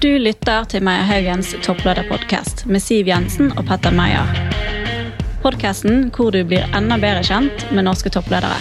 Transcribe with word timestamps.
Du 0.00 0.08
lytter 0.16 0.64
til 0.64 0.80
Meyer 0.80 1.02
Haugens 1.04 1.50
topplederpodkast 1.60 2.62
med 2.72 2.80
Siv 2.80 3.10
Jensen 3.10 3.50
og 3.52 3.66
Petter 3.68 3.92
Meyer. 3.92 4.30
Podkasten 5.42 6.06
hvor 6.16 6.30
du 6.32 6.38
blir 6.48 6.64
enda 6.72 6.96
bedre 6.96 7.20
kjent 7.20 7.66
med 7.68 7.84
norske 7.84 8.08
toppledere. 8.14 8.56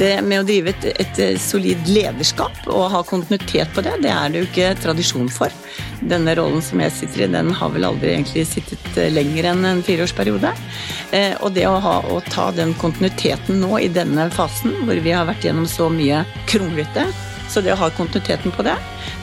Det 0.00 0.16
med 0.26 0.42
å 0.42 0.46
drive 0.48 0.72
et, 0.72 0.86
et 0.98 1.20
solid 1.38 1.86
lederskap 1.86 2.66
og 2.66 2.88
ha 2.90 3.04
kontinuitet 3.06 3.70
på 3.70 3.84
det, 3.86 3.92
det 4.02 4.10
er 4.10 4.34
det 4.34 4.42
jo 4.42 4.48
ikke 4.48 4.72
tradisjon 4.82 5.30
for. 5.30 5.54
Denne 6.02 6.34
rollen 6.34 6.58
som 6.58 6.82
jeg 6.82 6.96
sitter 6.96 7.22
i, 7.28 7.30
den 7.36 7.54
har 7.54 7.70
vel 7.70 7.86
aldri 7.86 8.16
egentlig 8.16 8.48
sittet 8.50 8.98
lenger 9.14 9.52
enn 9.52 9.62
en 9.70 9.84
fireårsperiode. 9.86 10.50
Eh, 11.14 11.38
og 11.38 11.54
det 11.54 11.68
å, 11.70 11.78
ha, 11.86 12.00
å 12.02 12.18
ta 12.26 12.50
den 12.58 12.74
kontinuiteten 12.82 13.62
nå 13.62 13.78
i 13.78 13.88
denne 13.94 14.26
fasen, 14.34 14.74
hvor 14.82 14.98
vi 15.06 15.14
har 15.14 15.30
vært 15.30 15.46
gjennom 15.46 15.70
så 15.70 15.86
mye 15.86 16.26
kronglete, 16.50 17.06
så 17.52 17.62
det 17.64 17.72
å 17.74 17.78
ha 17.80 17.90
kontinuiteten 17.94 18.52
på 18.54 18.64
det, 18.66 18.74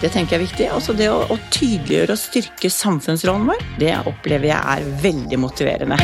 det 0.01 0.11
tenker 0.13 0.35
jeg 0.35 0.41
er 0.41 0.45
viktig. 0.47 0.67
Også 0.75 0.95
det 0.97 1.09
å, 1.11 1.23
å 1.27 1.37
tydeliggjøre 1.53 2.15
og 2.15 2.21
styrke 2.21 2.71
samfunnsrollen 2.71 3.49
vår, 3.51 3.65
det 3.81 3.93
opplever 4.09 4.49
jeg 4.51 4.59
er 4.75 4.87
veldig 5.03 5.39
motiverende. 5.43 5.99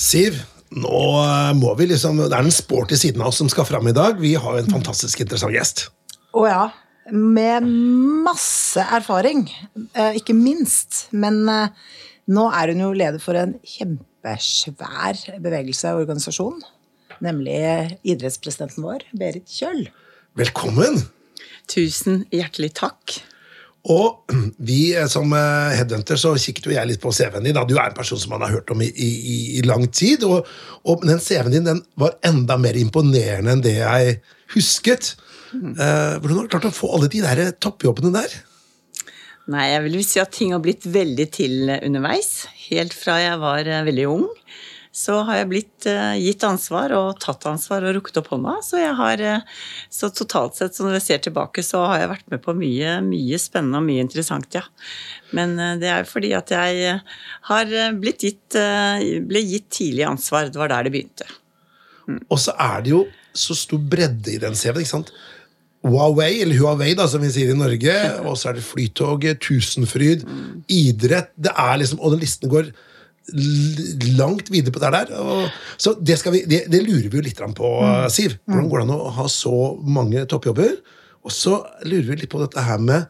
Siv, 0.00 0.40
nå 0.70 1.00
må 1.58 1.72
vi 1.78 1.90
liksom 1.90 2.20
Det 2.22 2.30
er 2.30 2.46
den 2.46 2.54
sporty 2.54 2.96
siden 2.98 3.22
av 3.22 3.32
oss 3.32 3.40
som 3.42 3.50
skal 3.52 3.68
fram 3.68 3.90
i 3.90 3.96
dag. 3.96 4.20
Vi 4.22 4.36
har 4.38 4.58
en 4.58 4.70
fantastisk 4.70 5.22
interessant 5.24 5.54
gjest. 5.54 5.88
Å 6.36 6.46
ja. 6.48 6.62
Med 7.10 7.64
masse 7.66 8.82
erfaring, 8.94 9.48
eh, 9.98 10.18
ikke 10.20 10.36
minst. 10.36 11.08
Men 11.10 11.42
eh, 11.50 11.72
nå 12.30 12.46
er 12.54 12.70
hun 12.70 12.84
jo 12.84 12.92
leder 12.94 13.22
for 13.22 13.38
en 13.38 13.56
kjempesvær 13.66 15.40
bevegelse 15.42 15.90
og 15.90 16.04
organisasjon. 16.04 16.60
Nemlig 17.20 17.98
idrettspresidenten 18.08 18.84
vår, 18.84 19.04
Berit 19.12 19.50
Kjøll. 19.52 19.90
Velkommen! 20.40 21.02
Tusen 21.68 22.24
hjertelig 22.32 22.72
takk. 22.78 23.18
Og 23.92 24.32
vi 24.56 24.92
eh, 24.96 25.08
som 25.08 25.32
eh, 25.36 25.74
headhunter 25.76 26.18
så 26.20 26.32
kikket 26.40 26.68
jo 26.68 26.74
jeg 26.74 26.88
litt 26.88 27.02
på 27.02 27.12
CV-en 27.16 27.44
din. 27.44 27.60
Du 27.68 27.76
er 27.76 27.90
en 27.90 27.96
person 27.96 28.20
som 28.20 28.32
man 28.34 28.44
har 28.44 28.54
hørt 28.56 28.72
om 28.72 28.80
i, 28.84 28.88
i, 28.88 29.38
i 29.60 29.64
lang 29.68 29.86
tid. 29.92 30.24
Og, 30.28 30.48
og 30.88 31.04
den 31.04 31.20
CV-en 31.20 31.54
din 31.54 31.68
den 31.68 31.82
var 32.00 32.16
enda 32.26 32.56
mer 32.60 32.76
imponerende 32.80 33.56
enn 33.56 33.64
det 33.64 33.76
jeg 33.78 34.16
husket. 34.56 35.14
Eh, 35.52 36.16
hvordan 36.20 36.38
har 36.38 36.48
du 36.48 36.52
klart 36.56 36.70
å 36.70 36.76
få 36.76 36.92
alle 36.96 37.12
de 37.12 37.24
der 37.24 37.52
toppjobbene 37.60 38.14
der? 38.16 38.40
Nei, 39.50 39.70
jeg 39.74 39.84
vil 39.86 40.02
si 40.06 40.20
at 40.22 40.32
ting 40.32 40.52
har 40.54 40.60
blitt 40.64 40.84
veldig 40.88 41.28
til 41.36 41.72
underveis. 41.80 42.46
Helt 42.70 42.96
fra 42.96 43.20
jeg 43.20 43.40
var 43.44 43.68
veldig 43.88 44.08
ung 44.08 44.28
så 44.90 45.20
har 45.26 45.38
jeg 45.38 45.48
blitt 45.52 45.86
uh, 45.86 46.16
gitt 46.18 46.42
ansvar 46.46 46.90
og 46.96 47.20
tatt 47.22 47.46
ansvar 47.46 47.84
og 47.86 47.94
rukket 47.94 48.18
opp 48.18 48.32
hånda. 48.32 48.56
Så 48.66 48.80
jeg 48.80 48.96
har 48.98 49.22
uh, 49.22 49.60
så 49.92 50.10
totalt 50.10 50.58
sett, 50.58 50.74
så 50.74 50.86
når 50.86 50.98
jeg 50.98 51.06
ser 51.06 51.22
tilbake, 51.28 51.62
så 51.66 51.84
har 51.86 52.02
jeg 52.02 52.10
vært 52.10 52.32
med 52.34 52.42
på 52.42 52.54
mye, 52.58 52.96
mye 53.06 53.38
spennende 53.38 53.78
og 53.78 53.86
mye 53.86 54.02
interessant, 54.02 54.50
ja. 54.58 54.64
Men 55.36 55.54
uh, 55.60 55.76
det 55.80 55.92
er 55.94 56.10
fordi 56.10 56.32
at 56.34 56.50
jeg 56.54 56.96
har 57.52 57.76
blitt 58.02 58.26
gitt, 58.26 58.58
ble 59.30 59.44
gitt 59.46 59.70
tidlig 59.78 60.08
ansvar. 60.10 60.50
Det 60.50 60.58
var 60.58 60.74
der 60.74 60.88
det 60.88 60.94
begynte. 60.96 61.28
Mm. 62.10 62.24
Og 62.26 62.38
så 62.42 62.56
er 62.58 62.82
det 62.82 62.94
jo 62.96 63.04
så 63.36 63.54
stor 63.54 63.78
bredde 63.78 64.34
i 64.34 64.40
den 64.42 64.58
CV-en, 64.58 64.82
ikke 64.82 64.96
sant? 64.96 65.14
Huawei, 65.86 66.42
eller 66.42 66.58
Huawei, 66.58 66.92
da, 66.98 67.06
som 67.08 67.22
vi 67.24 67.30
sier 67.32 67.54
i 67.54 67.56
Norge. 67.56 67.94
Og 68.28 68.36
så 68.36 68.50
er 68.50 68.58
det 68.58 68.66
Flytoget, 68.66 69.40
Tusenfryd, 69.46 70.26
mm. 70.26 70.64
idrett. 70.76 71.30
Det 71.38 71.54
er 71.54 71.78
liksom, 71.80 72.02
Og 72.02 72.16
den 72.16 72.24
listen 72.26 72.50
går 72.52 72.72
langt 74.18 74.50
videre 74.52 74.74
på 74.74 74.82
det 74.82 74.92
der. 74.96 75.12
Og, 75.20 75.48
så 75.80 75.94
det, 76.00 76.18
vi, 76.30 76.44
det, 76.50 76.64
det, 76.72 76.82
lurer 76.86 77.08
vi 77.08 77.20
jo 77.20 77.26
litt 77.26 77.42
på, 77.56 77.74
mm. 77.82 78.08
Siv. 78.12 78.38
Hvordan 78.46 78.70
går 78.70 78.82
det 78.82 78.86
an 78.88 78.96
å 78.96 79.12
ha 79.20 79.28
så 79.32 79.56
mange 79.82 80.24
toppjobber? 80.30 80.78
Og 81.26 81.34
så 81.34 81.58
lurer 81.84 82.08
vi 82.12 82.22
litt 82.22 82.32
på 82.32 82.40
dette 82.42 82.64
her 82.64 82.80
med 82.82 83.08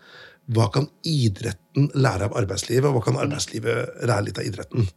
hva 0.51 0.67
kan 0.75 0.89
idretten 1.07 1.93
lære 1.95 2.27
av 2.27 2.39
arbeidslivet, 2.41 2.89
og 2.89 2.97
hva 2.97 3.05
kan 3.05 3.19
arbeidslivet 3.23 4.01
lære 4.09 4.27
litt 4.27 4.41
av 4.41 4.49
idretten? 4.49 4.89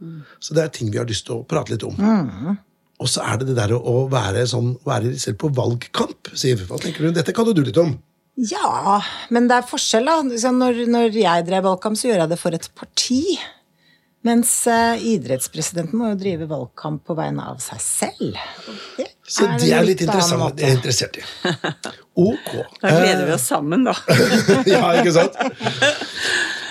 Så 0.42 0.56
det 0.58 0.64
er 0.64 0.72
ting 0.74 0.90
vi 0.90 0.98
har 0.98 1.10
lyst 1.10 1.28
til 1.28 1.42
å 1.42 1.44
prate 1.46 1.76
litt 1.76 1.86
om. 1.86 2.00
Mm. 2.00 2.56
Og 3.04 3.10
så 3.12 3.22
er 3.26 3.38
det 3.42 3.52
det 3.52 3.58
der 3.60 3.76
å 3.76 4.08
være, 4.10 4.48
sånn, 4.50 4.74
være 4.88 5.14
selv 5.22 5.38
på 5.44 5.52
valgkamp, 5.54 6.34
Siv. 6.40 6.66
Hva 6.70 6.80
tenker 6.82 7.06
du? 7.06 7.14
Dette 7.14 7.36
kan 7.36 7.46
du 7.46 7.62
litt 7.62 7.78
om. 7.82 7.94
Ja, 8.34 8.98
men 9.34 9.46
det 9.50 9.60
er 9.60 9.68
forskjell, 9.70 10.08
da. 10.10 10.22
Når, 10.56 10.86
når 10.90 11.18
jeg 11.20 11.46
drev 11.46 11.68
valgkamp, 11.68 12.00
så 12.00 12.10
gjør 12.10 12.24
jeg 12.24 12.32
det 12.32 12.40
for 12.42 12.58
et 12.58 12.70
parti. 12.80 13.22
Mens 14.24 14.52
uh, 14.72 14.96
idrettspresidenten 15.04 16.00
må 16.00 16.14
jo 16.14 16.20
drive 16.22 16.48
valgkamp 16.48 17.02
på 17.08 17.16
vegne 17.18 17.44
av 17.52 17.60
seg 17.64 17.82
selv. 17.84 18.38
Det 18.96 19.10
så 19.28 19.48
det 19.60 19.72
er 19.72 19.86
litt 19.88 20.04
interessant. 20.04 20.56
Det 20.58 20.68
er 20.68 20.78
interessert 20.78 21.20
i. 21.20 21.26
Ok. 22.14 22.50
Da 22.78 22.92
gleder 22.94 23.24
vi 23.26 23.34
oss 23.34 23.48
sammen, 23.50 23.88
da. 23.88 23.96
ja, 24.70 24.84
ikke 25.00 25.14
sant? 25.16 25.38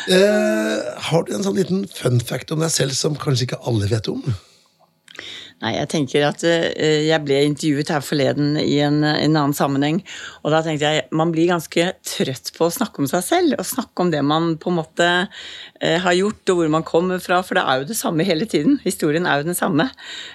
Uh, 0.07 0.79
har 1.09 1.25
du 1.27 1.33
en 1.35 1.43
sånn 1.43 1.59
liten 1.59 1.83
fun 1.91 2.21
fact 2.23 2.55
om 2.55 2.63
deg 2.63 2.71
selv 2.71 2.95
som 2.95 3.17
kanskje 3.19 3.49
ikke 3.49 3.59
alle 3.67 3.89
vet 3.91 4.07
om? 4.13 4.23
Nei, 5.63 5.77
jeg 5.77 5.91
tenker 5.93 6.25
at 6.27 6.43
uh, 6.43 6.67
Jeg 7.07 7.23
ble 7.23 7.39
intervjuet 7.47 7.93
her 7.95 8.03
forleden 8.05 8.57
i 8.59 8.81
en, 8.83 9.03
en, 9.07 9.37
annen 9.37 9.55
sammenheng. 9.57 10.01
Og 10.43 10.51
da 10.55 10.63
tenkte 10.65 10.91
jeg 10.91 11.07
man 11.15 11.31
blir 11.35 11.53
ganske 11.53 11.93
trøtt 12.07 12.51
på 12.57 12.67
å 12.67 12.75
snakke 12.75 13.03
om 13.03 13.09
seg 13.11 13.23
selv. 13.27 13.57
Og 13.59 13.69
snakke 13.69 14.05
om 14.05 14.11
det 14.13 14.25
man 14.27 14.57
på 14.61 14.73
en 14.73 14.81
måte 14.81 15.09
har 15.83 16.15
gjort, 16.15 16.43
og 16.53 16.59
hvor 16.59 16.69
man 16.71 16.85
kommer 16.87 17.23
fra. 17.23 17.41
For 17.47 17.59
det 17.59 17.65
er 17.67 17.81
jo 17.81 17.89
det 17.89 17.97
samme 17.99 18.27
hele 18.27 18.47
tiden. 18.47 18.77
Historien 18.85 19.27
er 19.27 19.41
jo 19.41 19.49
den 19.49 19.59
samme. 19.59 19.89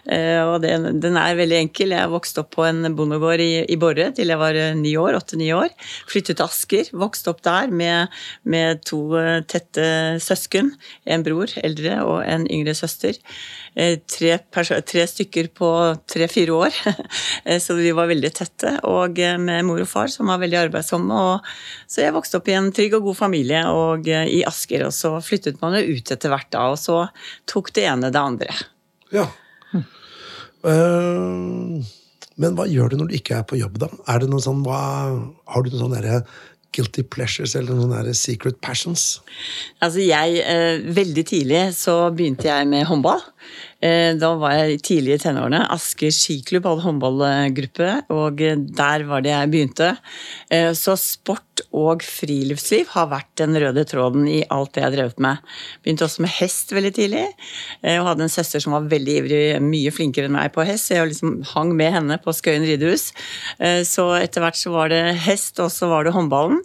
Og 0.07 0.57
det, 0.63 0.73
den 1.03 1.19
er 1.19 1.37
veldig 1.39 1.59
enkel. 1.61 1.95
Jeg 1.95 2.11
vokste 2.11 2.43
opp 2.43 2.51
på 2.57 2.65
en 2.67 2.89
bondegård 2.97 3.43
i, 3.43 3.63
i 3.71 3.77
Borre 3.79 4.09
til 4.15 4.33
jeg 4.33 4.41
var 4.41 4.59
ni 4.79 4.93
år. 4.99 5.15
Åtte-ni 5.21 5.49
år. 5.55 5.71
Flyttet 6.11 6.39
til 6.39 6.47
Asker. 6.47 6.91
Vokste 6.99 7.31
opp 7.31 7.43
der 7.47 7.71
med, 7.71 8.13
med 8.43 8.83
to 8.87 9.01
tette 9.47 9.87
søsken. 10.23 10.73
En 11.07 11.23
bror, 11.25 11.51
eldre, 11.63 12.01
og 12.03 12.21
en 12.27 12.47
yngre 12.51 12.75
søster. 12.77 13.19
Tre, 13.77 14.31
tre 14.81 15.03
stykker 15.05 15.51
på 15.53 15.67
tre-fire 16.09 16.53
år. 16.55 16.77
så 17.63 17.75
vi 17.77 17.91
var 17.93 18.09
veldig 18.09 18.31
tette. 18.33 18.71
Og 18.89 19.19
eh, 19.21 19.37
med 19.37 19.67
mor 19.67 19.83
og 19.83 19.89
far 19.91 20.09
som 20.09 20.31
var 20.31 20.41
veldig 20.41 20.57
arbeidsomme. 20.63 21.19
Og 21.33 21.45
så 21.85 22.01
jeg 22.07 22.15
vokste 22.15 22.39
opp 22.39 22.49
i 22.49 22.55
en 22.57 22.71
trygg 22.73 22.97
og 22.97 23.11
god 23.11 23.19
familie 23.19 23.61
og 23.69 24.09
eh, 24.09 24.25
i 24.39 24.41
Asker. 24.49 24.87
Og 24.87 24.95
så 24.97 25.13
flyttet 25.21 25.61
man 25.61 25.77
jo 25.77 25.99
ut 25.99 26.13
etter 26.15 26.33
hvert 26.33 26.49
da, 26.55 26.65
og 26.73 26.81
så 26.81 27.03
tok 27.49 27.69
det 27.77 27.85
ene 27.91 28.09
det 28.13 28.23
andre. 28.23 28.57
Ja. 29.13 29.29
Men 32.37 32.57
hva 32.57 32.65
gjør 32.69 32.91
du 32.91 32.99
når 32.99 33.11
du 33.11 33.15
ikke 33.17 33.37
er 33.39 33.45
på 33.47 33.61
jobb, 33.61 33.77
da? 33.81 33.91
Er 34.09 34.23
det 34.23 34.31
noe 34.31 34.41
sånn, 34.43 34.65
hva, 34.65 34.81
har 35.53 35.63
du 35.63 35.69
noen 35.69 35.85
sånne 35.85 36.21
guilty 36.77 37.03
pleasures 37.03 37.55
eller 37.57 37.75
noen 37.75 37.95
der 37.95 38.13
secret 38.17 38.59
passions? 38.63 39.17
Altså 39.81 40.05
jeg, 40.05 40.41
eh, 40.45 40.85
Veldig 40.97 41.25
tidlig 41.33 41.63
så 41.77 41.99
begynte 42.13 42.47
jeg 42.51 42.69
med 42.69 42.85
håndball. 42.87 43.23
Eh, 43.77 44.15
da 44.17 44.31
var 44.41 44.55
jeg 44.57 44.79
tidlig 44.85 45.17
i 45.17 45.21
tenårene. 45.21 45.59
Asker 45.73 46.09
skiklubb 46.13 46.65
hadde 46.65 46.85
håndballgruppe, 46.85 47.89
og 48.13 48.41
der 48.41 49.03
var 49.05 49.21
det 49.21 49.33
jeg 49.33 49.51
begynte. 49.53 49.89
Eh, 50.49 50.71
så 50.77 50.95
sport 50.97 51.61
og 51.77 52.01
friluftsliv 52.05 52.89
har 52.93 53.09
vært 53.11 53.29
den 53.41 53.57
røde 53.61 53.83
tråden 53.89 54.25
i 54.29 54.39
alt 54.53 54.73
det 54.73 54.81
jeg 54.81 54.87
har 54.87 54.95
drevet 54.95 55.21
med. 55.21 55.43
Begynte 55.85 56.07
også 56.07 56.25
med 56.25 56.33
hest 56.39 56.73
veldig 56.73 56.93
tidlig, 56.97 57.25
eh, 57.83 57.99
og 57.99 58.09
hadde 58.09 58.25
en 58.25 58.33
søster 58.33 58.63
som 58.63 58.73
var 58.73 58.89
veldig 58.89 59.17
ivrig, 59.21 59.43
mye 59.61 59.93
flinkere 59.93 60.29
enn 60.29 60.37
meg 60.37 60.53
på 60.55 60.65
hest. 60.65 60.87
Så 60.87 60.97
jeg 60.97 61.11
liksom 61.13 61.37
hang 61.53 61.75
med 61.77 61.93
henne 61.99 62.17
på 62.23 62.33
Skøyen 62.33 62.65
ridehus. 62.65 63.11
Så 63.87 64.03
etter 64.17 64.41
hvert 64.43 64.57
så 64.57 64.71
var 64.73 64.89
det 64.91 65.01
hest, 65.25 65.59
og 65.63 65.69
så 65.73 65.89
var 65.89 66.05
det 66.05 66.13
håndballen. 66.15 66.59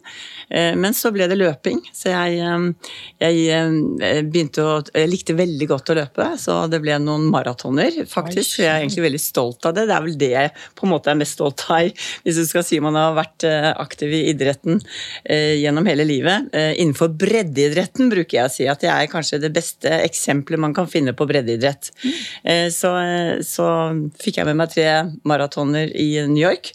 Men 0.51 0.95
så 0.97 1.11
ble 1.15 1.27
det 1.31 1.39
løping, 1.41 1.81
så 1.97 2.13
jeg, 2.13 2.75
jeg 3.23 4.25
begynte 4.29 4.65
å 4.65 4.75
Jeg 4.93 5.09
likte 5.09 5.37
veldig 5.37 5.69
godt 5.71 5.93
å 5.93 5.97
løpe, 5.97 6.27
så 6.39 6.59
det 6.71 6.83
ble 6.85 6.99
noen 7.05 7.29
maratoner, 7.33 8.03
faktisk. 8.09 8.61
Jeg 8.63 8.71
er 8.71 8.81
egentlig 8.83 9.07
veldig 9.07 9.23
stolt 9.23 9.69
av 9.69 9.77
det. 9.77 9.87
Det 9.89 9.97
er 9.97 10.05
vel 10.07 10.19
det 10.21 10.31
jeg 10.33 10.53
på 10.79 10.87
en 10.87 10.93
måte 10.95 11.13
er 11.13 11.19
mest 11.19 11.37
stolt 11.39 11.65
av, 11.73 11.91
hvis 12.25 12.39
du 12.39 12.45
skal 12.49 12.65
si 12.67 12.79
man 12.83 12.97
har 12.99 13.15
vært 13.17 13.47
eh, 13.49 13.69
aktiv 13.83 14.13
i 14.13 14.23
idretten 14.33 14.81
eh, 15.25 15.59
gjennom 15.63 15.87
hele 15.89 16.07
livet. 16.09 16.49
Eh, 16.57 16.73
innenfor 16.83 17.13
breddeidretten 17.19 18.11
bruker 18.13 18.39
jeg 18.39 18.49
å 18.51 18.55
si 18.55 18.69
at 18.71 18.85
jeg 18.87 18.93
er 18.93 19.11
kanskje 19.13 19.41
det 19.43 19.53
beste 19.55 19.93
eksempelet 20.03 20.63
man 20.63 20.77
kan 20.77 20.91
finne 20.91 21.15
på 21.17 21.27
breddeidrett. 21.29 21.93
Så, 22.73 22.91
så 23.47 23.67
fikk 24.21 24.39
jeg 24.39 24.47
med 24.49 24.59
meg 24.59 24.71
tre 24.73 24.87
maratoner 25.29 25.91
i 25.99 26.09
New 26.29 26.41
York, 26.41 26.73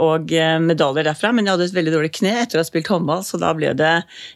og 0.00 0.32
medaljer 0.62 1.06
derfra. 1.08 1.32
Men 1.34 1.46
jeg 1.46 1.56
hadde 1.56 1.66
et 1.70 1.76
veldig 1.76 1.94
dårlig 1.94 2.12
kne 2.18 2.34
etter 2.42 2.58
å 2.58 2.62
ha 2.62 2.68
spilt 2.68 2.90
håndball, 2.92 3.22
så 3.26 3.40
da 3.40 3.52
ble 3.56 3.72
det 3.78 3.92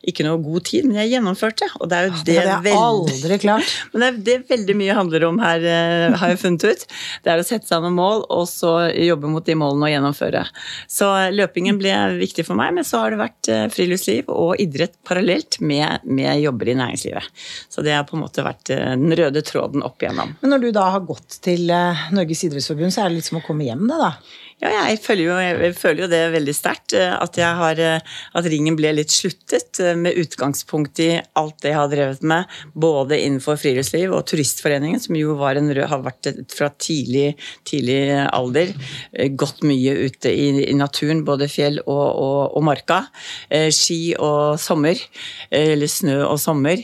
ikke 0.08 0.26
noe 0.26 0.40
god 0.42 0.66
tid. 0.68 0.88
Men 0.88 1.00
jeg 1.02 1.14
gjennomførte, 1.16 1.68
og 1.80 1.90
det 1.90 1.98
er 1.98 2.08
jo 2.08 2.14
det, 2.16 2.24
det 2.26 2.36
er 2.42 2.64
veldig, 2.66 3.10
aldri 3.12 3.40
klart. 3.42 3.74
Men 3.92 4.02
det, 4.02 4.08
er, 4.08 4.20
det 4.28 4.36
veldig 4.50 4.76
mye 4.78 4.96
handler 4.96 5.05
om 5.28 5.38
her, 5.38 5.62
eh, 5.64 6.16
har 6.18 6.32
jeg 6.32 6.40
funnet 6.40 6.64
ut. 6.64 6.86
Det 7.22 7.32
er 7.32 7.40
å 7.40 7.46
sette 7.46 7.66
seg 7.68 7.82
noen 7.82 7.96
mål, 7.96 8.24
og 8.30 8.46
så 8.50 8.90
jobbe 8.90 9.30
mot 9.30 9.44
de 9.44 9.54
målene 9.58 9.88
og 9.88 9.92
gjennomføre. 9.92 10.44
Så 10.88 11.08
løpingen 11.34 11.78
ble 11.78 11.94
viktig 12.20 12.46
for 12.46 12.58
meg, 12.58 12.74
men 12.74 12.84
så 12.84 13.02
har 13.02 13.14
det 13.14 13.20
vært 13.20 13.50
eh, 13.52 13.66
friluftsliv 13.72 14.30
og 14.32 14.56
idrett 14.62 14.96
parallelt 15.06 15.60
med, 15.60 16.04
med 16.04 16.40
jobber 16.42 16.72
i 16.72 16.78
næringslivet. 16.78 17.30
Så 17.68 17.84
det 17.86 17.94
har 17.96 18.08
på 18.08 18.16
en 18.18 18.24
måte 18.24 18.44
vært 18.46 18.70
eh, 18.74 18.96
den 18.96 19.14
røde 19.16 19.44
tråden 19.46 19.84
opp 19.86 20.02
igjennom. 20.02 20.36
Men 20.40 20.54
når 20.54 20.66
du 20.66 20.70
da 20.76 20.90
har 20.96 21.06
gått 21.06 21.40
til 21.44 21.70
Norges 21.70 22.44
idrettsforbund, 22.48 22.94
så 22.94 23.04
er 23.04 23.10
det 23.10 23.20
litt 23.20 23.30
som 23.30 23.40
å 23.40 23.46
komme 23.46 23.66
hjem, 23.68 23.86
det 23.90 24.00
da? 24.00 24.12
Ja, 24.56 24.86
jeg 24.88 25.02
føler 25.04 25.26
jo, 25.26 25.34
jeg 25.36 25.74
føler 25.76 26.06
jo 26.06 26.08
det 26.08 26.20
veldig 26.32 26.52
sterkt. 26.56 26.94
Eh, 26.96 27.12
at, 27.12 27.36
eh, 27.36 27.98
at, 28.00 28.46
ringen 28.48 28.76
ble 28.78 28.94
litt 28.96 29.12
sluttet, 29.12 29.76
eh, 29.84 29.92
med 30.00 30.16
utgangspunkt 30.16 31.02
i 31.04 31.10
alt 31.36 31.58
det 31.60 31.74
jeg 31.74 31.76
har 31.76 31.90
drevet 31.92 32.24
med. 32.24 32.48
Både 32.72 33.18
innenfor 33.20 33.58
friluftsliv 33.60 34.14
og 34.16 34.24
Turistforeningen, 34.30 35.02
som 35.02 35.18
jo 35.18 35.36
en, 35.44 35.68
har 35.76 36.00
vært 36.06 36.30
fra 36.54 36.70
tidlig, 36.72 37.34
tidlig, 37.68 38.00
alder. 38.32 38.72
Gått 39.36 39.60
mye 39.68 39.92
ute 40.08 40.32
i, 40.32 40.48
i 40.64 40.78
naturen, 40.78 41.20
både 41.28 41.50
fjell 41.52 41.82
og, 41.84 42.06
og, 42.16 42.56
og, 42.56 42.64
marka. 42.64 43.02
Ski 43.52 44.16
og 44.16 44.56
sommer. 44.60 44.96
Eller 45.52 45.90
snø 45.90 46.22
og 46.30 46.40
sommer. 46.40 46.80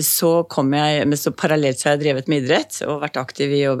Så 0.00 0.28
kom 0.48 0.70
jeg, 0.72 1.04
så 1.20 1.28
Parallelt 1.36 1.76
så 1.76 1.90
har 1.90 1.96
jeg 1.98 2.04
drevet 2.06 2.28
med 2.32 2.46
idrett 2.46 2.78
og 2.88 3.02
vært 3.02 3.18
aktiv 3.20 3.50
i 3.52 3.66
å 3.68 3.74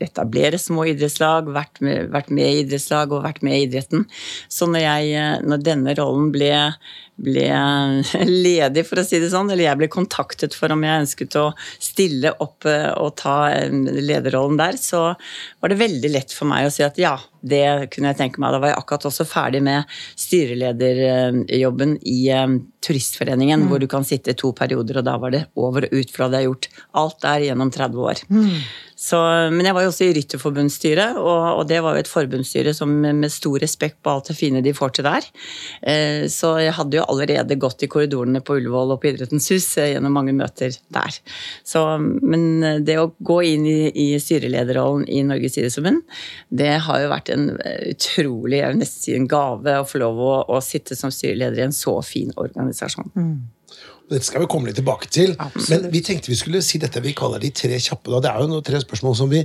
etablere 0.00 0.56
små 0.56 0.86
idrettslag. 0.88 1.50
Vært 1.52 1.82
med, 1.84 2.08
vært 2.14 2.30
med 2.32 2.48
i 2.48 2.62
idrettslag 2.62 3.12
og 3.12 3.26
vært 3.26 3.42
med 3.44 3.58
i 3.58 3.66
idretten. 3.66 4.06
Så 4.48 4.70
når, 4.70 4.86
jeg, 4.86 5.42
når 5.44 5.66
denne 5.66 5.96
rollen 6.00 6.30
ble, 6.32 6.48
ble, 7.20 7.46
ledig, 8.46 8.84
for 8.88 9.00
å 9.00 9.06
si 9.06 9.20
det 9.22 9.30
sånn, 9.32 9.50
eller 9.52 9.68
jeg 9.68 9.80
ble 9.80 9.90
kontaktet 9.92 10.56
for 10.56 10.72
om 10.74 10.82
jeg 10.84 11.04
ønsket 11.04 11.36
å 11.40 11.46
stille 11.82 12.34
opp 12.42 12.66
eh, 12.70 12.90
og 12.98 13.14
ta 13.20 13.36
lederrollen 13.70 14.58
der, 14.60 14.78
så 14.80 15.06
var 15.14 15.72
det 15.72 15.80
veldig 15.80 16.10
lett 16.14 16.34
for 16.34 16.50
meg 16.50 16.68
å 16.68 16.74
si 16.74 16.84
at 16.86 16.98
ja, 17.00 17.14
det 17.44 17.90
kunne 17.92 18.12
jeg 18.12 18.20
tenke 18.22 18.40
meg. 18.42 18.54
Da 18.54 18.60
var 18.62 18.72
jeg 18.72 18.80
akkurat 18.80 19.08
også 19.10 19.26
ferdig 19.28 19.60
med 19.64 19.90
styrelederjobben 20.20 21.98
i 22.08 22.20
eh, 22.34 22.56
Turistforeningen, 22.84 23.64
mm. 23.64 23.68
hvor 23.70 23.80
du 23.80 23.88
kan 23.90 24.04
sitte 24.04 24.36
to 24.36 24.52
perioder, 24.56 25.00
og 25.00 25.06
da 25.06 25.18
var 25.20 25.32
det 25.32 25.46
over 25.56 25.86
og 25.88 25.94
ut, 25.94 26.10
for 26.10 26.24
da 26.24 26.28
hadde 26.28 26.42
jeg 26.42 26.50
gjort 26.50 26.72
alt 27.00 27.22
der 27.24 27.46
gjennom 27.48 27.70
30 27.72 28.02
år. 28.10 28.24
Mm. 28.28 28.58
Så, 28.94 29.18
men 29.50 29.66
jeg 29.66 29.74
var 29.74 29.84
jo 29.84 29.90
også 29.90 30.06
i 30.06 30.12
Rytterforbundsstyret, 30.14 31.18
og, 31.18 31.40
og, 31.58 31.62
det 31.70 31.80
var 31.82 31.96
jo 31.96 32.04
et 32.04 32.10
forbundsstyre 32.10 32.74
som 32.76 32.92
med 33.02 33.32
stor 33.32 33.58
respekt 33.62 33.98
på 34.04 34.12
alt 34.12 34.30
det 34.30 34.36
fine 34.38 34.62
de 34.64 34.74
får 34.76 34.94
til 34.96 35.08
der. 35.08 35.26
Eh, 35.82 36.26
så 36.32 36.54
jeg 36.62 36.76
hadde 36.78 37.00
jo 37.00 37.06
allerede 37.10 37.58
gått 37.60 37.82
i 37.84 37.90
korridorene 37.90 38.42
på 38.44 38.58
Ullevål 38.60 38.94
og 38.94 39.02
på 39.02 39.10
Idrettens 39.10 39.50
hus 39.52 39.66
eh, 39.82 39.92
gjennom 39.94 40.14
mange 40.14 40.34
møter 40.36 40.76
der. 40.94 41.18
Så, 41.66 41.82
men 42.22 42.46
eh, 42.62 42.82
det 42.86 42.98
å 43.02 43.10
gå 43.18 43.40
inn 43.50 43.66
i, 43.70 43.78
i 43.90 44.06
styrelederrollen 44.22 45.08
i 45.10 45.24
Norges 45.26 45.58
idrettsforbund, 45.58 46.04
det 46.54 46.72
har 46.86 47.02
jo 47.02 47.10
vært 47.10 47.32
en 47.34 47.50
utrolig, 47.90 48.60
jeg 48.60 48.70
vil 48.70 48.80
nesten 48.84 49.02
si 49.02 49.18
en 49.18 49.30
gave 49.30 49.78
å 49.80 49.88
få 49.88 50.00
lov 50.02 50.22
å, 50.22 50.34
å 50.54 50.62
sitte 50.64 50.96
som 50.98 51.12
styreleder 51.14 51.64
i 51.64 51.66
en 51.66 51.76
så 51.76 51.98
fin 52.06 52.30
organisasjon. 52.38 53.10
Mm. 53.18 53.34
Dette 54.10 54.26
skal 54.26 54.44
vi 54.44 54.50
komme 54.50 54.68
litt 54.68 54.78
tilbake 54.80 55.08
til. 55.12 55.34
Absolutt. 55.40 55.70
Men 55.86 55.94
vi 55.94 56.02
tenkte 56.04 56.32
vi 56.32 56.38
skulle 56.38 56.62
si 56.64 56.80
dette 56.82 57.00
vi 57.04 57.14
kaller 57.16 57.42
de 57.42 57.50
tre 57.54 57.78
kjappe. 57.80 58.12
Da. 58.12 58.20
Det 58.24 58.32
er 58.32 58.44
jo 58.44 58.52
noen 58.52 58.66
tre 58.66 58.80
spørsmål 58.82 59.18
som 59.18 59.32
vi 59.32 59.42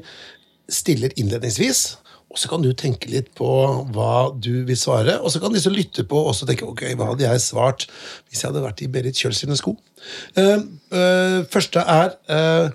stiller 0.70 1.14
innledningsvis. 1.20 1.84
Og 2.30 2.38
så 2.38 2.50
kan 2.52 2.62
du 2.62 2.70
tenke 2.78 3.10
litt 3.10 3.32
på 3.38 3.48
hva 3.96 4.30
du 4.38 4.62
vil 4.68 4.78
svare. 4.78 5.16
Og 5.24 5.32
så 5.34 5.42
kan 5.42 5.56
disse 5.56 5.72
lytte 5.74 6.06
på 6.06 6.20
og 6.30 6.36
tenke 6.44 6.68
ok, 6.68 6.84
hva 7.00 7.12
hadde 7.12 7.26
jeg 7.26 7.42
svart 7.42 7.88
hvis 8.30 8.44
jeg 8.44 8.52
hadde 8.52 8.66
vært 8.66 8.84
i 8.86 8.90
Berit 8.92 9.18
Kjøll 9.18 9.38
sine 9.38 9.58
sko. 9.58 9.74
Uh, 10.38 10.62
uh, 10.94 11.40
første 11.50 11.82
er 11.82 12.14
uh, 12.30 12.70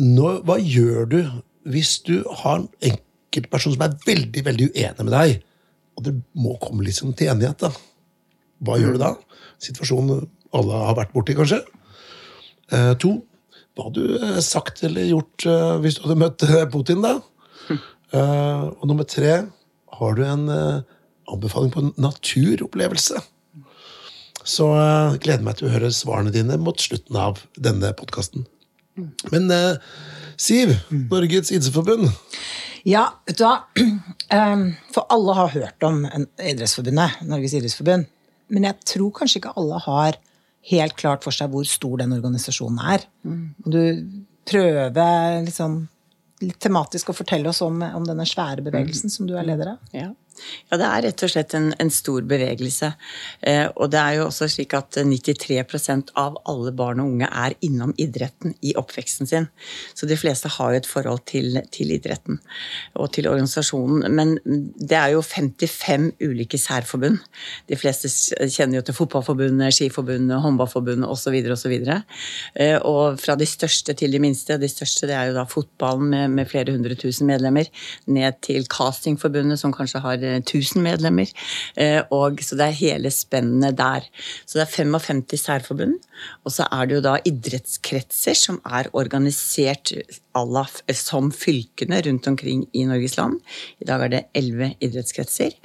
nå, 0.00 0.30
Hva 0.46 0.56
gjør 0.62 1.10
du 1.12 1.20
hvis 1.66 1.98
du 2.06 2.22
har 2.44 2.62
en 2.62 2.70
enkeltperson 2.86 3.74
som 3.74 3.84
er 3.84 3.98
veldig 4.06 4.42
veldig 4.46 4.70
uenig 4.70 5.04
med 5.04 5.12
deg, 5.12 5.40
og 5.98 6.04
det 6.06 6.12
må 6.38 6.54
komme 6.62 6.86
liksom 6.86 7.12
til 7.18 7.32
enighet? 7.32 7.58
da. 7.60 7.72
Hva 8.64 8.78
gjør 8.80 8.96
du 8.96 9.02
da? 9.02 9.12
Situasjonen 9.60 10.28
alle 10.56 10.82
har 10.88 10.98
vært 10.98 11.14
borti, 11.14 11.36
kanskje. 11.36 11.62
Eh, 12.74 12.92
to, 13.02 13.18
hva 13.76 13.86
hadde 13.86 14.02
du 14.02 14.16
eh, 14.18 14.40
sagt 14.44 14.82
eller 14.86 15.06
gjort 15.10 15.46
eh, 15.46 15.76
hvis 15.84 15.98
du 15.98 16.06
hadde 16.06 16.18
møtt 16.22 16.44
eh, 16.48 16.64
Putin, 16.72 17.04
da? 17.04 17.18
Eh, 17.70 18.64
og 18.72 18.84
nummer 18.88 19.06
tre, 19.08 19.38
har 19.98 20.18
du 20.18 20.22
en 20.26 20.46
eh, 20.52 20.82
anbefaling 21.32 21.72
på 21.74 21.84
en 21.84 21.94
naturopplevelse? 22.00 23.22
Så 24.46 24.66
gleder 25.24 25.42
meg 25.42 25.56
til 25.58 25.66
å 25.66 25.72
høre 25.72 25.90
svarene 25.90 26.30
dine 26.30 26.54
mot 26.62 26.78
slutten 26.78 27.16
av 27.18 27.40
denne 27.58 27.90
podkasten. 27.98 28.44
Men 29.32 29.50
Siv, 30.38 30.70
Norges 31.10 31.50
idrettsforbund. 31.50 32.12
Ja, 32.86 33.08
vet 33.26 33.40
du 33.40 33.42
hva. 33.42 33.56
For 34.94 35.02
alle 35.10 35.34
har 35.40 35.50
hørt 35.50 35.86
om 35.88 36.04
Idrettsforbundet, 36.06 37.24
Norges 37.26 37.56
idrettsforbund. 37.58 38.06
Men 38.54 38.68
jeg 38.68 38.86
tror 38.92 39.10
kanskje 39.18 39.42
ikke 39.42 39.56
alle 39.58 39.80
har 39.82 40.20
helt 40.70 40.96
klart 40.98 41.26
for 41.26 41.34
seg 41.34 41.52
hvor 41.52 41.66
stor 41.68 42.00
den 42.02 42.14
organisasjonen 42.16 42.80
er. 42.94 43.04
Mm. 43.26 43.44
Du 43.64 43.80
prøver 44.46 45.42
liksom 45.46 45.84
litt 46.44 46.58
tematisk 46.60 47.10
å 47.10 47.16
fortelle 47.16 47.48
oss 47.48 47.62
om, 47.64 47.80
om 47.80 48.04
denne 48.06 48.26
svære 48.28 48.64
bevegelsen 48.66 49.08
mm. 49.08 49.14
som 49.14 49.28
du 49.28 49.36
er 49.38 49.46
leder 49.46 49.74
av. 49.74 49.92
Ja. 49.96 50.10
Ja, 50.70 50.78
det 50.80 50.88
er 50.88 51.04
rett 51.08 51.24
og 51.26 51.32
slett 51.32 51.54
en, 51.58 51.70
en 51.82 51.92
stor 51.92 52.24
bevegelse. 52.28 52.92
Eh, 53.40 53.66
og 53.74 53.90
det 53.94 54.00
er 54.00 54.18
jo 54.18 54.26
også 54.28 54.48
slik 54.52 54.74
at 54.76 54.98
93% 54.98 56.12
av 56.20 56.38
alle 56.48 56.72
barn 56.76 57.02
og 57.02 57.14
unge 57.14 57.28
er 57.30 57.56
innom 57.66 57.94
idretten 58.00 58.56
i 58.66 58.74
oppveksten 58.78 59.30
sin. 59.30 59.48
Så 59.94 60.08
de 60.08 60.18
fleste 60.18 60.50
har 60.56 60.72
jo 60.72 60.82
et 60.82 60.90
forhold 60.90 61.24
til, 61.30 61.60
til 61.74 61.92
idretten 61.96 62.40
og 62.96 63.12
til 63.16 63.28
organisasjonen. 63.30 64.06
Men 64.14 64.36
det 64.44 64.98
er 64.98 65.14
jo 65.14 65.24
55 65.24 66.12
ulike 66.24 66.60
særforbund. 66.60 67.20
De 67.70 67.78
fleste 67.78 68.10
kjenner 68.52 68.80
jo 68.80 68.86
til 68.86 68.96
Fotballforbundet, 68.96 69.74
Skiforbundet, 69.76 70.40
Håndballforbundet 70.44 71.10
osv. 71.10 71.40
så 71.56 71.70
Eh, 72.54 72.78
og 72.84 73.18
fra 73.20 73.36
de 73.38 73.46
største 73.48 73.94
til 73.96 74.12
de 74.14 74.20
minste. 74.22 74.58
De 74.60 74.68
største 74.70 75.08
det 75.08 75.16
er 75.16 75.30
jo 75.30 75.36
da 75.36 75.44
fotballen 75.48 76.10
med, 76.12 76.34
med 76.38 76.50
flere 76.50 76.74
hundre 76.74 76.96
tusen 76.98 77.28
medlemmer, 77.28 77.68
ned 78.06 78.40
til 78.46 78.66
Castingforbundet, 78.70 79.60
som 79.60 79.74
kanskje 79.74 80.02
har 80.04 80.25
1000 80.40 80.82
medlemmer. 80.84 81.30
Eh, 81.76 82.02
og, 82.14 82.42
så 82.44 82.58
det 82.58 82.68
er 82.68 82.80
hele 82.80 83.12
spennet 83.14 83.78
der. 83.78 84.06
Så 84.44 84.58
det 84.58 84.66
er 84.66 84.74
55 84.74 85.40
særforbund. 85.40 85.98
Og 86.44 86.54
så 86.54 86.68
er 86.72 86.86
det 86.86 86.98
jo 86.98 87.04
da 87.04 87.16
idrettskretser 87.28 88.36
som 88.38 88.60
er 88.64 88.90
organisert 88.96 89.92
som 90.96 91.30
fylkene 91.32 92.02
rundt 92.04 92.26
omkring 92.28 92.66
i 92.76 92.84
Norges 92.88 93.16
land. 93.16 93.40
I 93.80 93.88
dag 93.88 94.04
er 94.04 94.12
det 94.12 94.24
11 94.36 94.74
idrettskretser. 94.84 95.56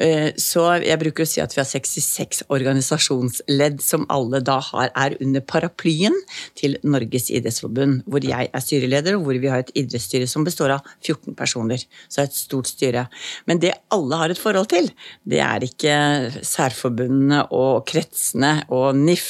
Eh, 0.00 0.32
så 0.40 0.64
jeg 0.82 0.98
bruker 0.98 1.22
å 1.22 1.28
si 1.28 1.40
at 1.42 1.52
vi 1.54 1.60
har 1.60 1.68
66 1.68 2.42
organisasjonsledd 2.52 3.82
som 3.84 4.06
alle 4.12 4.40
da 4.44 4.58
har, 4.72 4.90
er 4.90 5.14
under 5.22 5.44
paraplyen 5.46 6.16
til 6.58 6.76
Norges 6.82 7.30
idrettsforbund, 7.30 8.02
hvor 8.10 8.24
jeg 8.26 8.50
er 8.50 8.64
styreleder, 8.64 9.18
og 9.18 9.28
hvor 9.28 9.38
vi 9.38 9.50
har 9.52 9.62
et 9.62 9.72
idrettsstyre 9.78 10.26
som 10.30 10.46
består 10.46 10.74
av 10.76 10.88
14 11.04 11.36
personer. 11.38 11.84
Så 12.08 12.18
det 12.18 12.24
er 12.24 12.32
et 12.32 12.38
stort 12.38 12.70
styre. 12.70 13.06
Men 13.46 13.62
det 13.62 13.74
alle 13.94 14.18
har 14.18 14.34
et 14.34 14.40
forhold 14.40 14.70
til, 14.72 14.90
det 15.22 15.42
er 15.44 15.66
ikke 15.66 15.94
særforbundene 16.42 17.44
og 17.54 17.84
kretsene 17.90 18.54
og 18.74 18.98
NIF, 18.98 19.28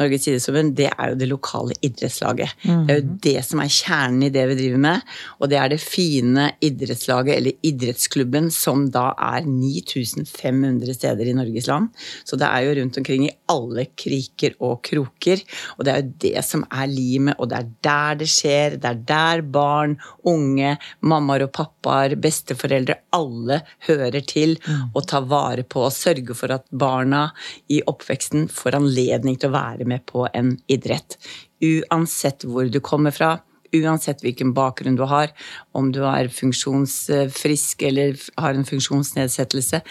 Norges 0.00 0.28
idrettsforbund, 0.28 0.76
det 0.76 0.90
er 0.92 1.12
jo 1.12 1.20
det 1.22 1.30
lokale 1.30 1.78
idrettslaget. 1.80 2.52
Mm. 2.66 2.84
Det 2.84 2.94
er 2.94 3.00
jo 3.00 3.16
det 3.28 3.36
som 3.48 3.64
er 3.64 3.72
kjernen 3.72 4.28
i 4.28 4.32
det 4.34 4.44
vi 4.50 4.60
driver 4.60 4.84
med, 4.84 5.08
og 5.40 5.50
det 5.52 5.60
er 5.60 5.72
det 5.72 5.80
fine 5.80 6.50
idrettslaget, 6.62 7.34
eller 7.38 7.66
idrettsklubben, 7.72 8.50
som 8.52 8.84
da 8.92 9.08
er 9.16 9.48
9000 9.48 10.01
1500 10.02 10.96
steder 10.96 11.28
i 11.28 11.34
Norges 11.36 11.68
land. 11.70 11.90
Så 12.24 12.38
det 12.40 12.48
er 12.48 12.66
jo 12.66 12.74
rundt 12.78 12.98
omkring 13.00 13.26
i 13.26 13.34
alle 13.52 13.86
kriker 13.98 14.56
og 14.60 14.80
kroker. 14.86 15.42
Og 15.76 15.84
det 15.86 15.92
er 15.92 16.02
jo 16.02 16.14
det 16.26 16.44
som 16.46 16.64
er 16.70 16.90
limet, 16.90 17.38
og 17.38 17.50
det 17.50 17.60
er 17.60 17.70
der 17.88 18.20
det 18.22 18.30
skjer. 18.32 18.78
Det 18.82 18.90
er 18.90 19.04
der 19.12 19.44
barn, 19.54 19.96
unge, 20.28 20.76
mammaer 21.00 21.46
og 21.46 21.54
pappaer, 21.56 22.16
besteforeldre, 22.22 22.98
alle 23.16 23.62
hører 23.88 24.20
til. 24.26 24.58
Og 24.92 25.06
tar 25.08 25.28
vare 25.30 25.66
på 25.66 25.86
og 25.86 25.94
sørger 25.94 26.36
for 26.38 26.54
at 26.54 26.66
barna 26.70 27.28
i 27.72 27.82
oppveksten 27.86 28.48
får 28.52 28.78
anledning 28.78 29.38
til 29.38 29.52
å 29.52 29.56
være 29.56 29.88
med 29.88 30.06
på 30.08 30.26
en 30.32 30.56
idrett. 30.72 31.18
Uansett 31.62 32.46
hvor 32.48 32.68
du 32.70 32.80
kommer 32.82 33.14
fra 33.14 33.36
uansett 33.76 34.22
hvilken 34.24 34.52
bakgrunn 34.56 34.98
du 34.98 35.04
har, 35.08 35.32
om 35.76 35.90
du 35.94 36.02
er 36.06 36.30
funksjonsfrisk 36.32 37.82
eller 37.88 38.18
har 38.40 38.58
en 38.58 38.68
funksjonsnedsettelse. 38.68 39.82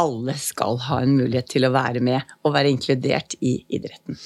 Alle 0.00 0.34
skal 0.40 0.78
ha 0.86 1.00
en 1.02 1.16
mulighet 1.18 1.50
til 1.50 1.66
å 1.66 1.72
være 1.74 2.02
med 2.04 2.34
og 2.46 2.54
være 2.54 2.72
inkludert 2.72 3.36
i 3.44 3.58
idretten. 3.68 4.18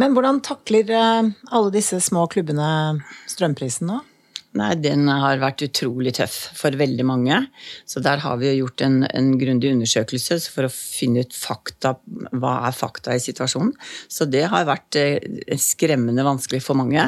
Men 0.00 0.16
hvordan 0.16 0.40
takler 0.44 0.94
eh, 0.96 1.32
alle 1.50 1.74
disse 1.74 2.00
små 2.04 2.26
klubbene 2.32 2.70
strømprisen 3.30 3.90
nå? 3.92 4.00
Nei, 4.58 4.72
den 4.82 5.04
har 5.06 5.38
vært 5.38 5.62
utrolig 5.62 6.10
tøff 6.16 6.34
for 6.58 6.74
veldig 6.74 7.04
mange. 7.06 7.36
Så 7.86 8.00
der 8.02 8.18
har 8.24 8.40
vi 8.40 8.48
jo 8.48 8.64
gjort 8.64 8.82
en, 8.82 8.96
en 9.06 9.28
grundig 9.38 9.70
undersøkelse 9.76 10.40
for 10.50 10.66
å 10.66 10.72
finne 10.74 11.22
ut 11.22 11.36
fakta, 11.36 11.92
hva 12.34 12.56
er 12.66 12.74
fakta 12.74 13.14
i 13.14 13.22
situasjonen. 13.22 13.70
Så 14.10 14.26
det 14.26 14.48
har 14.50 14.66
vært 14.66 14.98
eh, 14.98 15.54
skremmende 15.54 16.24
vanskelig 16.26 16.64
for 16.64 16.80
mange. 16.80 17.04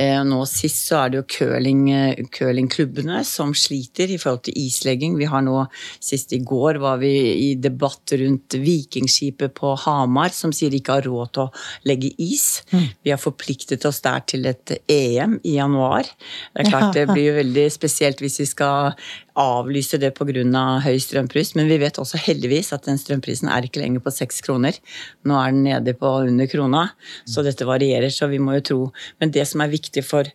Eh, 0.00 0.16
nå 0.24 0.38
sist 0.48 0.88
så 0.88 1.02
er 1.02 1.12
det 1.12 1.20
jo 1.20 1.26
curling, 1.36 1.82
eh, 1.92 2.22
curlingklubbene 2.32 3.20
som 3.28 3.52
sliter 3.52 4.08
i 4.08 4.16
forhold 4.22 4.46
til 4.48 4.56
islegging. 4.62 5.18
Vi 5.20 5.28
har 5.28 5.44
nå, 5.44 5.58
sist 6.00 6.32
i 6.32 6.40
går 6.40 6.80
var 6.80 7.02
vi 7.04 7.12
i 7.50 7.50
debatt 7.60 8.16
rundt 8.22 8.56
Vikingskipet 8.56 9.52
på 9.60 9.74
Hamar 9.84 10.32
som 10.32 10.56
sier 10.56 10.72
de 10.72 10.80
ikke 10.80 10.96
har 10.96 11.10
råd 11.10 11.36
til 11.36 11.44
å 11.44 11.92
legge 11.92 12.14
is. 12.16 12.48
Vi 12.72 13.12
har 13.12 13.20
forpliktet 13.20 13.84
oss 13.84 14.00
der 14.00 14.24
til 14.24 14.48
et 14.48 14.78
EM 14.88 15.36
i 15.44 15.58
januar. 15.58 16.08
Det 16.56 16.64
er 16.64 16.69
klart 16.70 16.94
det 16.96 17.06
blir 17.10 17.30
jo 17.30 17.36
veldig 17.40 17.66
spesielt 17.72 18.22
hvis 18.22 18.40
vi 18.42 18.46
skal 18.48 18.94
avlyse 19.40 19.98
det 20.00 20.12
pga. 20.16 20.62
høy 20.84 20.98
strømpris, 21.00 21.54
men 21.56 21.68
vi 21.70 21.78
vet 21.80 21.98
også 21.98 22.18
heldigvis 22.20 22.72
at 22.76 22.86
den 22.88 22.98
strømprisen 23.00 23.48
er 23.48 23.66
ikke 23.66 23.82
lenger 23.82 24.02
på 24.04 24.12
seks 24.14 24.40
kroner. 24.44 24.76
Nå 25.24 25.36
er 25.38 25.52
den 25.52 25.62
nede 25.64 25.94
på 25.94 26.08
under 26.26 26.46
krona, 26.50 26.90
så 27.26 27.44
dette 27.46 27.68
varierer, 27.68 28.10
så 28.10 28.28
vi 28.30 28.38
må 28.38 28.58
jo 28.58 28.66
tro. 28.70 28.80
Men 29.20 29.30
det 29.30 29.46
som 29.48 29.60
er 29.60 29.72
viktig 29.72 30.04
for 30.04 30.28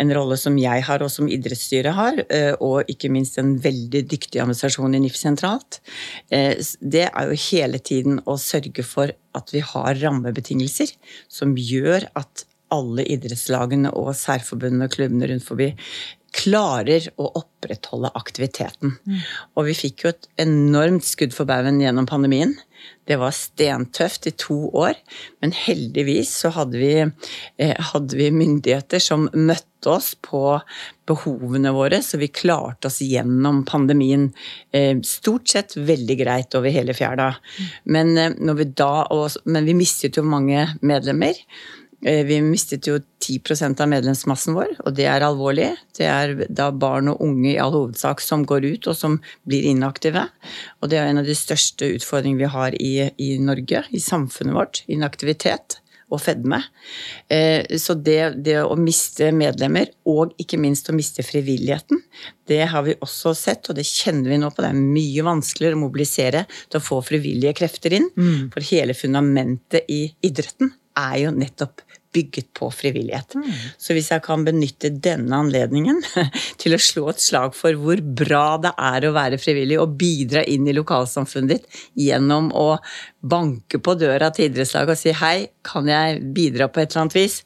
en 0.00 0.12
rolle 0.14 0.38
som 0.40 0.56
jeg 0.58 0.84
har, 0.86 1.02
og 1.04 1.10
som 1.12 1.28
idrettsstyret 1.28 1.96
har, 1.96 2.22
eh, 2.28 2.54
og 2.60 2.88
ikke 2.90 3.10
minst 3.12 3.38
en 3.38 3.56
veldig 3.60 4.04
dyktig 4.08 4.40
administrasjon 4.40 4.96
i 4.96 5.02
NIF 5.04 5.18
sentralt, 5.18 5.80
eh, 6.30 6.56
det 6.80 7.08
er 7.10 7.28
jo 7.28 7.42
hele 7.50 7.78
tiden 7.78 8.20
å 8.26 8.38
sørge 8.40 8.84
for 8.84 9.12
at 9.34 9.52
vi 9.52 9.60
har 9.60 10.00
rammebetingelser 10.00 10.94
som 11.28 11.54
gjør 11.56 12.08
at 12.16 12.46
alle 12.72 13.06
idrettslagene 13.14 13.92
og 13.98 14.14
særforbundene 14.18 14.88
og 14.88 14.96
klubbene 14.96 15.30
rundt 15.30 15.46
forbi 15.46 15.72
klarer 16.32 17.06
å 17.20 17.28
opprettholde 17.36 18.10
aktiviteten. 18.16 18.96
Mm. 19.04 19.22
Og 19.56 19.68
vi 19.68 19.76
fikk 19.76 20.04
jo 20.04 20.12
et 20.12 20.28
enormt 20.40 21.04
skudd 21.04 21.34
for 21.36 21.48
baugen 21.48 21.80
gjennom 21.82 22.08
pandemien. 22.08 22.54
Det 23.06 23.18
var 23.20 23.34
stentøft 23.36 24.26
i 24.30 24.32
to 24.38 24.56
år, 24.78 24.96
men 25.42 25.52
heldigvis 25.54 26.32
så 26.42 26.52
hadde 26.56 26.80
vi, 26.80 26.94
eh, 27.02 27.74
hadde 27.92 28.16
vi 28.18 28.30
myndigheter 28.34 29.02
som 29.02 29.28
møtte 29.34 29.90
oss 29.90 30.14
på 30.14 30.62
behovene 31.06 31.74
våre, 31.74 32.00
så 32.02 32.18
vi 32.18 32.30
klarte 32.30 32.88
oss 32.88 33.00
gjennom 33.02 33.64
pandemien 33.68 34.30
eh, 34.72 34.96
stort 35.02 35.50
sett 35.50 35.76
veldig 35.76 36.18
greit 36.22 36.54
over 36.58 36.70
hele 36.70 36.94
fjæra. 36.96 37.34
Mm. 37.36 37.70
Men, 37.84 38.18
eh, 38.18 38.54
vi 38.54 38.64
da, 38.64 39.06
men 39.44 39.68
vi 39.68 39.78
mistet 39.78 40.16
jo 40.16 40.26
mange 40.26 40.66
medlemmer. 40.80 41.34
Eh, 42.02 42.24
vi 42.26 42.40
mistet 42.42 42.88
jo 42.90 42.96
10% 43.22 43.80
av 43.80 43.90
medlemsmassen 43.92 44.56
vår, 44.56 44.74
og 44.82 44.96
det 44.98 45.06
er 45.06 45.22
alvorlig. 45.22 45.68
Det 45.94 46.08
er 46.10 46.34
da 46.50 46.70
barn 46.74 47.12
og 47.12 47.22
unge 47.22 47.52
i 47.52 47.58
all 47.62 47.74
hovedsak 47.76 48.22
som 48.24 48.46
går 48.48 48.66
ut 48.72 48.88
og 48.90 48.98
som 48.98 49.20
blir 49.48 49.68
inaktive. 49.70 50.26
Og 50.82 50.90
det 50.90 50.98
er 50.98 51.10
en 51.10 51.22
av 51.22 51.28
de 51.28 51.36
største 51.38 51.92
utfordringene 51.98 52.42
vi 52.42 52.50
har 52.56 52.78
i, 52.80 52.92
i 53.22 53.36
Norge, 53.38 53.84
i 53.94 54.02
samfunnet 54.02 54.58
vårt. 54.58 54.82
Inaktivitet 54.90 55.78
og 56.12 56.20
fedme. 56.20 56.58
Eh, 57.32 57.78
så 57.80 57.94
det, 57.94 58.18
det, 58.44 58.58
å 58.66 58.74
miste 58.76 59.30
medlemmer, 59.36 59.94
og 60.10 60.34
ikke 60.42 60.58
minst 60.60 60.90
å 60.90 60.96
miste 60.96 61.24
frivilligheten, 61.24 62.02
det 62.50 62.64
har 62.72 62.84
vi 62.84 62.98
også 62.98 63.32
sett, 63.38 63.70
og 63.70 63.78
det 63.78 63.86
kjenner 63.88 64.34
vi 64.34 64.42
nå 64.42 64.50
på. 64.50 64.64
Det 64.64 64.72
er 64.74 64.82
mye 64.98 65.24
vanskeligere 65.30 65.78
å 65.78 65.84
mobilisere 65.86 66.44
til 66.66 66.82
å 66.82 66.84
få 66.84 67.00
frivillige 67.06 67.54
krefter 67.62 67.96
inn. 67.96 68.10
Mm. 68.18 68.52
For 68.52 68.72
hele 68.74 68.98
fundamentet 68.98 69.88
i 69.92 70.04
idretten 70.26 70.74
er 70.98 71.16
jo 71.22 71.32
nettopp 71.32 71.80
bygget 72.12 72.50
på 72.56 72.68
frivillighet. 72.74 73.36
Mm. 73.38 73.52
Så 73.80 73.96
hvis 73.96 74.10
jeg 74.12 74.22
kan 74.24 74.44
benytte 74.46 74.92
denne 74.92 75.38
anledningen 75.44 76.02
til 76.62 76.76
å 76.76 76.80
slå 76.82 77.08
et 77.12 77.22
slag 77.24 77.56
for 77.56 77.78
hvor 77.80 78.02
bra 78.02 78.44
det 78.62 78.74
er 78.76 79.08
å 79.08 79.14
være 79.16 79.40
frivillig 79.40 79.80
og 79.82 79.96
bidra 80.00 80.44
inn 80.44 80.68
i 80.68 80.76
lokalsamfunnet 80.76 81.52
ditt 81.56 81.82
gjennom 82.06 82.50
å 82.56 82.76
banke 83.22 83.78
på 83.78 83.94
døra 83.94 84.32
til 84.34 84.48
idrettslaget 84.48 84.92
og 84.92 84.98
si 84.98 85.12
hei, 85.14 85.36
kan 85.62 85.86
jeg 85.86 86.18
bidra 86.34 86.66
på 86.72 86.82
et 86.82 86.90
eller 86.90 87.04
annet 87.04 87.16
vis? 87.16 87.36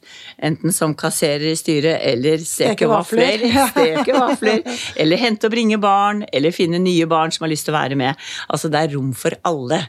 Enten 0.41 0.73
som 0.73 0.95
kasserer 0.97 1.51
i 1.51 1.57
styret, 1.57 1.99
eller 2.01 2.41
steke 2.41 2.89
vafler, 2.89 3.45
steke 3.71 4.15
vafler, 4.17 4.63
eller 4.97 5.21
hente 5.21 5.49
og 5.49 5.53
bringe 5.53 5.77
barn, 5.81 6.23
eller 6.33 6.55
finne 6.55 6.81
nye 6.81 7.05
barn 7.09 7.33
som 7.33 7.45
har 7.45 7.53
lyst 7.53 7.69
til 7.69 7.75
å 7.75 7.77
være 7.77 7.99
med. 7.99 8.17
Altså 8.49 8.71
det 8.73 8.81
er 8.81 8.95
rom 8.95 9.13
for 9.17 9.37
alle. 9.47 9.83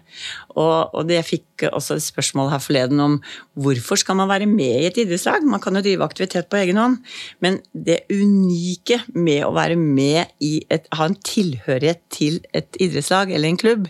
Og, 0.58 0.94
og 0.98 1.12
jeg 1.12 1.26
fikk 1.26 1.66
også 1.72 1.96
et 1.96 2.04
spørsmål 2.04 2.52
her 2.52 2.62
forleden 2.62 3.00
om 3.02 3.16
hvorfor 3.58 3.98
skal 4.00 4.18
man 4.20 4.30
være 4.30 4.46
med 4.50 4.82
i 4.82 4.88
et 4.90 5.00
idrettslag? 5.00 5.46
Man 5.46 5.62
kan 5.62 5.78
jo 5.78 5.82
drive 5.84 6.04
aktivitet 6.04 6.50
på 6.50 6.60
egen 6.60 6.78
hånd. 6.80 7.00
Men 7.44 7.60
det 7.72 8.02
unike 8.12 9.00
med 9.16 9.46
å 9.46 9.52
være 9.56 9.78
med 9.80 10.34
i 10.44 10.58
et, 10.72 10.88
ha 10.94 11.08
en 11.08 11.16
tilhørighet 11.24 12.04
til 12.14 12.40
et 12.56 12.78
idrettslag 12.82 13.32
eller 13.32 13.50
en 13.50 13.60
klubb, 13.60 13.88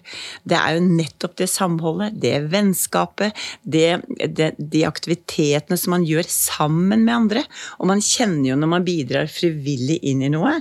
det 0.48 0.58
er 0.58 0.78
jo 0.78 0.86
nettopp 0.86 1.36
det 1.40 1.50
samholdet, 1.50 1.87
det 2.12 2.34
vennskapet, 2.52 3.36
det, 3.62 4.00
det, 4.36 4.52
de 4.58 4.84
aktivitetene 4.88 5.78
som 5.80 5.94
man 5.96 6.06
gjør 6.08 6.28
sammen 6.30 7.04
med 7.06 7.14
andre. 7.14 7.44
Og 7.78 7.90
man 7.90 8.02
kjenner 8.04 8.52
jo 8.52 8.58
når 8.60 8.72
man 8.74 8.86
bidrar 8.86 9.30
frivillig 9.32 9.98
inn 10.10 10.24
i 10.26 10.32
noe, 10.32 10.58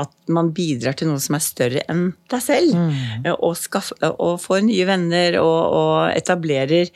at 0.00 0.12
man 0.32 0.50
bidrar 0.56 0.96
til 0.98 1.10
noe 1.10 1.22
som 1.22 1.36
er 1.36 1.44
større 1.44 1.82
enn 1.90 2.06
deg 2.32 2.42
selv. 2.42 2.74
Mm. 2.74 3.28
Og, 3.34 3.52
skaff, 3.58 3.92
og 4.08 4.38
får 4.42 4.64
nye 4.66 4.86
venner 4.88 5.38
og, 5.40 5.60
og 5.78 5.96
etablerer, 6.14 6.90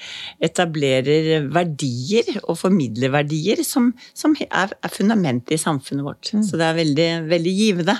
etablerer, 0.45 1.49
verdier 1.55 2.41
og 2.45 2.57
formidler 2.59 3.13
verdier 3.15 3.63
som, 3.67 3.93
som 4.17 4.35
er, 4.49 4.73
er, 4.75 4.93
fundamentet 4.93 5.57
i 5.57 5.61
samfunnet 5.61 6.07
vårt. 6.07 6.33
Mm. 6.33 6.45
Så 6.47 6.61
det 6.61 6.69
er 6.69 6.79
veldig, 6.81 7.09
veldig 7.31 7.57
givende 7.59 7.99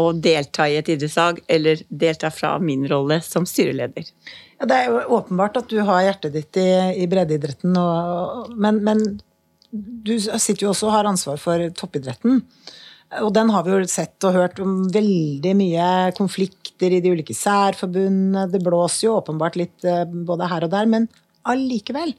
å 0.00 0.10
delta 0.12 0.68
i 0.68 0.78
et 0.80 0.90
idrettslag, 0.92 1.40
eller 1.48 1.84
delta 1.88 2.32
fra 2.34 2.56
min 2.62 2.86
rolle 2.90 3.20
som 3.24 3.46
styreleder. 3.48 4.10
Ja, 4.64 4.68
det 4.70 4.76
er 4.80 4.86
jo 4.88 5.18
åpenbart 5.18 5.58
at 5.60 5.66
du 5.68 5.76
har 5.84 6.06
hjertet 6.06 6.32
ditt 6.32 6.56
i, 6.56 6.68
i 6.96 7.04
breddeidretten, 7.04 7.74
og, 7.76 8.46
men, 8.56 8.78
men 8.86 9.02
du 9.68 10.14
sitter 10.16 10.64
jo 10.64 10.70
også 10.70 10.88
og 10.88 10.94
har 10.94 11.08
ansvar 11.10 11.36
for 11.42 11.66
toppidretten. 11.76 12.40
Og 13.20 13.28
den 13.36 13.52
har 13.52 13.66
vi 13.66 13.74
jo 13.74 13.82
sett 13.92 14.24
og 14.24 14.32
hørt 14.38 14.62
om 14.64 14.86
veldig 14.94 15.52
mye 15.58 15.90
konflikter 16.16 16.96
i 16.96 17.02
de 17.04 17.12
ulike 17.12 17.36
særforbundene. 17.36 18.46
Det 18.48 18.62
blåser 18.64 19.10
jo 19.10 19.18
åpenbart 19.18 19.60
litt 19.60 19.84
eh, 19.84 20.08
både 20.08 20.48
her 20.48 20.64
og 20.64 20.72
der, 20.72 20.88
men 20.88 21.10
allikevel, 21.44 22.16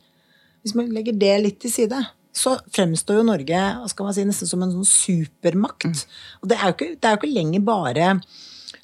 hvis 0.62 0.78
man 0.78 0.94
legger 0.94 1.18
det 1.18 1.36
litt 1.42 1.60
til 1.66 1.74
side, 1.74 2.06
så 2.30 2.60
fremstår 2.78 3.24
jo 3.24 3.30
Norge 3.32 3.68
skal 3.90 4.06
man 4.06 4.20
si, 4.20 4.30
nesten 4.30 4.54
som 4.54 4.62
en 4.62 4.78
sånn 4.78 4.92
supermakt. 4.92 5.90
Mm. 5.90 6.18
Og 6.44 6.54
det 6.54 6.62
er, 6.62 6.68
jo 6.70 6.78
ikke, 6.78 6.94
det 6.94 7.10
er 7.10 7.18
jo 7.18 7.24
ikke 7.24 7.38
lenger 7.40 7.70
bare 7.74 8.12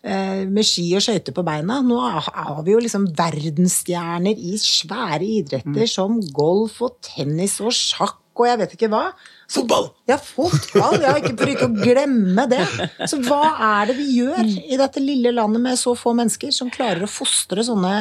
med 0.01 0.65
ski 0.65 0.87
og 0.97 1.03
skøyter 1.05 1.35
på 1.35 1.43
beina. 1.45 1.75
Nå 1.85 1.99
har 2.01 2.63
vi 2.65 2.73
jo 2.73 2.79
liksom 2.81 3.03
verdensstjerner 3.17 4.33
i 4.33 4.55
svære 4.57 5.27
idretter 5.27 5.85
mm. 5.85 5.91
som 5.91 6.17
golf 6.33 6.79
og 6.81 6.95
tennis 7.05 7.59
og 7.61 7.69
sjakk 7.75 8.17
og 8.41 8.47
jeg 8.49 8.59
vet 8.61 8.75
ikke 8.77 8.89
hva. 8.91 9.03
Fotball! 9.51 9.89
Ja, 10.07 10.15
fotball. 10.17 10.95
Ja, 11.03 11.11
ikke 11.19 11.33
for 11.39 11.49
ikke 11.51 11.67
å 11.67 11.73
glemme 11.75 12.45
det. 12.51 12.61
Så 13.09 13.19
hva 13.25 13.51
er 13.67 13.89
det 13.89 13.97
vi 13.97 14.07
gjør 14.21 14.47
i 14.47 14.77
dette 14.79 15.03
lille 15.03 15.33
landet 15.35 15.63
med 15.63 15.79
så 15.79 15.91
få 15.95 16.13
mennesker 16.15 16.53
som 16.55 16.71
klarer 16.71 17.03
å 17.03 17.09
fostre 17.11 17.63
sånne 17.67 17.91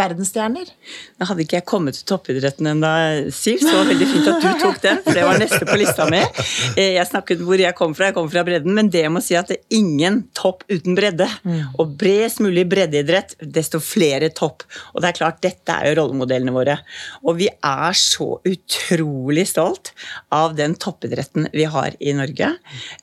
verdensstjerner? 0.00 0.70
Da 1.20 1.28
hadde 1.28 1.44
ikke 1.44 1.58
jeg 1.58 1.66
kommet 1.68 1.98
til 1.98 2.06
toppidretten 2.08 2.70
ennå, 2.72 2.90
Siv, 3.34 3.60
så 3.60 3.68
det 3.68 3.76
var 3.76 3.90
veldig 3.90 4.08
fint 4.10 4.30
at 4.32 4.44
du 4.44 4.48
tok 4.64 4.80
den, 4.84 5.02
for 5.04 5.18
det 5.18 5.26
var 5.28 5.40
neste 5.42 5.68
på 5.68 5.78
lista 5.80 6.06
mi. 6.12 6.22
Eh, 6.74 6.94
jeg 6.96 7.08
snakket 7.10 7.44
hvor 7.44 7.60
jeg 7.60 7.76
kom 7.78 7.96
fra, 7.96 8.08
jeg 8.10 8.16
kom 8.16 8.30
fra 8.32 8.44
bredden, 8.46 8.74
men 8.76 8.90
det 8.92 9.04
må 9.12 9.22
si 9.24 9.36
at 9.38 9.52
det 9.52 9.60
er 9.60 9.78
ingen 9.80 10.22
topp 10.36 10.64
uten 10.72 10.96
bredde. 10.98 11.28
Og 11.80 11.94
bredest 12.00 12.40
mulig 12.44 12.64
breddeidrett, 12.70 13.36
desto 13.40 13.82
flere 13.84 14.32
topp. 14.32 14.64
Og 14.94 15.04
det 15.04 15.12
er 15.12 15.20
klart, 15.20 15.40
dette 15.44 15.76
er 15.76 15.90
jo 15.90 16.00
rollemodellene 16.00 16.54
våre. 16.54 16.78
Og 17.26 17.36
vi 17.40 17.50
er 17.52 17.96
så 17.98 18.32
utrolig 18.48 19.46
stolt 19.50 19.92
av 20.34 20.56
den 20.58 20.69
toppidretten 20.78 21.48
vi 21.54 21.66
har 21.70 21.96
i 22.00 22.14
Norge. 22.16 22.52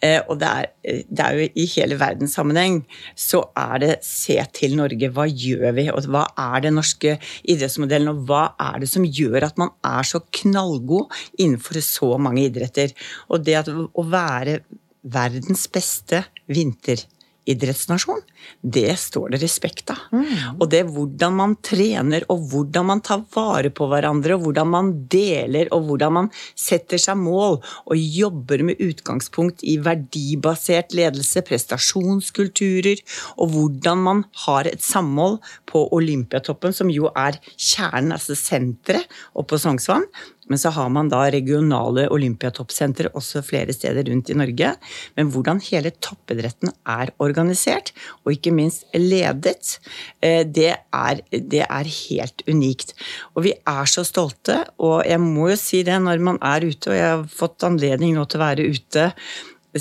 Eh, 0.03 0.19
og 0.27 0.39
det 0.41 0.51
er, 0.51 0.69
det 1.07 1.25
er 1.25 1.37
jo 1.37 1.47
i 1.47 1.67
hele 1.73 1.99
verdenssammenheng 1.99 2.79
så 3.17 3.43
er 3.57 3.83
det 3.83 3.91
se 4.05 4.37
til 4.55 4.77
Norge. 4.79 5.11
Hva 5.13 5.27
gjør 5.27 5.75
vi, 5.77 5.87
og 5.91 6.07
hva 6.11 6.25
er 6.47 6.67
det 6.67 6.73
norske 6.75 7.17
idrettsmodellen, 7.43 8.13
og 8.13 8.25
hva 8.29 8.43
er 8.69 8.81
det 8.83 8.91
som 8.91 9.05
gjør 9.05 9.49
at 9.49 9.61
man 9.61 9.73
er 9.85 10.07
så 10.07 10.23
knallgod 10.41 11.13
innenfor 11.37 11.81
så 11.83 12.13
mange 12.21 12.47
idretter? 12.47 12.95
Og 13.31 13.45
det 13.45 13.59
at 13.63 13.71
å 13.71 14.07
være 14.07 14.61
verdens 15.07 15.67
beste 15.71 16.25
vinter 16.51 17.03
idrettsnasjon, 17.51 18.21
det 18.61 18.91
står 18.99 19.33
det 19.33 19.41
respekt 19.41 19.91
av. 19.93 20.01
Mm. 20.11 20.57
Og 20.57 20.65
det 20.71 20.83
hvordan 20.91 21.35
man 21.37 21.55
trener, 21.65 22.25
og 22.31 22.45
hvordan 22.51 22.89
man 22.91 23.01
tar 23.05 23.23
vare 23.33 23.71
på 23.73 23.87
hverandre, 23.91 24.35
og 24.37 24.47
hvordan 24.47 24.71
man 24.71 24.91
deler, 25.11 25.71
og 25.75 25.87
hvordan 25.87 26.15
man 26.19 26.29
setter 26.57 27.01
seg 27.01 27.19
mål, 27.21 27.59
og 27.87 27.95
jobber 27.97 28.63
med 28.67 28.81
utgangspunkt 28.83 29.63
i 29.67 29.77
verdibasert 29.83 30.95
ledelse, 30.97 31.43
prestasjonskulturer, 31.47 33.03
og 33.37 33.53
hvordan 33.55 34.03
man 34.09 34.23
har 34.45 34.69
et 34.69 34.83
samhold 34.83 35.39
på 35.69 35.87
Olympiatoppen, 35.95 36.75
som 36.75 36.91
jo 36.93 37.11
er 37.15 37.39
kjernen, 37.55 38.15
altså 38.15 38.37
senteret 38.37 39.07
oppe 39.33 39.55
på 39.55 39.61
Sognsvann, 39.63 40.03
Men 40.47 40.61
så 40.61 40.71
har 40.75 40.89
man 40.93 41.09
da 41.11 41.25
regionale 41.33 42.07
olympiatoppsentre 42.13 43.11
også 43.17 43.43
flere 43.45 43.75
steder 43.75 44.07
rundt 44.09 44.31
i 44.31 44.37
Norge. 44.37 44.73
Men 45.17 45.31
hvordan 45.33 45.61
hele 45.67 45.91
toppidretten 46.03 46.71
er 46.87 47.11
organisert, 47.23 47.93
og 48.23 48.35
ikke 48.35 48.53
minst 48.55 48.87
ledet, 48.95 49.77
eh, 50.21 50.43
det 50.43 50.73
er, 50.77 51.21
det 51.31 51.65
er 51.65 51.91
helt 51.91 52.45
unikt. 52.47 52.95
Og 53.35 53.47
vi 53.47 53.53
er 53.57 53.91
så 53.91 54.05
stolte, 54.07 54.63
og 54.77 55.03
jeg 55.07 55.21
må 55.23 55.51
jo 55.51 55.59
si 55.59 55.83
det 55.87 55.99
når 56.03 56.23
man 56.23 56.41
er 56.41 56.67
ute, 56.67 56.91
og 56.91 56.97
jeg 56.97 57.13
har 57.13 57.29
fått 57.31 57.67
anledning 57.67 58.15
nå 58.17 58.25
til 58.25 58.39
å 58.41 58.45
være 58.47 58.71
ute 58.71 59.11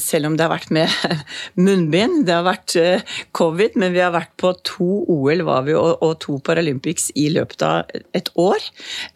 selv 0.02 0.30
om 0.30 0.36
det 0.36 0.46
har 0.46 0.52
vært 0.52 0.72
med 0.74 0.92
munnbind, 1.66 2.24
det 2.28 2.34
har 2.36 2.46
vært 2.46 2.76
eh, 2.80 3.16
covid, 3.36 3.76
men 3.80 3.94
vi 3.94 4.02
har 4.04 4.14
vært 4.14 4.34
på 4.40 4.52
to 4.66 4.88
OL 5.12 5.44
vi, 5.66 5.76
og, 5.76 6.12
to 6.22 6.38
Paralympics 6.46 7.10
i 7.18 7.28
løpet 7.34 7.64
av 7.66 7.96
et 8.16 8.30
år. 8.40 8.62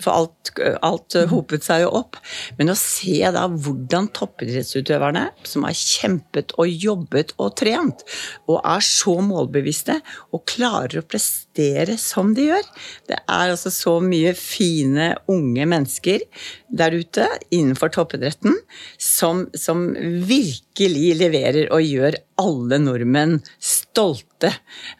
For 0.02 0.14
alt, 0.14 0.52
alt 0.86 1.16
hopet 1.30 1.66
seg 1.66 1.84
jo 1.84 1.92
opp. 2.02 2.18
Men 2.58 2.72
å 2.72 2.78
se 2.78 3.18
da 3.34 3.46
hvordan 3.50 4.10
toppidrettsutøverne, 4.16 5.28
som 5.46 5.66
har 5.68 5.76
kjempet 5.76 6.54
og 6.60 6.70
jobbet 6.70 7.34
og 7.38 7.54
trent, 7.60 8.04
og 8.48 8.60
er 8.60 8.84
så 8.84 9.16
målbevisste 9.24 10.00
og 10.34 10.44
klarer 10.50 11.00
å 11.00 11.06
prestere 11.06 11.96
som 12.00 12.32
de 12.36 12.46
gjør 12.48 12.66
Det 13.08 13.18
er 13.18 13.52
altså 13.52 13.72
så 13.74 13.96
mye 14.04 14.32
fine, 14.38 15.12
unge 15.30 15.66
mennesker 15.68 16.24
der 16.70 16.94
ute 16.94 17.26
innenfor 17.50 17.92
toppidretten 17.94 18.56
som, 18.98 19.46
som 19.56 19.90
virkelig 19.96 20.69
leverer 20.88 21.68
og 21.74 21.84
gjør 21.84 22.16
alle 22.40 22.78
nordmenn 22.80 23.38
stolte 23.58 24.52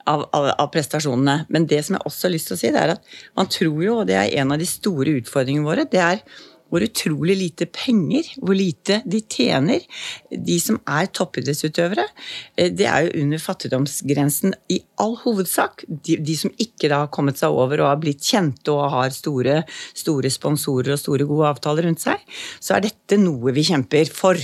av, 0.05 0.27
av, 0.37 0.51
av, 0.53 0.69
prestasjonene. 0.75 1.47
Men 1.49 1.67
det 1.71 1.81
som 1.87 1.97
jeg 1.97 2.07
også 2.11 2.29
har 2.29 2.35
lyst 2.35 2.51
til 2.51 2.59
å 2.59 2.61
si, 2.61 2.73
det 2.75 2.83
er 2.83 2.95
at 2.97 3.17
man 3.39 3.49
tror 3.51 3.81
jo, 3.85 3.99
og 4.03 4.09
det 4.11 4.19
er 4.21 4.35
en 4.43 4.53
av 4.53 4.61
de 4.61 4.69
store 4.69 5.17
utfordringene 5.23 5.69
våre, 5.69 5.87
det 5.89 6.03
er 6.05 6.25
hvor 6.71 6.85
utrolig 6.87 7.37
lite 7.39 7.67
penger, 7.71 8.27
hvor 8.41 8.57
lite 8.57 9.01
de 9.11 9.21
tjener. 9.31 9.85
De 10.31 10.57
som 10.63 10.79
er 10.89 11.11
toppidrettsutøvere, 11.15 12.07
eh, 12.57 12.71
det 12.71 12.87
er 12.87 13.07
jo 13.07 13.25
under 13.25 13.43
fattigdomsgrensen 13.43 14.55
i 14.71 14.81
all 15.03 15.17
hovedsak. 15.25 15.85
De, 15.89 16.17
de, 16.17 16.37
som 16.39 16.55
ikke 16.63 16.91
da 16.91 17.03
har 17.05 17.13
kommet 17.13 17.41
seg 17.41 17.53
over 17.53 17.83
og 17.83 17.91
har 17.91 18.01
blitt 18.03 18.25
kjente 18.25 18.73
og 18.73 18.91
har 18.95 19.15
store, 19.15 19.63
store 19.99 20.31
sponsorer 20.33 20.95
og 20.95 21.03
store, 21.03 21.27
gode 21.31 21.51
avtaler 21.51 21.87
rundt 21.87 22.03
seg, 22.03 22.23
så 22.63 22.77
er 22.77 22.87
dette 22.87 23.19
noe 23.21 23.53
vi 23.55 23.67
kjemper 23.67 24.09
for. 24.15 24.39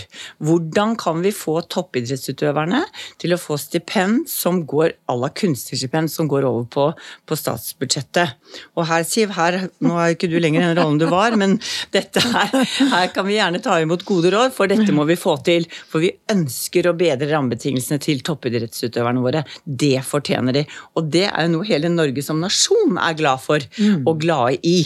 Hvordan 0.45 0.97
kan 1.01 1.23
vi 1.25 1.33
få 1.35 1.61
toppidrettsutøverne 1.73 2.83
til 3.23 3.35
å 3.35 3.41
få 3.41 3.59
stipend 3.61 4.27
som 4.31 4.65
går 4.69 4.97
à 5.11 5.17
la 5.17 5.31
kunstnerstipend, 5.31 6.11
som 6.13 6.29
går 6.31 6.47
over 6.49 6.67
på, 6.71 6.87
på 7.27 7.39
statsbudsjettet? 7.39 8.37
Og 8.77 8.87
her, 8.91 9.05
Siv, 9.07 9.33
her, 9.37 9.59
nå 9.85 9.97
er 10.01 10.15
ikke 10.17 10.29
du 10.31 10.39
lenger 10.43 10.67
den 10.67 10.77
rollen 10.79 10.99
du 11.01 11.07
var, 11.11 11.37
men 11.39 11.57
dette 11.95 12.16
her, 12.23 12.53
her, 12.93 13.09
kan 13.15 13.27
vi 13.27 13.37
gjerne 13.37 13.61
ta 13.63 13.79
imot 13.83 14.05
gode 14.09 14.31
råd, 14.35 14.53
for 14.57 14.71
dette 14.71 14.95
må 14.95 15.07
vi 15.09 15.19
få 15.19 15.37
til. 15.47 15.67
For 15.91 16.05
vi 16.05 16.13
ønsker 16.33 16.89
å 16.89 16.95
bedre 16.99 17.29
rammebetingelsene 17.33 18.01
til 18.03 18.23
toppidrettsutøverne 18.27 19.23
våre. 19.25 19.45
Det 19.65 19.99
fortjener 20.07 20.57
de. 20.57 20.65
Og 20.97 21.11
det 21.13 21.27
er 21.29 21.47
jo 21.47 21.55
noe 21.57 21.69
hele 21.69 21.91
Norge 21.93 22.25
som 22.25 22.41
nasjon 22.43 22.99
er 23.03 23.19
glad 23.19 23.43
for 23.45 23.65
mm. 23.79 24.05
og 24.07 24.23
glade 24.25 24.61
i. 24.67 24.79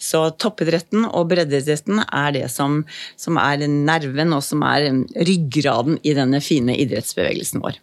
Så 0.00 0.24
toppidretten 0.40 1.06
og 1.08 1.28
breddeidretten 1.32 2.02
er 2.06 2.34
det 2.36 2.46
som, 2.52 2.82
som 3.20 3.40
er 3.42 3.66
nerven 3.68 4.34
og 4.36 4.44
som 4.46 4.64
er 4.66 4.88
ryggraden 5.28 6.00
i 6.06 6.14
denne 6.16 6.42
fine 6.44 6.76
idrettsbevegelsen 6.78 7.64
vår. 7.64 7.80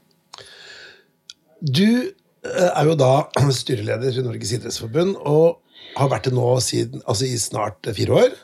Du 1.65 1.87
eh, 1.87 2.71
er 2.71 2.89
jo 2.89 2.97
da 2.99 3.13
styreleder 3.55 4.19
i 4.19 4.25
Norges 4.25 4.53
idrettsforbund 4.57 5.15
og 5.23 5.61
har 5.95 6.11
vært 6.11 6.27
det 6.29 6.35
nå 6.35 6.49
siden, 6.63 7.03
altså 7.07 7.27
i 7.27 7.37
snart 7.39 7.87
fire 7.95 8.19
år. 8.25 8.35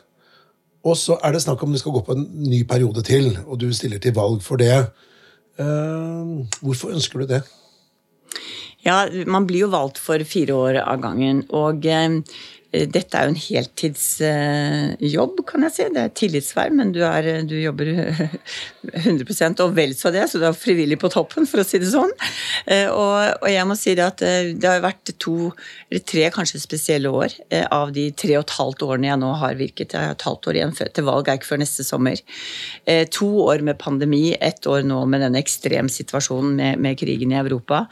Og 0.84 0.98
så 0.98 1.18
er 1.22 1.34
det 1.34 1.44
snakk 1.44 1.62
om 1.64 1.74
du 1.74 1.78
skal 1.78 1.94
gå 1.94 2.02
på 2.06 2.16
en 2.18 2.28
ny 2.50 2.64
periode 2.68 3.04
til, 3.06 3.36
og 3.46 3.60
du 3.62 3.70
stiller 3.74 4.02
til 4.02 4.16
valg 4.18 4.42
for 4.42 4.58
det. 4.62 4.88
Uh, 5.60 6.42
hvorfor 6.62 6.96
ønsker 6.96 7.22
du 7.22 7.28
det? 7.36 7.44
Ja, 8.86 9.06
Man 9.28 9.46
blir 9.46 9.68
jo 9.68 9.74
valgt 9.76 10.00
for 10.02 10.24
fire 10.26 10.56
år 10.58 10.82
av 10.82 11.02
gangen. 11.04 11.44
Og 11.54 11.86
Eh, 11.86 12.22
dette 12.72 13.20
er 13.20 13.28
jo 13.28 13.34
en 13.34 13.42
heltidsjobb, 13.42 15.42
kan 15.48 15.66
jeg 15.66 15.74
si. 15.76 15.86
Det 15.92 16.04
er 16.06 16.14
tillitsverv, 16.16 16.76
men 16.80 16.94
du, 16.96 17.02
er, 17.04 17.26
du, 17.44 17.58
jobber 17.60 17.90
100% 19.02 19.64
og 19.66 19.74
vel 19.76 19.92
så 19.98 20.12
det, 20.16 20.24
så 20.32 20.40
du 20.40 20.46
er 20.48 20.56
frivillig 20.56 20.96
på 21.02 21.12
toppen, 21.12 21.48
for 21.50 21.62
å 21.62 21.66
si 21.68 21.82
det 21.82 21.90
sånn. 21.92 22.14
Eh, 22.72 22.88
og, 22.88 23.44
og 23.44 23.50
jeg 23.52 23.68
må 23.68 23.76
si 23.76 23.96
det 24.00 24.06
at 24.06 24.24
eh, 24.24 24.54
det 24.56 24.70
har 24.70 24.86
vært 24.86 25.12
to, 25.20 25.52
eller 25.90 26.06
tre 26.08 26.30
kanskje 26.32 26.62
spesielle 26.64 27.12
år 27.12 27.36
av 27.68 27.92
de 27.96 28.08
tre 28.16 28.38
og 28.38 28.46
et 28.46 28.56
halvt 28.56 28.86
årene 28.88 29.10
jeg 29.10 29.20
nå 29.20 29.34
har 29.42 29.60
virket. 29.60 29.98
Jeg 29.98 30.08
har 30.08 30.16
et 30.16 30.28
halvt 30.30 30.48
år 30.48 30.62
igjen 30.62 30.74
til 30.80 31.08
valg, 31.08 31.28
er 31.28 31.42
ikke 31.42 31.52
før 31.52 31.64
neste 31.66 31.84
sommer. 31.84 32.24
To 33.18 33.30
år 33.50 33.66
med 33.68 33.82
pandemi, 33.82 34.38
ett 34.40 34.64
år 34.70 34.88
nå 34.88 35.02
med 35.12 35.26
denne 35.26 35.44
ekstremsituasjonen 35.44 36.56
med, 36.56 36.82
med 36.88 37.00
krigen 37.02 37.36
i 37.36 37.40
Europa. 37.42 37.84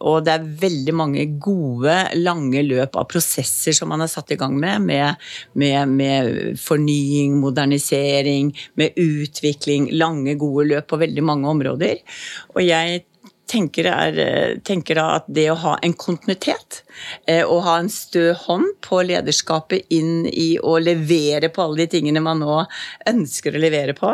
Og 0.00 0.18
det 0.24 0.34
er 0.34 0.50
veldig 0.64 0.96
mange 0.96 1.28
gode, 1.42 1.98
lange 2.16 2.64
løp 2.64 2.96
av 3.00 3.10
prosesser 3.12 3.81
som 3.82 3.90
man 3.92 4.04
har 4.04 4.10
satt 4.10 4.30
i 4.30 4.38
gang 4.38 4.54
med, 4.62 4.86
med, 4.86 5.30
med, 5.58 5.94
med 6.00 6.60
fornying, 6.62 7.40
modernisering, 7.42 8.52
med 8.78 8.98
utvikling, 9.00 9.90
lange, 9.98 10.38
gode 10.40 10.70
løp 10.70 10.92
på 10.92 11.00
veldig 11.02 11.24
mange 11.26 11.50
områder. 11.50 12.02
Og 12.54 12.62
jeg 12.62 13.02
tenker, 13.52 13.88
er, 13.90 14.60
tenker 14.64 15.00
at 15.02 15.26
det 15.28 15.48
å 15.52 15.58
ha 15.64 15.76
en 15.82 15.94
kontinuitet 15.98 16.82
å 17.46 17.58
ha 17.64 17.76
en 17.80 17.90
stø 17.92 18.32
hånd 18.44 18.74
på 18.84 19.00
lederskapet 19.06 19.92
inn 19.94 20.26
i 20.28 20.56
å 20.58 20.76
levere 20.82 21.50
på 21.52 21.64
alle 21.64 21.84
de 21.84 21.88
tingene 21.96 22.22
man 22.24 22.40
nå 22.42 22.58
ønsker 23.08 23.54
å 23.54 23.62
levere 23.62 23.94
på, 23.96 24.12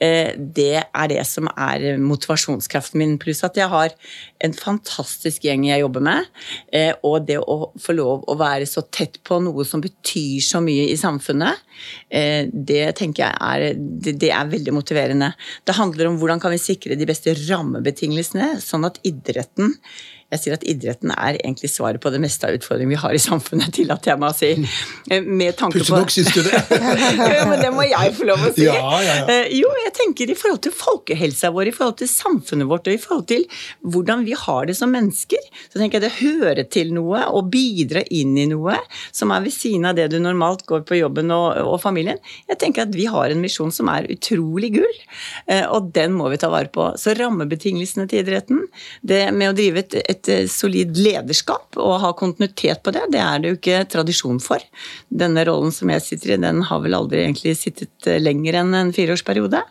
eh, 0.00 0.34
det 0.36 0.82
er 0.82 1.08
det 1.10 1.24
som 1.28 1.48
er 1.54 1.98
motivasjonskraften 2.02 2.98
min. 3.00 3.16
Pluss 3.18 3.44
at 3.46 3.58
jeg 3.58 3.68
har 3.70 3.94
en 4.44 4.54
fantastisk 4.54 5.44
gjeng 5.46 5.66
jeg 5.68 5.82
jobber 5.84 6.04
med. 6.04 6.28
Eh, 6.72 6.92
og 7.02 7.26
det 7.28 7.38
å 7.38 7.72
få 7.78 7.96
lov 7.96 8.26
å 8.28 8.38
være 8.38 8.68
så 8.68 8.84
tett 8.90 9.20
på 9.24 9.40
noe 9.42 9.66
som 9.68 9.82
betyr 9.84 10.40
så 10.44 10.62
mye 10.64 10.88
i 10.92 10.98
samfunnet, 10.98 11.64
det 12.08 12.96
tenker 12.98 13.22
jeg 13.22 13.36
er, 13.38 13.76
det 13.78 14.30
er 14.34 14.48
veldig 14.50 14.72
motiverende. 14.74 15.28
Det 15.66 15.76
handler 15.78 16.08
om 16.08 16.16
hvordan 16.18 16.40
kan 16.42 16.50
vi 16.50 16.58
sikre 16.58 16.96
de 16.98 17.06
beste 17.06 17.34
rammebetingelsene, 17.36 18.56
sånn 18.62 18.86
at 18.88 18.98
idretten 19.06 19.76
jeg 20.28 20.42
sier 20.42 20.56
at 20.58 20.64
idretten 20.68 21.12
er 21.14 21.38
egentlig 21.38 21.70
svaret 21.72 22.02
på 22.04 22.10
det 22.12 22.18
meste 22.20 22.44
av 22.44 22.56
utfordringen 22.58 22.92
vi 22.92 23.00
har 23.00 23.14
i 23.16 23.20
samfunnet, 23.22 23.72
tillater 23.78 24.12
jeg 24.12 24.20
meg 24.20 24.34
å 24.34 24.36
si. 24.36 24.50
Eh, 25.08 25.24
med 25.24 25.56
tanke 25.56 25.80
Pussig 25.80 25.94
nok 25.96 26.12
syns 26.12 26.32
du 26.34 26.42
det. 26.44 26.60
ja, 27.38 27.46
men 27.48 27.62
det 27.62 27.70
må 27.72 27.86
jeg 27.88 28.12
få 28.18 28.28
lov 28.28 28.44
å 28.44 28.50
si. 28.52 28.66
Ja, 28.66 28.76
ja, 28.76 29.14
ja. 29.22 29.24
Eh, 29.32 29.54
jo, 29.56 29.70
jeg 29.84 29.94
tenker 29.96 30.28
i 30.28 30.36
forhold 30.36 30.60
til 30.66 30.74
folkehelsa 30.76 31.52
vår, 31.54 31.70
i 31.70 31.74
forhold 31.76 31.96
til 32.02 32.10
samfunnet 32.12 32.68
vårt, 32.68 32.90
og 32.90 32.98
i 32.98 33.00
forhold 33.00 33.24
til 33.32 33.46
hvordan 33.88 34.26
vi 34.28 34.36
har 34.36 34.68
det 34.68 34.76
som 34.76 34.92
mennesker, 34.92 35.48
så 35.72 35.80
tenker 35.80 35.98
jeg 35.98 36.04
det 36.04 36.18
hører 36.18 36.68
til 36.68 36.92
noe 36.96 37.24
å 37.32 37.42
bidra 37.48 38.04
inn 38.12 38.36
i 38.36 38.44
noe 38.52 38.76
som 39.16 39.32
er 39.32 39.46
ved 39.46 39.56
siden 39.56 39.88
av 39.88 39.96
det 39.96 40.10
du 40.12 40.18
normalt 40.20 40.66
går 40.68 40.84
på 40.88 41.00
jobben 41.00 41.32
og, 41.32 41.56
og 41.64 41.80
familien. 41.80 42.20
Jeg 42.50 42.60
tenker 42.60 42.84
at 42.84 42.92
vi 42.92 43.08
har 43.08 43.32
en 43.32 43.40
misjon 43.40 43.72
som 43.72 43.88
er 43.92 44.10
utrolig 44.12 44.74
gull, 44.76 45.00
eh, 45.48 45.64
og 45.64 45.88
den 45.96 46.12
må 46.20 46.28
vi 46.28 46.40
ta 46.40 46.52
vare 46.52 46.68
på. 46.72 46.90
Så 47.00 47.16
rammebetingelsene 47.16 48.04
til 48.10 48.26
idretten, 48.26 48.66
det 49.00 49.24
med 49.32 49.54
å 49.54 49.56
drive 49.56 49.86
et, 49.86 49.98
et 50.04 50.17
et 50.18 50.30
eh, 50.32 50.46
solid 50.50 50.98
lederskap 50.98 51.78
og 51.78 51.98
ha 52.02 52.12
kontinuitet 52.18 52.82
på 52.84 52.92
det, 52.94 53.06
det 53.14 53.20
er 53.22 53.42
det 53.42 53.52
jo 53.52 53.58
ikke 53.58 53.82
tradisjon 53.92 54.40
for. 54.42 54.62
Denne 55.08 55.44
rollen 55.48 55.72
som 55.74 55.90
jeg 55.92 56.04
sitter 56.04 56.34
i, 56.34 56.40
den 56.42 56.62
har 56.68 56.82
vel 56.84 56.96
aldri 56.98 57.22
egentlig 57.24 57.54
sittet 57.60 58.08
eh, 58.10 58.20
lenger 58.20 58.60
enn 58.60 58.74
en 58.76 58.92
fireårsperiode. 58.94 59.62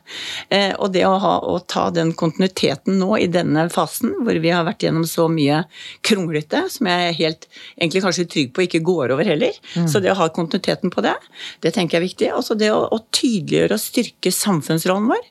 Eh, 0.53 0.73
og 0.77 0.93
det 0.95 1.05
å, 1.07 1.15
ha, 1.21 1.35
å 1.43 1.59
ta 1.59 1.87
den 1.93 2.13
kontinuiteten 2.17 2.99
nå 3.01 3.11
i 3.19 3.29
denne 3.31 3.67
fasen, 3.73 4.15
hvor 4.23 4.39
vi 4.43 4.53
har 4.53 4.65
vært 4.67 4.87
gjennom 4.87 5.05
så 5.07 5.27
mye 5.31 5.63
kronglete, 6.07 6.65
som 6.73 6.89
jeg 6.89 7.09
er 7.11 7.19
helt 7.21 7.47
egentlig 7.75 8.05
kanskje 8.05 8.27
trygg 8.31 8.55
på 8.55 8.65
ikke 8.67 8.83
går 8.87 9.15
over 9.15 9.27
heller, 9.27 9.55
mm. 9.75 9.89
så 9.91 10.01
det 10.03 10.13
å 10.13 10.19
ha 10.19 10.29
kontinuiteten 10.33 10.93
på 10.93 11.03
det, 11.05 11.15
det 11.65 11.73
tenker 11.75 11.97
jeg 11.97 12.03
er 12.03 12.07
viktig. 12.07 12.33
Også 12.37 12.57
det 12.59 12.71
å, 12.73 12.83
å 12.93 13.01
tydeliggjøre 13.11 13.77
og 13.77 13.83
styrke 13.83 14.33
samfunnsrollen 14.33 15.11
vår 15.11 15.25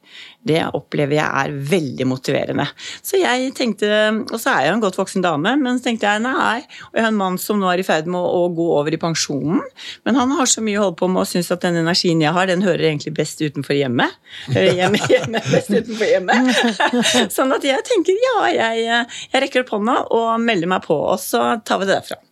det 0.46 0.62
opplever 0.76 1.18
jeg 1.18 1.26
er 1.26 1.54
veldig 1.70 2.06
motiverende. 2.09 2.66
Så 3.02 3.20
jeg 3.20 3.52
tenkte, 3.56 3.88
Og 4.30 4.38
så 4.38 4.52
er 4.52 4.66
jeg 4.66 4.76
en 4.76 4.82
godt 4.85 4.98
voksen 4.98 5.24
dame, 5.24 5.56
men 5.61 5.78
så 5.78 5.88
tenkte 5.88 6.09
jeg 6.09 6.22
nei. 6.24 6.61
Og 6.88 6.98
jeg 6.98 7.06
har 7.06 7.12
en 7.12 7.18
mann 7.18 7.38
som 7.40 7.59
nå 7.61 7.68
er 7.72 7.82
i 7.82 7.87
ferd 7.87 8.06
med 8.11 8.20
å, 8.20 8.44
å 8.46 8.52
gå 8.54 8.66
over 8.78 8.94
i 8.94 9.00
pensjonen. 9.00 9.62
Men 10.06 10.18
han 10.20 10.35
har 10.38 10.50
så 10.50 10.62
mye 10.64 10.78
å 10.78 10.87
holde 10.87 11.00
på 11.00 11.11
med 11.11 11.24
og 11.24 11.30
syns 11.30 11.50
at 11.54 11.64
den 11.66 11.80
energien 11.82 12.22
jeg 12.22 12.35
har, 12.37 12.48
den 12.50 12.64
hører 12.66 12.88
egentlig 12.90 13.14
best 13.16 13.42
utenfor 13.42 13.76
hjemmet. 13.78 14.14
Hører 14.52 14.78
hjemme, 14.80 15.02
hjemme 15.12 15.42
best 15.50 15.72
utenfor 15.74 16.12
hjemmet. 16.12 16.62
Sånn 17.37 17.54
at 17.56 17.66
jeg 17.66 17.82
tenker 17.90 18.22
ja, 18.28 18.38
jeg, 18.54 18.87
jeg 19.32 19.44
rekker 19.46 19.66
opp 19.66 19.74
hånda 19.76 19.98
og 20.14 20.30
melder 20.42 20.70
meg 20.76 20.87
på, 20.87 20.96
og 20.96 21.18
så 21.22 21.56
tar 21.66 21.82
vi 21.82 21.90
det 21.90 21.98
derfra. 21.98 22.22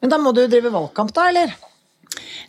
Men 0.00 0.12
da 0.12 0.20
må 0.20 0.32
du 0.36 0.44
drive 0.46 0.72
valgkamp, 0.72 1.12
da, 1.16 1.28
eller? 1.32 1.58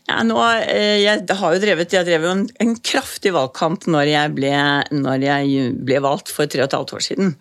Ja, 0.10 0.24
nå, 0.26 0.38
eh, 0.66 0.98
jeg 1.04 1.36
har 1.38 1.54
jo 1.54 1.60
drevet, 1.62 1.94
jeg 1.94 2.08
drev 2.08 2.26
jo 2.26 2.32
en, 2.34 2.42
en 2.64 2.72
kraftig 2.84 3.32
valgkamp 3.36 3.86
når 3.92 4.10
jeg, 4.10 4.32
ble, 4.36 4.52
når 4.98 5.24
jeg 5.24 5.68
ble 5.88 6.00
valgt 6.04 6.32
for 6.34 6.50
tre 6.50 6.64
og 6.64 6.68
et 6.68 6.76
halvt 6.76 6.94
år 6.98 7.04
siden. 7.06 7.36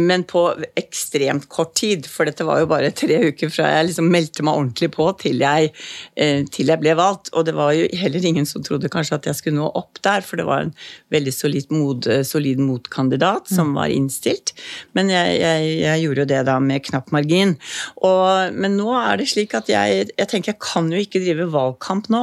Men 0.00 0.24
på 0.26 0.42
ekstremt 0.80 1.46
kort 1.52 1.74
tid, 1.78 2.08
for 2.10 2.26
dette 2.26 2.46
var 2.48 2.62
jo 2.62 2.70
bare 2.70 2.90
tre 2.96 3.20
uker 3.28 3.52
fra 3.52 3.68
jeg 3.74 3.90
liksom 3.90 4.08
meldte 4.10 4.46
meg 4.46 4.58
ordentlig 4.58 4.90
på 4.96 5.06
til 5.20 5.44
jeg, 5.44 5.70
eh, 6.16 6.40
til 6.50 6.72
jeg 6.72 6.82
ble 6.82 6.96
valgt. 6.98 7.30
Og 7.36 7.46
det 7.46 7.54
var 7.58 7.76
jo 7.76 7.86
heller 8.00 8.26
ingen 8.32 8.48
som 8.48 8.64
trodde 8.64 8.90
kanskje 8.92 9.20
at 9.20 9.30
jeg 9.30 9.38
skulle 9.38 9.60
nå 9.60 9.68
opp 9.78 10.00
der, 10.06 10.24
for 10.26 10.40
det 10.40 10.48
var 10.48 10.64
en 10.64 10.74
veldig 11.14 11.34
solid, 11.36 11.70
mod, 11.74 12.10
solid 12.26 12.62
motkandidat 12.64 13.52
som 13.52 13.76
var 13.76 13.92
innstilt. 13.92 14.54
Men 14.98 15.12
jeg, 15.12 15.38
jeg, 15.44 16.02
gjorde 16.02 16.24
jo 16.24 16.30
det 16.32 16.42
da 16.48 16.56
med 16.64 16.84
knapp 16.88 17.12
margin. 17.14 17.54
Og, 18.00 18.56
men 18.56 18.80
nå 18.80 18.90
er 18.98 19.20
det 19.20 19.30
slik 19.30 19.54
at 19.58 19.70
jeg, 19.70 20.10
jeg 20.16 20.32
tenker 20.32 20.54
jeg 20.54 20.62
kan 20.64 20.90
jo 20.90 21.00
ikke 21.00 21.22
drive 21.22 21.50
valgkamp 21.66 22.08
nå. 22.12 22.22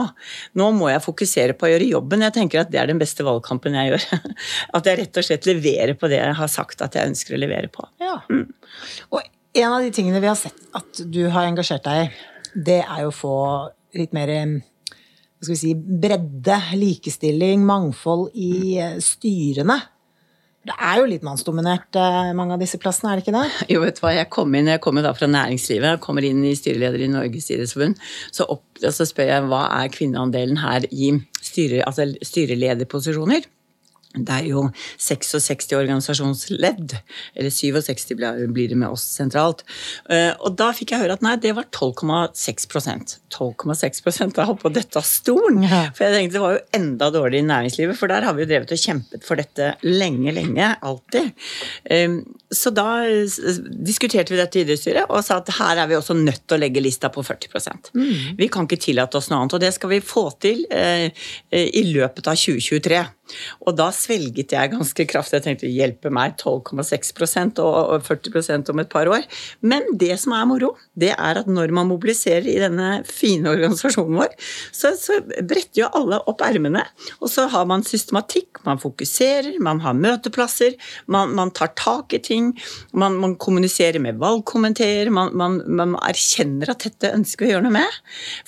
Nå 0.60 0.72
må 0.78 0.90
jeg 0.92 1.04
fokusere 1.04 1.58
på 1.60 1.68
å 1.68 1.72
gjøre 1.74 1.92
jobben. 1.92 2.26
Jeg 2.26 2.36
tenker 2.40 2.64
at 2.64 2.74
det 2.74 2.82
er 2.82 2.90
den 2.90 3.02
beste 3.02 3.26
valgkampen 3.28 3.78
jeg 3.78 3.94
gjør. 3.94 4.10
At 4.78 4.90
jeg 4.90 5.00
rett 5.00 5.20
og 5.20 5.28
slett 5.28 5.48
leverer 5.50 5.96
på 6.00 6.10
det 6.12 6.20
jeg 6.20 6.36
har 6.40 6.52
sagt 6.52 6.82
at 6.82 6.96
jeg 6.98 7.12
ønsker 7.12 7.36
å 7.36 7.40
levere 7.42 7.70
på. 7.72 7.86
Ja. 8.02 8.18
Og 9.14 9.20
en 9.54 9.70
av 9.70 9.84
de 9.84 9.92
tingene 9.94 10.22
vi 10.24 10.30
har 10.30 10.38
sett 10.40 10.60
at 10.76 11.04
du 11.14 11.22
har 11.34 11.46
engasjert 11.46 11.86
deg 11.86 12.06
i, 12.06 12.12
det 12.54 12.80
er 12.84 13.04
jo 13.04 13.12
å 13.12 13.16
få 13.16 13.38
litt 13.98 14.14
mer 14.16 14.32
hva 14.34 15.46
skal 15.46 15.54
vi 15.54 15.60
si, 15.60 15.74
bredde, 15.76 16.58
likestilling, 16.80 17.66
mangfold 17.68 18.30
i 18.40 18.80
styrene. 19.04 19.76
Det 20.64 20.76
er 20.80 21.00
jo 21.02 21.08
litt 21.12 21.26
mannsdominert, 21.28 21.90
eh, 22.00 22.30
mange 22.38 22.56
av 22.56 22.62
disse 22.64 22.80
plassene, 22.80 23.12
er 23.12 23.20
det 23.20 23.26
ikke 23.26 23.36
det? 23.36 23.48
Jo, 23.74 23.82
vet 23.84 23.98
du 23.98 24.04
hva, 24.06 24.14
jeg 24.16 24.30
kom 24.32 24.54
inn, 24.56 24.70
jeg 24.72 24.82
kommer 24.84 25.04
da 25.04 25.12
fra 25.16 25.28
næringslivet, 25.28 25.90
jeg 25.90 26.04
kommer 26.04 26.24
inn 26.24 26.40
i 26.48 26.54
styreleder 26.56 27.04
i 27.04 27.10
Norges 27.12 27.50
idrettsforbund. 27.52 28.00
Så, 28.32 28.48
så, 28.86 29.08
spør 29.10 29.28
jeg 29.28 29.50
hva 29.52 29.66
er 29.82 29.92
kvinneandelen 29.92 30.62
her 30.64 30.88
i 30.88 31.12
styre, 31.44 31.84
altså 31.84 32.08
styrelederposisjoner. 32.24 33.50
Det 34.14 34.36
er 34.36 34.48
jo 34.52 34.68
66 35.02 35.72
organisasjonsledd, 35.78 36.96
eller 37.34 37.54
67 37.54 38.14
blir 38.54 38.70
det 38.70 38.78
med 38.78 38.94
oss 38.94 39.06
sentralt. 39.18 39.64
Eh, 40.10 40.32
og 40.38 40.58
da 40.60 40.70
fikk 40.76 40.94
jeg 40.94 41.04
høre 41.04 41.18
at 41.18 41.26
nei, 41.26 41.36
det 41.42 41.56
var 41.58 41.70
12,6% 41.74 43.18
12,6% 43.34 44.36
Da 44.38 44.46
holdt 44.46 44.62
på 44.62 44.72
dette 44.74 45.00
av 45.00 45.08
stolen! 45.08 45.64
For 45.66 46.06
jeg 46.06 46.16
tenkte 46.18 46.38
det 46.38 46.44
var 46.44 46.56
jo 46.58 46.64
enda 46.78 47.10
dårligere 47.14 47.42
i 47.44 47.50
næringslivet, 47.50 47.98
for 47.98 48.12
der 48.12 48.28
har 48.28 48.38
vi 48.38 48.46
jo 48.46 48.52
drevet 48.52 48.76
og 48.76 48.84
kjempet 48.84 49.26
for 49.26 49.42
dette 49.42 49.74
lenge, 49.88 50.34
lenge. 50.36 50.70
Alltid. 50.86 51.34
Eh, 52.54 52.58
så 52.58 52.70
da 52.70 52.88
diskuterte 53.86 54.34
vi 54.34 54.40
dette 54.40 54.60
i 54.60 54.64
idrettsstyret 54.66 55.10
og 55.10 55.24
sa 55.26 55.40
at 55.42 55.52
her 55.58 55.84
er 55.84 55.90
vi 55.90 55.98
også 55.98 56.16
nødt 56.18 56.46
til 56.48 56.58
å 56.58 56.62
legge 56.62 56.84
lista 56.84 57.12
på 57.14 57.24
40 57.26 57.94
mm. 57.94 58.38
Vi 58.40 58.50
kan 58.52 58.68
ikke 58.68 58.82
tillate 58.82 59.18
oss 59.20 59.30
noe 59.32 59.42
annet, 59.42 59.58
og 59.58 59.64
det 59.64 59.74
skal 59.76 59.94
vi 59.94 60.02
få 60.04 60.30
til 60.44 60.64
eh, 60.72 61.10
i 61.52 61.86
løpet 61.92 62.30
av 62.30 62.40
2023. 62.40 63.04
Og 63.64 63.76
da 63.78 63.88
svelget 63.96 64.54
jeg 64.54 64.72
ganske 64.74 65.06
kraftig. 65.10 65.40
Jeg 65.40 65.46
tenkte 65.46 65.72
hjelpe 65.72 66.12
meg, 66.14 66.36
12,6% 66.42 67.62
og 67.64 68.04
40% 68.06 68.72
om 68.74 68.82
et 68.84 68.92
par 68.92 69.10
år. 69.12 69.24
Men 69.66 69.88
det 70.00 70.18
som 70.22 70.36
er 70.36 70.48
moro, 70.50 70.74
det 71.00 71.14
er 71.16 71.40
at 71.42 71.50
når 71.50 71.74
man 71.76 71.90
mobiliserer 71.90 72.50
i 72.52 72.60
denne 72.62 72.90
fine 73.08 73.54
organisasjonen 73.54 74.20
vår, 74.20 74.36
så, 74.76 74.94
så 75.00 75.22
bretter 75.24 75.86
jo 75.86 75.92
alle 75.96 76.20
opp 76.30 76.44
ermene. 76.46 76.84
Og 77.22 77.32
så 77.32 77.48
har 77.54 77.68
man 77.70 77.86
systematikk, 77.88 78.62
man 78.68 78.82
fokuserer, 78.82 79.56
man 79.64 79.82
har 79.86 79.98
møteplasser, 79.98 80.76
man, 81.12 81.34
man 81.38 81.54
tar 81.56 81.74
tak 81.80 82.14
i 82.18 82.22
ting, 82.24 82.43
man, 82.98 83.18
man 83.22 83.36
kommuniserer 83.42 84.02
med 84.04 84.20
valgkomiteer, 84.22 85.12
man, 85.14 85.34
man, 85.34 85.96
erkjenner 86.04 86.74
at 86.74 86.86
dette 86.88 87.14
ønsker 87.16 87.46
vi 87.46 87.52
å 87.52 87.56
gjøre 87.56 87.68
noe 87.68 87.76
med. 87.78 88.00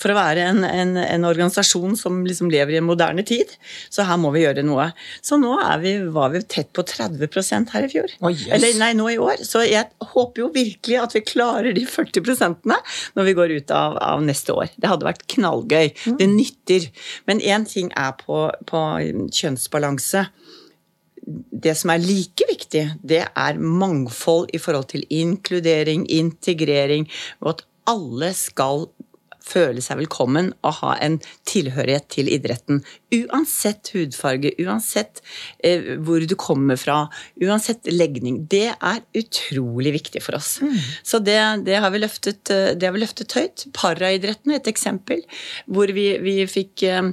For 0.02 0.12
å 0.12 0.18
være 0.18 0.46
en, 0.50 0.62
en, 0.66 0.96
en 1.00 1.28
organisasjon 1.28 1.96
som 1.98 2.22
liksom 2.26 2.50
lever 2.52 2.76
i 2.76 2.80
en 2.80 2.88
moderne 2.88 3.24
tid, 3.26 3.54
så 3.92 4.06
her 4.08 4.20
må 4.20 4.32
vi 4.34 4.44
gjøre 4.44 4.64
noe. 4.66 4.90
Så 5.24 5.38
nå 5.40 5.54
vi, 5.82 5.96
var 6.12 6.32
vi 6.34 6.42
tett 6.42 6.72
på 6.76 6.84
30% 6.86 7.74
her 7.74 7.86
i 7.86 7.90
fjor. 7.92 8.12
Oh, 8.20 8.32
yes. 8.32 8.48
Eller 8.56 8.76
nei, 8.80 8.92
nå 8.98 9.08
i 9.12 9.18
år. 9.22 9.42
Så 9.46 9.64
jeg 9.66 9.88
håper 10.12 10.44
jo 10.44 10.50
virkelig 10.54 11.00
at 11.02 11.16
vi 11.16 11.24
klarer 11.26 11.76
de 11.76 11.86
40% 11.88 12.66
når 12.66 13.28
vi 13.28 13.36
går 13.36 13.56
ut 13.58 13.74
av, 13.74 13.98
av, 14.02 14.24
neste 14.26 14.54
år. 14.56 14.70
Det 14.76 14.90
hadde 14.90 15.08
vært 15.08 15.26
knallgøy. 15.36 15.92
Mm. 15.92 16.18
Det 16.20 16.30
nytter. 16.32 16.88
Men 17.28 17.42
én 17.42 17.66
ting 17.68 17.92
er 17.96 18.14
på, 18.20 18.46
på 18.68 18.82
kjønnsbalanse 19.32 20.26
det 21.26 21.74
som 21.78 21.90
er 21.90 22.02
like 22.02 22.46
viktig, 22.48 22.84
det 23.02 23.22
er 23.26 23.58
mangfold 23.58 24.52
i 24.54 24.60
forhold 24.62 24.90
til 24.92 25.06
inkludering, 25.10 26.06
integrering, 26.10 27.08
og 27.40 27.56
at 27.56 27.64
alle 27.90 28.32
skal 28.34 28.88
føle 29.46 29.82
seg 29.84 30.00
velkommen 30.00 30.50
og 30.66 30.78
ha 30.80 30.94
en 31.04 31.18
tilhørighet 31.48 32.08
til 32.12 32.30
idretten. 32.32 32.82
Uansett 33.14 33.92
hudfarge, 33.94 34.52
uansett 34.62 35.22
eh, 35.64 35.94
hvor 36.02 36.24
du 36.26 36.34
kommer 36.40 36.78
fra, 36.80 37.04
uansett 37.42 37.86
legning. 37.90 38.42
Det 38.50 38.68
er 38.74 39.02
utrolig 39.16 39.94
viktig 40.00 40.22
for 40.24 40.38
oss. 40.38 40.56
Mm. 40.62 40.76
Så 41.06 41.20
det, 41.22 41.38
det, 41.68 41.78
har 41.82 41.94
løftet, 41.94 42.42
eh, 42.50 42.72
det, 42.74 42.88
har 42.88 42.96
vi 42.96 43.04
løftet, 43.04 43.36
høyt. 43.36 43.66
Paraidretten 43.76 44.52
er 44.52 44.60
et 44.60 44.70
eksempel 44.70 45.22
hvor 45.70 45.90
vi, 45.94 46.08
vi, 46.22 46.38
fikk, 46.50 46.86
eh, 46.88 47.12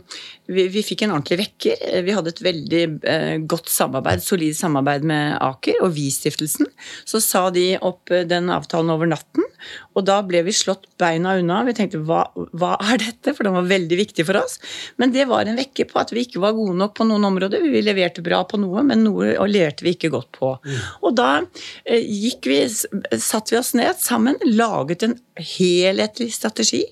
vi, 0.50 0.68
vi, 0.74 0.86
fikk, 0.86 1.06
en 1.06 1.16
ordentlig 1.18 1.40
vekker. 1.44 1.86
Vi 2.08 2.18
hadde 2.18 2.34
et 2.34 2.44
veldig 2.50 2.84
eh, 3.14 3.36
godt 3.50 3.72
samarbeid, 3.74 4.24
solid 4.26 4.58
samarbeid 4.58 5.06
med 5.08 5.38
Aker 5.44 5.84
og 5.86 5.94
Vi-stiftelsen. 5.98 6.70
Så 7.06 7.22
sa 7.24 7.48
de 7.54 7.74
opp 7.82 8.12
eh, 8.14 8.26
den 8.28 8.50
avtalen 8.54 8.94
over 8.94 9.10
natten, 9.10 9.46
og 9.94 10.08
da 10.08 10.20
ble 10.26 10.42
vi 10.48 10.56
slått 10.56 10.90
beina 11.00 11.38
unna. 11.40 11.62
Vi 11.68 11.76
tenkte 11.78 12.02
hva, 12.04 12.23
hva 12.58 12.76
er 12.82 13.02
dette? 13.02 13.34
For 13.36 13.48
den 13.48 13.56
var 13.56 13.70
veldig 13.70 13.98
viktig 14.00 14.26
for 14.28 14.40
oss. 14.40 14.60
Men 15.02 15.14
det 15.16 15.28
var 15.30 15.48
en 15.48 15.60
vekker 15.60 15.90
på 15.90 16.00
at 16.02 16.14
vi 16.16 16.26
ikke 16.26 16.42
var 16.44 16.56
gode 16.58 16.76
nok 16.80 16.96
på 16.98 17.08
noen 17.10 17.28
områder. 17.30 17.64
Vi 17.74 17.84
leverte 17.86 18.24
bra 18.26 18.44
på 18.48 18.60
noe, 18.62 18.84
men 18.88 19.06
noe 19.06 19.34
leverte 19.50 19.86
vi 19.86 19.96
ikke 19.98 20.12
godt 20.14 20.32
på. 20.38 20.54
Mm. 20.64 20.78
Og 21.04 21.18
da 21.18 21.30
eh, 21.40 22.04
gikk 22.04 22.50
vi, 22.52 22.60
satte 22.70 23.56
vi 23.56 23.60
oss 23.60 23.74
ned 23.78 24.00
sammen, 24.02 24.40
laget 24.46 25.08
en 25.08 25.18
helhetlig 25.40 26.30
strategi 26.36 26.84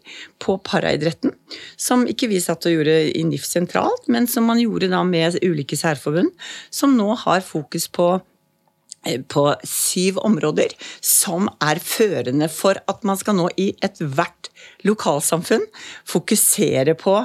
på 0.41 0.57
paraidretten. 0.65 1.35
Som 1.79 2.07
ikke 2.09 2.31
vi 2.31 2.41
satt 2.43 2.67
og 2.67 2.77
gjorde 2.77 2.97
i 3.11 3.23
NIF 3.27 3.45
sentralt, 3.47 4.07
men 4.11 4.27
som 4.29 4.47
man 4.49 4.61
gjorde 4.61 4.91
da 4.91 5.03
med 5.07 5.39
ulike 5.45 5.77
særforbund. 5.79 6.33
Som 6.73 6.97
nå 6.97 7.13
har 7.25 7.45
fokus 7.45 7.87
på 7.91 8.13
på 9.33 9.47
syv 9.65 10.19
områder 10.21 10.75
som 11.01 11.49
er 11.63 11.81
førende 11.81 12.49
for 12.53 12.77
at 12.91 13.07
man 13.07 13.17
skal 13.17 13.37
nå 13.39 13.47
i 13.57 13.71
ethvert 13.83 14.51
lokalsamfunn 14.85 15.65
fokusere 16.09 16.93
på 16.99 17.17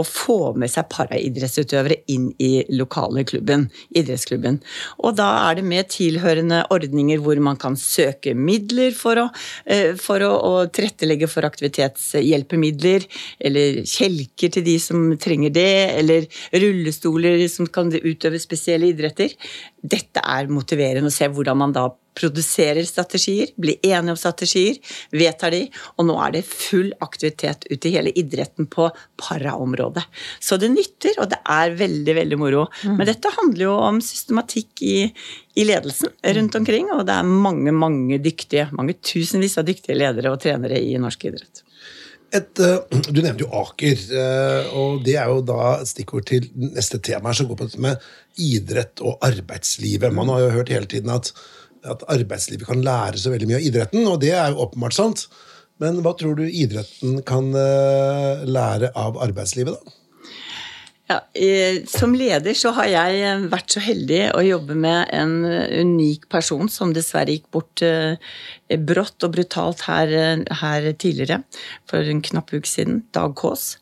å 0.00 0.04
få 0.06 0.38
med 0.58 0.70
seg 0.72 0.88
paraidrettsutøvere 0.92 2.00
inn 2.10 2.30
i 2.42 2.64
lokale 2.74 3.24
klubben, 3.28 3.68
idrettsklubben. 3.94 4.58
Og 5.06 5.16
da 5.18 5.28
er 5.46 5.58
det 5.58 5.66
med 5.70 5.90
tilhørende 5.94 6.64
ordninger 6.74 7.22
hvor 7.22 7.38
man 7.44 7.58
kan 7.60 7.78
søke 7.78 8.34
midler 8.34 8.94
for 8.96 9.22
å, 9.22 9.26
eh, 9.66 9.94
for 10.00 10.24
å, 10.26 10.32
å 10.34 10.52
tilrettelegge 10.74 11.30
for 11.30 11.46
aktivitetshjelpemidler, 11.46 13.06
eller 13.38 13.82
kjelker 13.86 14.56
til 14.56 14.66
de 14.66 14.78
som 14.82 15.06
trenger 15.20 15.54
det, 15.54 15.74
eller 16.00 16.28
rullestoler 16.52 17.46
som 17.52 17.70
kan 17.70 17.92
utøve 17.94 18.42
spesielle 18.42 18.90
idretter. 18.90 19.36
Dette 19.78 20.22
er 20.24 20.50
motiverende 20.50 21.12
å 21.12 21.14
se 21.14 21.30
hvordan 21.30 21.60
man 21.60 21.76
da 21.76 21.88
produserer 22.14 22.84
strategier, 22.86 23.50
blir 23.60 23.80
enige 23.82 24.14
om 24.14 24.18
strategier, 24.18 24.78
vedtar 25.14 25.54
de, 25.54 25.64
og 25.98 26.08
nå 26.08 26.16
er 26.24 26.36
det 26.36 26.44
full 26.46 26.92
aktivitet 27.04 27.66
ute 27.70 27.90
i 27.90 27.94
hele 27.96 28.12
idretten 28.18 28.68
på 28.70 28.88
paraområdet. 29.20 30.04
Så 30.42 30.58
det 30.60 30.72
nytter, 30.74 31.18
og 31.22 31.30
det 31.32 31.40
er 31.42 31.76
veldig, 31.78 32.16
veldig 32.20 32.40
moro. 32.40 32.66
Mm. 32.84 32.96
Men 33.00 33.10
dette 33.10 33.34
handler 33.34 33.66
jo 33.66 33.76
om 33.90 34.00
systematikk 34.04 34.84
i, 34.86 34.96
i 35.58 35.66
ledelsen 35.66 36.14
rundt 36.38 36.58
omkring, 36.60 36.90
og 36.94 37.04
det 37.08 37.18
er 37.18 37.36
mange, 37.48 37.74
mange 37.74 38.20
dyktige, 38.22 38.70
mange 38.76 38.98
tusenvis 39.02 39.58
av 39.60 39.68
dyktige 39.68 39.98
ledere 39.98 40.34
og 40.34 40.42
trenere 40.44 40.80
i 40.80 40.96
norsk 41.00 41.30
idrett. 41.30 41.64
Et, 42.34 42.58
uh, 42.58 42.82
du 43.14 43.20
nevnte 43.22 43.44
jo 43.44 43.50
Aker, 43.60 44.00
uh, 44.10 44.72
og 44.74 45.04
det 45.06 45.14
er 45.20 45.30
jo 45.30 45.42
da 45.46 45.76
stikkord 45.86 46.26
til 46.32 46.48
neste 46.58 46.98
tema, 46.98 47.34
som 47.34 47.46
går 47.46 47.60
på 47.60 47.68
dette 47.68 47.82
med 47.84 48.08
idrett 48.42 49.02
og 49.06 49.22
arbeidslivet. 49.22 50.14
Man 50.14 50.32
har 50.32 50.42
jo 50.42 50.54
hørt 50.56 50.72
hele 50.74 50.90
tiden 50.90 51.12
at 51.14 51.30
at 51.90 52.04
arbeidslivet 52.12 52.68
kan 52.68 52.84
lære 52.84 53.20
så 53.20 53.32
veldig 53.34 53.50
mye 53.50 53.60
av 53.60 53.66
idretten, 53.68 54.06
og 54.08 54.20
det 54.22 54.32
er 54.36 54.52
jo 54.52 54.64
åpenbart 54.66 54.96
sant. 54.96 55.26
Men 55.82 56.00
hva 56.04 56.14
tror 56.18 56.38
du 56.38 56.46
idretten 56.46 57.20
kan 57.26 57.50
eh, 57.58 58.46
lære 58.46 58.94
av 58.98 59.20
arbeidslivet, 59.24 59.74
da? 59.74 60.00
Ja, 61.04 61.18
som 61.84 62.14
leder 62.16 62.54
så 62.56 62.70
har 62.78 62.86
jeg 62.88 63.18
eh, 63.20 63.42
vært 63.52 63.74
så 63.74 63.82
heldig 63.84 64.20
å 64.38 64.44
jobbe 64.46 64.76
med 64.78 65.10
en 65.12 65.34
unik 65.44 66.30
person 66.32 66.70
som 66.72 66.94
dessverre 66.96 67.34
gikk 67.34 67.50
bort 67.52 67.82
eh, 67.84 68.16
brått 68.88 69.26
og 69.26 69.34
brutalt 69.34 69.84
her, 69.84 70.14
her 70.62 70.88
tidligere, 70.94 71.42
for 71.90 72.06
en 72.08 72.22
knapp 72.24 72.54
uke 72.54 72.70
siden. 72.70 73.02
Dag 73.12 73.34
Kaas. 73.36 73.74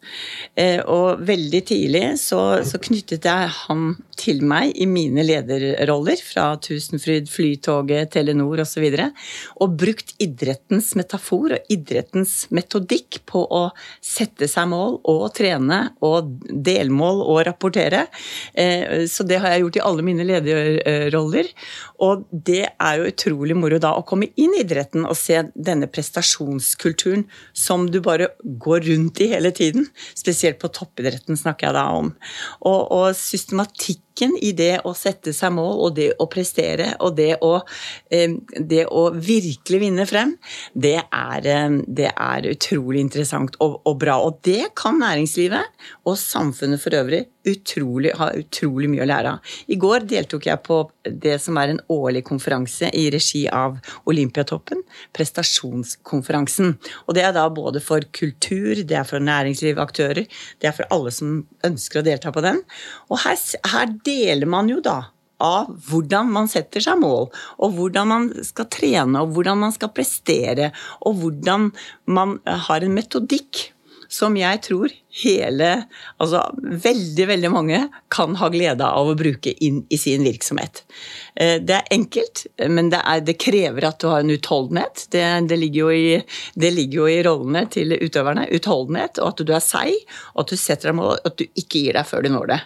Og 0.90 1.22
veldig 1.28 1.62
tidlig 1.68 2.02
så, 2.24 2.40
så, 2.66 2.80
knyttet 2.82 3.28
jeg 3.28 3.52
han 3.68 3.92
til 4.22 4.42
meg 4.46 4.72
i 4.78 4.87
mine 4.87 5.24
lederroller, 5.26 6.20
fra 6.22 6.52
Tusenfryd, 6.62 7.28
Flytoget, 7.30 8.12
Telenor 8.14 8.62
osv., 8.62 8.85
og, 8.92 9.24
og 9.64 9.76
brukt 9.80 10.14
idrettens 10.22 10.92
metafor 10.98 11.56
og 11.56 11.72
idrettens 11.72 12.46
metodikk 12.54 13.22
på 13.28 13.42
å 13.42 13.62
sette 14.04 14.48
seg 14.50 14.68
mål 14.70 15.00
og 15.11 15.24
trene 15.37 15.80
og 16.04 16.30
delmål 16.52 17.22
og 17.24 17.42
rapportere. 17.48 18.04
Eh, 18.54 19.04
så 19.11 19.26
det 19.26 19.40
har 19.42 19.54
jeg 19.54 19.64
gjort 19.64 19.80
i 19.80 19.85
alle 19.88 20.06
mine 20.06 20.26
lederroller. 20.28 21.50
Og 22.02 22.26
det 22.30 22.64
er 22.70 22.98
jo 22.98 23.11
utrolig 23.11 23.56
moro 23.58 23.80
da 23.82 23.94
å 23.96 24.04
komme 24.06 24.30
inn 24.37 24.56
i 24.56 24.62
idretten 24.62 25.06
og 25.06 25.18
se 25.18 25.40
denne 25.54 25.88
prestasjonskulturen 25.90 27.26
som 27.56 27.88
du 27.90 28.00
bare 28.04 28.32
går 28.42 28.87
rundt 28.90 29.22
i 29.24 29.30
hele 29.32 29.52
tiden. 29.54 29.88
Spesielt 30.18 30.61
på 30.62 30.70
toppidretten 30.72 31.38
snakker 31.38 31.70
jeg 31.70 31.78
da 31.78 31.87
om. 31.98 32.12
Og, 32.68 32.80
og 32.92 33.08
systematikken 34.12 34.38
i 34.42 34.53
det 34.53 34.83
å 34.85 34.94
sette 34.94 35.33
seg 35.33 35.53
mål 35.53 35.81
og 35.87 35.96
det 35.96 36.12
å 36.18 36.29
prestere 36.29 36.96
og 37.01 37.16
det 37.16 37.38
å, 37.40 37.62
eh, 38.11 38.29
det 38.59 38.87
å 38.87 39.12
virkelig 39.12 39.81
vinne 39.81 40.07
frem, 40.07 40.37
det 40.75 41.03
er, 41.12 41.46
eh, 41.46 41.83
det 41.87 42.12
er 42.16 42.42
utrolig 42.42 43.01
interessant 43.01 43.57
og, 43.61 43.81
og, 43.85 43.98
bra. 43.98 44.18
Og 44.25 44.40
det 44.42 44.75
kan 44.75 44.98
næringslivet 44.98 45.64
og 46.07 46.16
samfunnet 46.16 46.81
for 46.81 46.90
øvrig 46.90 47.27
utrolig, 47.44 48.12
ha 48.16 48.31
utrolig 48.38 48.88
mye 48.88 49.03
å 49.03 49.09
lære 49.09 49.33
av. 49.35 49.40
I 49.68 49.77
går 49.77 50.07
deltok 50.07 50.46
jeg 50.46 50.62
på 50.62 50.79
det 51.05 51.40
som 51.42 51.57
er 51.59 51.72
en 51.72 51.81
årlig 51.90 52.25
konferanse 52.25 52.90
i 52.94 53.09
regi 53.11 53.48
av 53.48 53.79
Olympiatoppen, 54.07 54.83
prestasjonskonferansen. 55.16 56.77
Og 57.07 57.14
det 57.14 57.25
er 57.27 57.35
da 57.35 57.48
både 57.51 57.83
for 57.83 58.05
kultur, 58.14 58.85
det 58.87 58.96
er 58.98 59.05
for 59.09 59.22
næringslivsaktører, 59.22 60.29
det 60.61 60.70
er 60.70 60.77
for 60.77 60.87
alle 60.94 61.11
som 61.14 61.42
ønsker 61.66 62.01
å 62.01 62.07
delta 62.07 62.33
på 62.35 62.44
den. 62.44 62.62
Og 63.11 63.18
her, 63.25 63.38
her 63.72 63.90
deler 64.06 64.48
man 64.50 64.70
jo 64.70 64.80
da 64.84 65.00
av 65.42 65.72
hvordan 65.88 66.30
man 66.30 66.48
setter 66.50 66.84
seg 66.84 67.00
mål, 67.02 67.28
og 67.58 67.76
hvordan 67.76 68.08
man 68.08 68.28
skal 68.46 68.68
trene, 68.70 69.24
og 69.24 69.34
hvordan 69.34 69.58
man 69.64 69.74
skal 69.74 69.90
prestere, 69.94 70.70
og 71.02 71.18
hvordan 71.18 71.70
man 72.06 72.36
har 72.46 72.86
en 72.86 72.94
metodikk 72.94 73.72
som 74.12 74.36
jeg 74.38 74.60
tror 74.68 74.92
hele 75.12 75.70
Altså 76.22 76.40
veldig, 76.57 77.27
veldig 77.29 77.51
mange 77.53 77.79
kan 78.12 78.37
ha 78.40 78.48
glede 78.53 78.87
av 78.87 79.11
å 79.11 79.16
bruke 79.18 79.53
inn 79.64 79.83
i 79.92 79.98
sin 80.01 80.25
virksomhet. 80.25 80.83
Eh, 81.35 81.59
det 81.61 81.75
er 81.77 81.94
enkelt, 81.94 82.44
men 82.68 82.90
det, 82.92 83.01
er, 83.09 83.22
det 83.25 83.37
krever 83.40 83.87
at 83.88 83.98
du 84.03 84.09
har 84.11 84.22
en 84.22 84.33
utholdenhet. 84.33 85.07
Det, 85.12 85.25
det, 85.51 85.59
ligger 85.59 85.92
i, 85.92 86.05
det, 86.55 86.70
ligger 86.77 87.03
jo 87.03 87.09
i, 87.11 87.18
rollene 87.27 87.64
til 87.72 87.96
utøverne. 87.96 88.46
Utholdenhet, 88.57 89.20
og 89.22 89.33
at 89.33 89.44
du 89.44 89.55
er 89.57 89.64
seig, 89.64 89.98
og 90.35 90.44
at 90.44 90.53
du 90.53 90.61
setter 90.61 90.92
deg 90.92 90.98
mål, 91.01 91.16
at 91.29 91.38
du 91.40 91.46
ikke 91.48 91.83
gir 91.83 91.98
deg 91.98 92.09
før 92.09 92.27
du 92.27 92.31
når 92.35 92.53
det. 92.53 92.61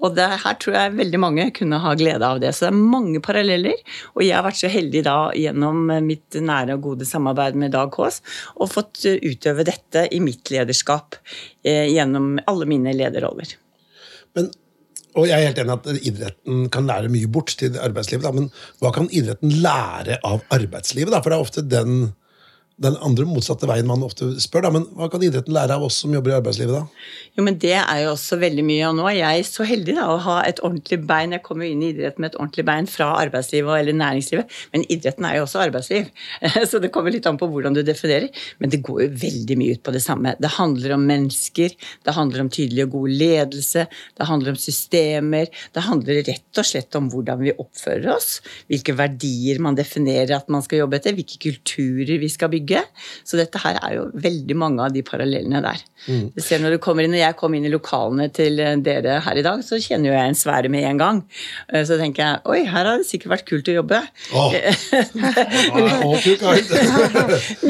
Og 0.00 0.22
her 0.46 0.58
tror 0.62 0.78
jeg 0.78 0.96
veldig 0.98 1.22
mange 1.22 1.48
kunne 1.56 1.82
ha 1.82 1.94
glede 1.98 2.28
av 2.28 2.42
det. 2.42 2.54
Så 2.54 2.66
det 2.66 2.72
er 2.72 2.82
mange 2.96 3.22
paralleller, 3.24 3.78
og 4.16 4.24
jeg 4.24 4.36
har 4.38 4.46
vært 4.46 4.62
så 4.62 4.72
heldig 4.72 5.04
da 5.06 5.18
gjennom 5.38 5.84
mitt 6.06 6.38
nære 6.38 6.78
og 6.78 6.86
gode 6.90 7.08
samarbeid 7.08 7.58
med 7.58 7.74
Dag 7.74 7.92
Kaas 7.94 8.22
og 8.56 8.70
fått 8.72 9.04
utøve 9.04 9.66
dette 9.66 10.06
i 10.14 10.20
mitt 10.22 10.50
lederskap 10.52 11.18
gjennom 11.62 12.34
alle 12.50 12.66
mine 12.68 12.94
lederroller. 12.96 13.54
Men, 14.36 14.48
og 15.12 15.28
Jeg 15.28 15.36
er 15.36 15.50
helt 15.50 15.60
enig 15.60 15.74
at 15.76 16.06
idretten 16.08 16.66
kan 16.72 16.88
lære 16.88 17.12
mye 17.12 17.28
bort 17.30 17.52
til 17.60 17.76
arbeidslivet, 17.76 18.24
da, 18.24 18.32
men 18.32 18.48
hva 18.80 18.92
kan 18.96 19.10
idretten 19.12 19.52
lære 19.64 20.18
av 20.24 20.40
arbeidslivet? 20.54 21.12
Da? 21.12 21.20
For 21.20 21.32
det 21.32 21.38
er 21.38 21.46
ofte 21.46 21.64
den 21.66 22.12
den 22.82 22.96
andre 23.04 23.26
motsatte 23.28 23.68
veien 23.70 23.86
man 23.88 24.02
ofte 24.04 24.28
spør. 24.42 24.66
Da. 24.66 24.72
Men 24.74 24.86
hva 24.98 25.08
kan 25.12 25.22
idretten 25.22 25.54
lære 25.54 25.76
av 25.76 25.86
oss 25.86 26.00
som 26.02 26.14
jobber 26.14 26.32
i 26.32 26.36
arbeidslivet, 26.38 26.74
da? 26.74 27.08
Jo, 27.36 27.44
men 27.46 27.58
Det 27.62 27.76
er 27.78 27.98
jo 28.02 28.12
også 28.12 28.36
veldig 28.40 28.64
mye. 28.66 28.88
Og 28.90 28.96
nå 28.98 29.06
er 29.08 29.18
jeg 29.20 29.46
så 29.48 29.66
heldig 29.68 29.94
da, 29.96 30.08
å 30.10 30.18
ha 30.24 30.38
et 30.48 30.60
ordentlig 30.64 30.98
bein. 31.08 31.34
Jeg 31.36 31.44
kommer 31.46 31.66
jo 31.66 31.76
inn 31.76 31.84
i 31.84 31.92
idretten 31.92 32.24
med 32.24 32.32
et 32.32 32.38
ordentlig 32.40 32.64
bein 32.68 32.88
fra 32.90 33.12
arbeidslivet 33.20 33.78
eller 33.78 33.96
næringslivet. 33.96 34.56
Men 34.74 34.86
idretten 34.92 35.28
er 35.28 35.38
jo 35.38 35.46
også 35.46 35.62
arbeidsliv. 35.62 36.10
Så 36.70 36.80
det 36.82 36.90
kommer 36.94 37.14
litt 37.14 37.28
an 37.30 37.38
på 37.40 37.48
hvordan 37.52 37.76
du 37.76 37.82
definerer. 37.86 38.28
Men 38.58 38.72
det 38.74 38.82
går 38.84 39.04
jo 39.04 39.08
veldig 39.22 39.58
mye 39.60 39.78
ut 39.78 39.84
på 39.86 39.94
det 39.94 40.02
samme. 40.04 40.34
Det 40.42 40.52
handler 40.58 40.96
om 40.96 41.06
mennesker, 41.06 41.76
det 42.02 42.16
handler 42.16 42.44
om 42.44 42.50
tydelig 42.52 42.86
og 42.88 42.98
god 42.98 43.16
ledelse, 43.22 43.86
det 44.18 44.28
handler 44.28 44.54
om 44.54 44.60
systemer. 44.60 45.48
Det 45.72 45.86
handler 45.86 46.22
rett 46.26 46.60
og 46.60 46.68
slett 46.68 46.98
om 46.98 47.08
hvordan 47.12 47.40
vi 47.42 47.54
oppfører 47.54 48.10
oss, 48.16 48.40
hvilke 48.70 48.96
verdier 48.98 49.62
man 49.62 49.78
definerer 49.78 50.34
at 50.36 50.50
man 50.52 50.64
skal 50.64 50.82
jobbe 50.82 50.98
etter, 50.98 51.16
hvilke 51.16 51.38
kulturer 51.42 52.18
vi 52.20 52.30
skal 52.32 52.50
bygge 52.52 52.71
bygge. 52.72 52.82
Så 53.24 53.38
dette 53.40 53.60
her 53.62 53.78
er 53.82 53.96
jo 53.98 54.08
veldig 54.14 54.56
mange 54.58 54.86
av 54.86 54.94
de 54.94 55.02
parallellene 55.06 55.62
der. 55.64 55.82
Mm. 56.06 56.32
Du 56.34 56.40
ser 56.42 56.58
når 56.62 56.70
du 56.74 56.78
kommer 56.82 57.04
inn, 57.04 57.12
når 57.14 57.22
jeg 57.22 57.36
kom 57.38 57.54
inn 57.54 57.66
i 57.66 57.72
lokalene 57.72 58.28
til 58.34 58.58
eh, 58.60 58.76
dere 58.82 59.20
her 59.22 59.36
i 59.38 59.44
dag, 59.44 59.62
så 59.62 59.78
kjenner 59.78 60.10
jo 60.10 60.16
jeg 60.16 60.28
en 60.32 60.38
sfære 60.38 60.68
med 60.72 60.84
en 60.88 60.98
gang. 60.98 61.22
Eh, 61.72 61.84
så 61.86 61.98
tenker 62.00 62.22
jeg 62.24 62.40
oi, 62.50 62.60
her 62.66 62.88
har 62.88 62.98
det 62.98 63.08
sikkert 63.08 63.30
vært 63.36 63.48
kult 63.50 63.70
å 63.70 63.76
jobbe. 63.78 64.00
Oh. 64.34 64.52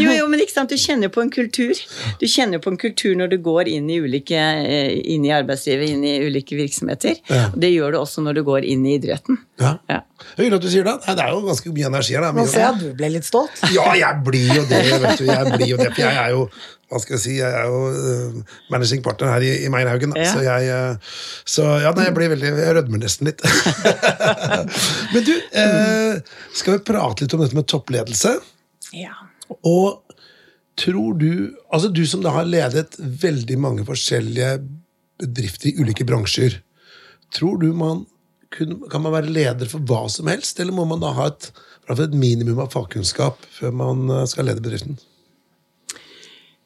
jo, 0.02 0.10
jo, 0.16 0.24
men 0.32 0.44
ikke 0.44 0.54
sant, 0.54 0.72
du 0.72 0.78
kjenner 0.80 1.08
på 1.12 1.20
en 1.24 1.32
kultur. 1.32 1.74
Du 2.20 2.26
kjenner 2.30 2.58
på 2.62 2.68
en 2.72 2.80
kultur 2.80 3.12
når 3.18 3.28
du 3.34 3.38
går 3.44 3.64
inn 3.72 3.90
i, 3.92 4.00
ulike, 4.02 4.38
eh, 4.38 4.92
inn 5.12 5.24
i 5.28 5.34
arbeidslivet, 5.34 5.86
inn 5.92 6.04
i 6.08 6.16
ulike 6.24 6.56
virksomheter. 6.58 7.14
Ja. 7.28 7.44
Det 7.52 7.70
gjør 7.74 7.88
du 7.92 7.96
også 8.02 8.24
når 8.24 8.34
du 8.40 8.42
går 8.48 8.62
inn 8.72 8.82
i 8.88 8.96
idretten. 8.96 9.36
Ja. 9.60 9.76
ja. 9.90 10.00
Hyggelig 10.36 10.56
at 10.56 10.64
du 10.64 10.70
sier 10.72 10.86
det. 10.86 10.94
Det 11.04 11.22
er 11.22 11.32
jo 11.34 11.40
ganske 11.44 11.72
mye 11.74 11.88
energi 11.90 12.16
her. 12.16 12.26
Nå 12.34 12.44
ser 12.48 12.64
jeg 12.64 12.70
at 12.70 12.80
du 12.80 12.88
ble 12.96 13.10
litt 13.16 13.26
stolt. 13.26 13.62
Ja, 13.74 13.84
jeg 13.98 14.22
blir 14.26 14.54
jo 14.56 14.64
det. 14.70 14.81
Vet 14.82 15.18
du, 15.20 15.26
Jeg 15.28 15.56
blir 15.56 15.68
jo 15.70 15.80
det, 15.80 15.90
for 15.94 16.04
jeg 16.04 16.16
er 16.22 16.32
jo 16.34 16.46
hva 16.92 17.00
skal 17.00 17.16
jeg 17.16 17.22
si, 17.22 17.34
jeg 17.38 17.48
er 17.56 17.70
jo 17.72 17.78
uh, 17.88 18.56
managing 18.72 19.00
partner 19.04 19.30
her 19.32 19.44
i, 19.46 19.52
i 19.64 19.70
Meierhaugen. 19.72 20.12
Ja. 20.18 20.28
Så 20.28 20.42
jeg 20.44 20.68
uh, 20.68 21.14
så 21.48 21.64
ja, 21.80 21.92
nei, 21.96 22.04
jeg 22.10 22.16
blir 22.18 22.32
veldig, 22.34 22.50
jeg 22.60 22.76
rødmer 22.76 23.00
nesten 23.00 23.30
litt. 23.30 23.40
Men 25.14 25.24
du, 25.24 25.32
uh, 25.56 26.18
skal 26.52 26.76
vi 26.76 26.82
prate 26.92 27.24
litt 27.24 27.36
om 27.36 27.40
dette 27.44 27.56
med 27.56 27.68
toppledelse? 27.72 28.34
Ja. 28.92 29.16
Og 29.68 30.02
tror 30.80 31.16
du 31.20 31.30
Altså 31.72 31.88
du 31.92 32.02
som 32.08 32.22
da 32.24 32.32
har 32.34 32.48
ledet 32.48 32.96
veldig 32.98 33.56
mange 33.60 33.84
forskjellige 33.88 34.58
bedrifter 35.22 35.70
i 35.70 35.76
ulike 35.80 36.04
bransjer. 36.08 36.58
Tror 37.32 37.56
du 37.62 37.70
man 37.76 38.04
kan 38.52 39.04
man 39.04 39.14
være 39.14 39.32
leder 39.32 39.70
for 39.70 39.84
hva 39.88 40.04
som 40.12 40.30
helst, 40.30 40.60
eller 40.60 40.76
må 40.76 40.84
man 40.88 41.02
da 41.02 41.14
ha 41.16 41.30
et, 41.32 41.48
et 41.92 42.16
minimum 42.16 42.60
av 42.64 42.74
fagkunnskap 42.74 43.40
før 43.56 43.74
man 43.84 44.12
skal 44.30 44.48
lede 44.50 44.64
bedriften? 44.64 45.00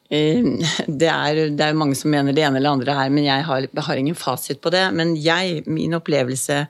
Eh, 0.06 0.38
det 0.86 1.08
er, 1.10 1.40
det 1.50 1.64
er 1.64 1.78
mange 1.78 1.96
som 1.98 2.12
mener 2.14 2.34
det 2.34 2.44
ene 2.46 2.60
eller 2.60 2.76
andre 2.76 2.94
her, 2.94 3.10
men 3.10 3.26
jeg 3.26 3.46
har, 3.48 3.66
har, 3.88 3.98
ingen 3.98 4.18
fasit 4.18 4.60
på 4.62 4.70
det. 4.74 4.84
Men 4.94 5.14
jeg, 5.18 5.64
min 5.66 5.96
opplevelse 5.98 6.60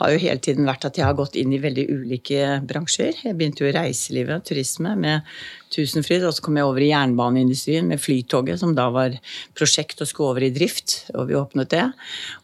har 0.00 0.14
jo 0.14 0.22
hele 0.22 0.40
tiden 0.44 0.68
vært 0.68 0.88
at 0.88 0.98
jeg 0.98 1.06
har 1.06 1.18
gått 1.18 1.36
inn 1.36 1.52
i 1.52 1.60
veldig 1.62 1.88
ulike 1.92 2.58
bransjer. 2.68 3.24
Jeg 3.26 3.36
begynte 3.36 3.64
jo 3.64 3.70
i 3.70 3.76
reiselivet 3.76 4.46
turisme 4.48 4.94
med 4.98 5.38
Tusenfryd, 5.74 6.24
og 6.26 6.34
så 6.36 6.44
kom 6.44 6.58
jeg 6.58 6.66
over 6.68 6.82
i 6.84 6.90
jernbaneindustrien 6.90 7.86
med 7.88 8.00
Flytoget, 8.02 8.60
som 8.60 8.74
da 8.76 8.88
var 8.94 9.16
prosjekt 9.58 10.02
og 10.02 10.10
skulle 10.10 10.34
over 10.34 10.46
i 10.46 10.52
drift, 10.54 10.96
og 11.14 11.28
vi 11.30 11.36
åpnet 11.38 11.70
det. 11.74 11.84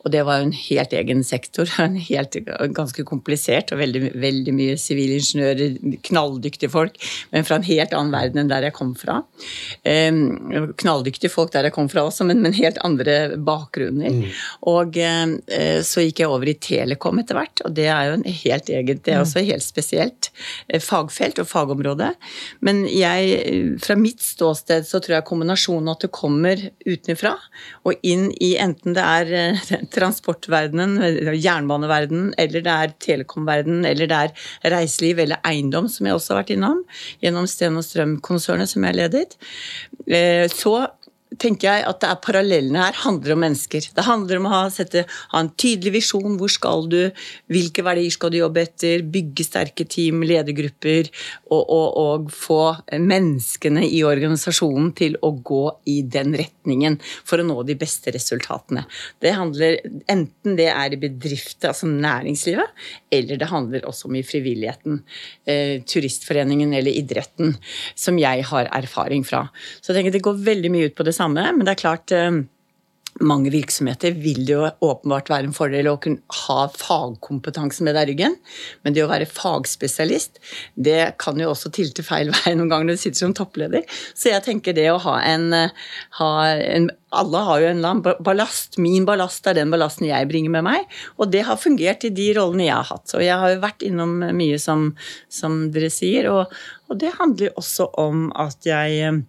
Og 0.04 0.12
det 0.14 0.24
var 0.28 0.40
jo 0.40 0.48
en 0.48 0.56
helt 0.56 0.94
egen 0.96 1.24
sektor, 1.26 1.68
en 1.84 1.96
helt, 1.98 2.38
ganske 2.76 3.06
komplisert, 3.08 3.72
og 3.72 3.80
veldig, 3.82 4.14
veldig 4.22 4.54
mye 4.56 4.78
sivilingeniører, 4.80 5.78
knalldyktige 6.06 6.72
folk, 6.72 6.98
men 7.32 7.46
fra 7.46 7.58
en 7.58 7.68
helt 7.68 7.96
annen 7.96 8.14
verden 8.14 8.44
enn 8.44 8.52
der 8.52 8.68
jeg 8.68 8.76
kom 8.76 8.94
fra. 8.98 9.20
Um, 9.84 10.72
knalldyktige 10.80 11.32
folk 11.32 11.52
der 11.54 11.68
jeg 11.68 11.76
kom 11.76 11.90
fra 11.92 12.06
også, 12.08 12.26
men 12.28 12.42
men 12.44 12.56
helt 12.56 12.80
andre 12.84 13.38
bakgrunner. 13.40 14.12
Mm. 14.12 14.24
Og 14.70 14.98
uh, 15.00 15.80
så 15.87 16.04
gikk 16.04 16.24
jeg 16.24 16.30
over 16.30 16.50
i 16.50 16.56
Telekom 16.60 17.20
etter 17.22 17.38
hvert, 17.38 17.64
og 17.64 17.74
det 17.76 17.88
er 17.88 18.10
jo 18.10 18.18
en 18.18 18.26
helt 18.28 18.70
egen, 18.70 19.00
det 19.00 19.14
er 19.14 19.22
mm. 19.22 19.26
også 19.26 19.44
helt 19.48 19.64
spesielt 19.64 20.30
uh, 20.72 20.80
fagfelt 20.82 21.40
og 21.42 21.48
fagområde. 21.48 22.12
Men 22.64 22.84
jeg 22.90 23.13
jeg, 23.14 23.79
fra 23.85 23.96
mitt 23.98 24.22
ståsted 24.22 24.87
så 24.88 25.00
tror 25.03 25.16
jeg 25.18 25.27
kombinasjonen 25.29 25.92
at 25.92 26.05
det 26.05 26.11
kommer 26.14 26.61
utenfra 26.85 27.35
og 27.88 28.07
inn 28.07 28.29
i 28.42 28.55
enten 28.61 28.96
det 28.96 29.05
er 29.05 29.33
eh, 29.38 29.62
transportverdenen, 29.96 30.98
jernbaneverdenen, 31.35 32.33
eller 32.40 32.64
det 32.64 32.74
er 32.74 32.96
telekomverdenen, 33.07 33.87
eller 33.88 34.11
det 34.11 34.20
er 34.20 34.74
reiseliv 34.77 35.22
eller 35.24 35.42
eiendom, 35.46 35.88
som 35.92 36.09
jeg 36.09 36.18
også 36.18 36.35
har 36.35 36.42
vært 36.42 36.55
innom, 36.57 36.85
gjennom 37.24 37.48
Sten 37.50 37.81
og 37.81 37.87
Strøm-konsernet 37.87 38.70
som 38.70 38.85
jeg 38.85 38.94
har 38.94 39.00
ledet, 39.05 39.38
eh, 40.09 40.46
så 40.53 40.77
tenker 41.40 41.68
jeg 41.68 41.85
at 41.88 42.01
det 42.03 42.11
er 42.11 42.20
parallellene 42.25 42.83
her 42.85 42.99
handler 43.05 43.35
om 43.35 43.42
mennesker. 43.44 43.88
Det 43.97 44.05
handler 44.07 44.40
om 44.40 44.49
å 44.49 44.53
ha, 44.53 44.62
sette, 44.73 45.05
ha, 45.33 45.40
en 45.40 45.51
tydelig 45.61 45.94
visjon. 45.99 46.37
Hvor 46.40 46.53
skal 46.53 46.88
du? 46.92 47.01
Hvilke 47.53 47.85
verdier 47.87 48.14
skal 48.14 48.33
du 48.33 48.38
jobbe 48.40 48.64
etter? 48.64 49.05
Bygge 49.14 49.47
sterke 49.47 49.87
team, 49.90 50.23
ledergrupper. 50.27 51.11
Og, 51.51 51.62
og, 51.62 51.88
og, 52.01 52.31
få 52.35 52.61
menneskene 53.01 53.85
i 53.87 54.03
organisasjonen 54.07 54.92
til 54.97 55.18
å 55.25 55.33
gå 55.44 55.62
i 55.90 56.01
den 56.09 56.35
retningen 56.38 56.99
for 57.27 57.40
å 57.40 57.47
nå 57.47 57.57
de 57.66 57.77
beste 57.79 58.12
resultatene. 58.14 58.85
Det 59.23 59.35
handler 59.37 59.79
enten 60.11 60.59
det 60.59 60.70
er 60.73 60.94
i 60.94 61.01
bedrifter, 61.01 61.73
altså 61.73 61.88
næringslivet, 61.90 62.73
eller 63.14 63.40
det 63.40 63.51
handler 63.51 63.87
også 63.88 64.09
om 64.11 64.18
i 64.18 64.25
frivilligheten. 64.27 65.01
Eh, 65.51 65.83
turistforeningen 65.88 66.75
eller 66.77 66.94
idretten, 66.94 67.55
som 67.99 68.18
jeg 68.20 68.44
har 68.51 68.70
erfaring 68.75 69.25
fra. 69.27 69.47
Så 69.81 69.92
jeg 69.92 70.01
tenker 70.01 70.16
det 70.16 70.25
går 70.25 70.42
veldig 70.47 70.73
mye 70.73 70.90
ut 70.90 70.97
på 70.99 71.07
det 71.07 71.14
samme 71.16 71.23
samme, 71.24 71.48
men 71.56 71.64
det 71.64 71.74
er 71.74 71.82
klart 71.84 72.14
eh, 72.14 72.44
mange 73.22 73.50
virksomheter 73.54 74.16
vil 74.18 74.40
det 74.46 74.54
jo 74.56 74.64
åpenbart 74.82 75.28
være 75.30 75.46
en 75.46 75.54
fordel 75.54 75.87
å 75.87 75.98
kunne 76.02 76.38
ha 76.46 76.64
fagkompetanse 76.74 77.84
med 77.87 77.94
deg 77.94 78.08
i 78.08 78.10
ryggen, 78.10 78.34
men 78.82 78.96
det 78.96 79.04
å 79.04 79.10
være 79.10 79.28
fagspesialist, 79.30 80.40
det 80.74 81.14
kan 81.22 81.38
jo 81.38 81.52
også 81.52 81.70
tilte 81.74 82.02
feil 82.06 82.32
vei 82.34 82.56
noen 82.56 82.72
ganger 82.72 82.90
når 82.90 82.98
du 82.98 83.02
sitter 83.04 83.22
som 83.22 83.37
toppleder. 83.37 83.87
Så 84.18 84.32
jeg 84.32 84.44
tenker 84.46 84.74
det 84.74 84.88
å 84.90 85.00
ha 85.04 85.20
en, 85.22 85.46
ha 86.18 86.30
en 86.50 86.90
alle 87.14 87.42
har 87.46 87.60
jo 87.62 87.66
en 87.70 87.78
eller 87.78 87.92
annen 87.92 88.24
ballast. 88.26 88.80
Min 88.82 89.04
ballast 89.06 89.46
er 89.46 89.54
den 89.54 89.70
ballasten 89.70 90.08
jeg 90.08 90.26
bringer 90.26 90.50
med 90.56 90.66
meg, 90.66 90.96
og 91.14 91.30
det 91.30 91.44
har 91.46 91.60
fungert 91.60 92.02
i 92.08 92.10
de 92.14 92.32
rollene 92.34 92.66
jeg 92.66 92.74
har 92.74 92.88
hatt. 92.88 93.14
Og 93.14 93.22
jeg 93.22 93.38
har 93.38 93.54
jo 93.54 93.60
vært 93.62 93.84
innom 93.87 94.16
mye, 94.34 94.58
som, 94.58 94.88
som 95.30 95.68
dere 95.74 95.92
sier, 95.94 96.26
og, 96.32 96.50
og 96.90 96.98
det 96.98 97.14
handler 97.20 97.52
jo 97.52 97.54
også 97.62 97.87
om 98.02 98.26
at 98.42 98.66
jeg 98.66 99.22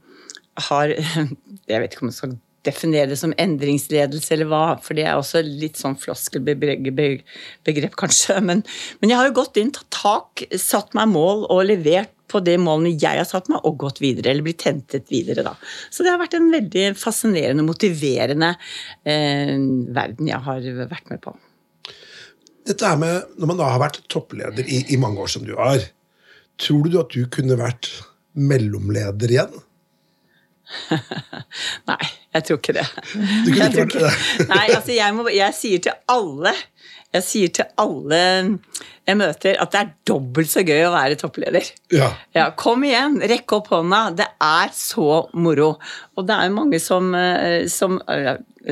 har 0.70 0.96
Jeg 1.70 1.82
vet 1.82 1.96
ikke 1.96 2.06
om 2.06 2.12
jeg 2.12 2.20
skal 2.20 2.36
definere 2.66 3.12
det 3.12 3.18
som 3.20 3.34
endringsledelse 3.42 4.34
eller 4.36 4.50
hva, 4.50 4.64
for 4.82 4.98
det 4.98 5.06
er 5.06 5.20
også 5.20 5.42
litt 5.46 5.80
sånn 5.80 5.98
floskelbegrep, 6.02 7.96
kanskje. 8.00 8.40
Men, 8.46 8.64
men, 9.02 9.12
jeg 9.12 9.20
har 9.20 9.30
jo 9.30 9.38
gått 9.42 9.60
inn, 9.62 9.74
tatt 9.76 9.92
tak, 9.94 10.46
satt 10.62 10.96
meg 10.98 11.12
mål 11.14 11.46
og 11.54 11.66
levert 11.70 12.12
på 12.32 12.42
de 12.42 12.56
målene 12.58 12.96
jeg 12.98 13.20
har 13.20 13.28
satt 13.30 13.52
meg, 13.52 13.62
og 13.68 13.78
gått 13.84 14.02
videre, 14.02 14.32
eller 14.32 14.46
blitt 14.48 14.66
hentet 14.66 15.12
videre, 15.14 15.46
da. 15.46 15.54
Så 15.94 16.04
det 16.04 16.10
har 16.10 16.22
vært 16.22 16.38
en 16.38 16.50
veldig 16.54 16.88
fascinerende, 16.98 17.66
motiverende 17.68 18.56
eh, 19.06 19.54
verden 19.94 20.32
jeg 20.32 20.42
har 20.48 20.66
vært 20.90 21.14
med 21.14 21.22
på. 21.22 21.36
Dette 22.66 22.90
er 22.90 22.98
med, 22.98 23.30
Når 23.38 23.52
man 23.52 23.62
da 23.62 23.70
har 23.70 23.84
vært 23.84 24.02
toppleder 24.10 24.66
i, 24.66 24.82
i 24.96 24.98
mange 24.98 25.22
år 25.22 25.30
som 25.36 25.46
du 25.46 25.54
har, 25.54 25.86
tror 26.58 26.90
du 26.90 26.98
at 26.98 27.14
du 27.14 27.30
kunne 27.30 27.60
vært 27.60 27.92
mellomleder 28.34 29.38
igjen? 29.38 29.65
Nei, 31.90 32.02
jeg 32.36 32.48
tror 32.48 32.62
ikke 32.62 32.78
det. 32.78 32.86
Jeg 33.16 33.56
kunne 33.56 33.86
ikke. 33.88 34.14
Nei, 34.50 34.66
altså 34.76 34.96
jeg, 34.96 35.16
må, 35.18 35.28
jeg 35.34 35.58
sier 35.58 35.84
til 35.86 35.98
alle 36.12 36.56
jeg 37.16 37.24
sier 37.24 37.52
til 37.54 37.70
alle 37.80 38.22
jeg 39.06 39.18
møter, 39.20 39.58
at 39.62 39.72
det 39.72 39.80
er 39.80 39.92
dobbelt 40.10 40.50
så 40.50 40.64
gøy 40.66 40.88
å 40.88 40.94
være 40.96 41.18
toppleder. 41.22 41.68
Ja. 41.94 42.10
ja 42.34 42.48
kom 42.58 42.84
igjen, 42.88 43.20
rekk 43.22 43.54
opp 43.60 43.70
hånda. 43.72 44.02
Det 44.18 44.26
er 44.42 44.74
så 44.76 45.22
moro. 45.38 45.76
Og 46.18 46.26
det 46.26 46.36
er 46.36 46.50
jo 46.50 46.56
mange 46.56 46.80
som, 46.82 47.14
eh, 47.16 47.68
som 47.72 48.00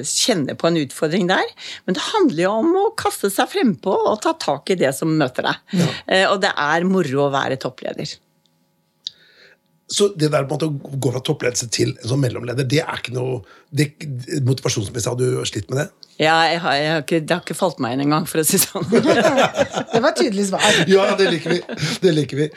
kjenner 0.02 0.58
på 0.58 0.72
en 0.72 0.82
utfordring 0.82 1.30
der. 1.30 1.54
Men 1.86 2.00
det 2.00 2.08
handler 2.10 2.46
jo 2.48 2.56
om 2.64 2.74
å 2.82 2.88
kaste 2.98 3.30
seg 3.34 3.52
frempå 3.54 3.94
og 3.94 4.24
ta 4.26 4.34
tak 4.42 4.74
i 4.74 4.80
det 4.82 4.92
som 4.98 5.14
møter 5.22 5.52
deg. 5.52 5.80
Ja. 5.84 5.90
Eh, 6.08 6.26
og 6.32 6.42
det 6.44 6.56
er 6.66 6.90
moro 6.90 7.28
å 7.28 7.32
være 7.34 7.62
toppleder. 7.62 8.18
Så 9.92 10.08
det 10.16 10.30
der 10.32 10.46
med 10.48 10.64
å 10.64 10.70
gå 10.72 11.12
fra 11.12 11.22
toppledelse 11.26 11.68
til 11.74 11.92
en 11.92 12.10
sånn 12.14 12.22
mellomleder, 12.24 12.66
det 12.70 12.80
er 12.86 13.02
ikke 13.02 13.14
noe 13.18 13.42
det, 13.70 13.90
Motivasjonsmessig 14.46 15.12
har 15.12 15.20
du 15.20 15.44
slitt 15.50 15.68
med 15.70 15.82
det? 15.82 15.88
Ja, 16.22 16.38
jeg 16.48 16.62
har, 16.64 16.78
jeg 16.78 16.90
har 16.94 17.04
ikke, 17.04 17.20
det 17.20 17.36
har 17.36 17.44
ikke 17.44 17.58
falt 17.58 17.82
meg 17.84 17.96
inn 17.96 18.06
engang, 18.06 18.26
for 18.30 18.40
å 18.42 18.46
si 18.48 18.60
det 18.62 18.64
sånn. 18.68 18.88
det 18.94 20.00
var 20.00 20.12
et 20.14 20.22
tydelig 20.22 20.48
svar. 20.52 20.66
ja, 20.90 21.10
det 21.20 21.30
liker 21.36 21.58
vi. 21.58 21.62
Det 22.04 22.16
liker 22.16 22.42
vi. 22.44 22.50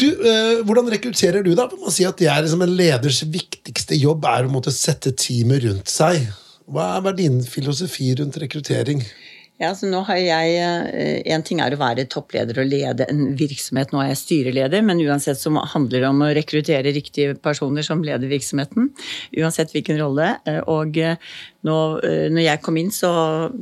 Du, 0.00 0.06
eh, 0.08 0.60
hvordan 0.64 0.88
rekrutterer 0.94 1.44
du, 1.44 1.52
da? 1.58 1.68
Man 1.76 1.92
sier 1.92 2.10
at 2.10 2.20
det 2.20 2.30
er 2.32 2.42
liksom 2.42 2.64
en 2.64 2.76
leders 2.76 3.20
viktigste 3.28 3.98
jobb 4.00 4.24
er 4.30 4.48
å 4.48 4.52
måtte 4.52 4.72
sette 4.74 5.12
teamet 5.12 5.66
rundt 5.66 5.92
seg. 5.92 6.30
Hva 6.70 6.94
er 6.98 7.18
din 7.18 7.40
filosofi 7.44 8.12
rundt 8.18 8.38
rekruttering? 8.40 9.04
Ja, 9.60 9.74
så 9.76 9.90
nå 9.90 10.00
har 10.08 10.16
jeg, 10.16 10.52
eh, 10.56 11.34
En 11.34 11.42
ting 11.44 11.60
er 11.60 11.74
å 11.74 11.80
være 11.80 12.06
toppleder 12.08 12.62
og 12.62 12.70
lede 12.70 13.04
en 13.12 13.36
virksomhet, 13.36 13.92
nå 13.92 14.00
er 14.00 14.08
jeg 14.14 14.20
styreleder, 14.22 14.80
men 14.82 15.02
uansett 15.04 15.36
så 15.36 15.52
handler 15.52 16.00
det 16.00 16.08
om 16.08 16.22
å 16.24 16.32
rekruttere 16.32 16.94
riktige 16.96 17.34
personer 17.36 17.84
som 17.84 18.00
leder 18.02 18.30
virksomheten. 18.30 18.88
Uansett 19.36 19.74
hvilken 19.74 20.00
rolle. 20.00 20.38
Eh, 20.48 20.62
og 20.64 20.96
eh, 20.96 21.16
nå, 21.66 21.76
når 22.32 22.42
jeg 22.42 22.62
kom 22.64 22.78
inn, 22.80 22.90
så 22.94 23.10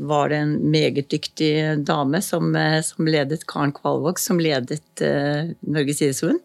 var 0.09 0.31
det 0.31 0.39
en 0.43 0.55
meget 0.73 1.11
dyktig 1.13 1.51
dame 1.87 2.21
som, 2.25 2.55
som 2.87 3.09
ledet 3.11 3.45
Karen 3.51 3.75
Kvalvåg, 3.75 4.21
som 4.23 4.41
ledet 4.43 5.03
uh, 5.03 5.51
Norges 5.67 6.03
idrettsforbund. 6.05 6.43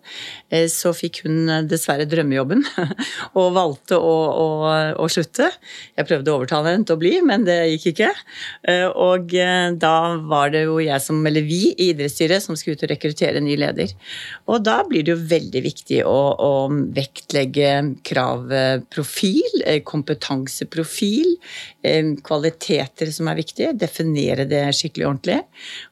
Så 0.74 0.94
fikk 0.98 1.24
hun 1.26 1.50
dessverre 1.70 2.08
drømmejobben 2.10 2.64
og 3.40 3.54
valgte 3.56 3.98
å, 3.98 4.14
å, 4.44 4.48
å, 4.98 5.08
slutte. 5.12 5.50
Jeg 5.98 6.10
prøvde 6.10 6.34
å 6.34 6.40
overtale 6.42 6.74
henne 6.74 6.88
til 6.90 6.98
å 6.98 7.02
bli, 7.02 7.14
men 7.26 7.46
det 7.48 7.60
gikk 7.76 7.90
ikke. 7.94 8.12
Og 9.00 9.34
da 9.82 9.96
var 10.30 10.54
det 10.54 10.66
jo 10.68 10.80
jeg 10.82 11.02
som, 11.06 11.22
eller 11.28 11.46
vi 11.46 11.74
i 11.74 11.92
idrettsstyret 11.94 12.44
som 12.44 12.58
skulle 12.58 12.78
ut 12.78 12.86
og 12.86 12.92
rekruttere 12.94 13.40
en 13.40 13.48
ny 13.48 13.56
leder. 13.60 13.94
Og 14.50 14.64
da 14.66 14.80
blir 14.88 15.06
det 15.06 15.14
jo 15.14 15.28
veldig 15.30 15.64
viktig 15.66 16.02
å, 16.08 16.18
å 16.38 16.52
vektlegge 16.96 17.72
kravprofil, 18.08 19.64
eh, 19.66 19.82
kompetanseprofil, 19.88 21.36
eh, 21.36 21.43
kvaliteter 22.24 23.12
som 23.14 23.30
er 23.32 23.40
viktige, 23.40 23.74
definere 23.78 24.46
det 24.50 24.62
skikkelig 24.78 25.08
ordentlig. 25.10 25.40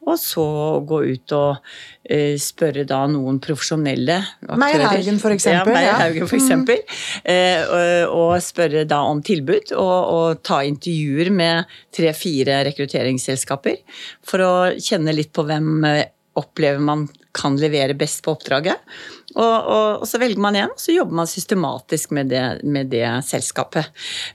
Og 0.07 0.19
så 0.19 0.45
gå 0.87 1.01
ut 1.11 1.35
og 1.37 1.73
eh, 2.05 2.37
spørre 2.41 2.85
da 2.87 3.01
noen 3.11 3.41
profesjonelle 3.43 4.19
Meyer 4.49 4.85
Haugen, 4.87 5.19
for 5.21 5.35
eksempel. 5.35 5.75
Ja, 5.75 5.79
Meyer 5.79 5.99
Haugen, 6.05 6.29
for 6.29 6.39
eksempel. 6.39 6.81
Mm. 7.25 8.15
Og 8.15 8.33
spørre 8.43 8.85
da 8.89 9.01
om 9.09 9.21
tilbud, 9.25 9.75
og, 9.75 9.99
og 10.15 10.41
ta 10.47 10.61
intervjuer 10.67 11.31
med 11.33 11.77
tre-fire 11.95 12.61
rekrutteringsselskaper 12.69 13.81
for 14.27 14.45
å 14.45 14.53
kjenne 14.79 15.15
litt 15.15 15.33
på 15.35 15.45
hvem 15.47 15.85
opplever 16.39 16.79
man 16.79 17.07
kan 17.35 17.55
levere 17.59 17.95
best 17.97 18.23
på 18.23 18.33
oppdraget. 18.35 18.79
Og, 19.35 19.43
og, 19.43 20.01
og, 20.01 20.07
så 20.09 20.19
velger 20.21 20.41
man 20.41 20.57
igjen, 20.57 20.73
og 20.73 20.81
så 20.81 20.95
jobber 20.95 21.17
man 21.21 21.29
systematisk 21.29 22.13
med 22.15 22.31
det, 22.31 22.43
med 22.67 22.91
det 22.91 23.05
selskapet. 23.27 23.91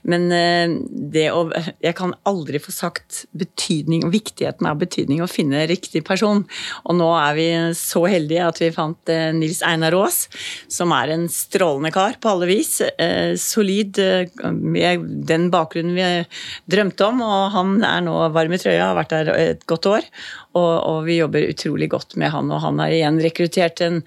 Men 0.07 0.29
eh, 0.33 0.73
det 0.89 1.27
å 1.33 1.45
Jeg 1.83 1.95
kan 1.97 2.15
aldri 2.27 2.59
få 2.61 2.73
sagt 2.73 3.25
betydning, 3.37 4.07
viktigheten 4.13 4.67
av 4.69 4.79
betydning 4.81 5.21
å 5.23 5.29
finne 5.29 5.65
riktig 5.69 6.03
person. 6.07 6.43
Og 6.85 6.97
nå 6.97 7.09
er 7.19 7.37
vi 7.37 7.47
så 7.77 8.03
heldige 8.09 8.47
at 8.47 8.61
vi 8.63 8.71
fant 8.75 9.13
eh, 9.13 9.29
Nils 9.35 9.61
Einar 9.65 9.95
Aas, 9.97 10.25
som 10.71 10.93
er 10.95 11.13
en 11.13 11.27
strålende 11.31 11.93
kar 11.95 12.17
på 12.21 12.33
alle 12.33 12.49
vis. 12.49 12.79
Eh, 12.81 13.35
solid, 13.39 14.01
med 14.51 15.07
den 15.29 15.49
bakgrunnen 15.53 15.97
vi 15.97 16.09
drømte 16.71 17.11
om, 17.11 17.23
og 17.25 17.53
han 17.55 17.77
er 17.85 18.03
nå 18.05 18.17
varm 18.35 18.55
i 18.55 18.61
trøya, 18.61 18.91
har 18.91 18.97
vært 18.97 19.15
der 19.15 19.33
et 19.37 19.65
godt 19.69 19.89
år. 19.89 20.11
Og, 20.57 20.73
og 20.89 20.99
vi 21.07 21.19
jobber 21.19 21.49
utrolig 21.51 21.89
godt 21.91 22.17
med 22.19 22.31
han, 22.33 22.51
og 22.53 22.63
han 22.63 22.79
har 22.81 22.93
igjen 22.93 23.19
rekruttert 23.23 23.81
en, 23.85 23.99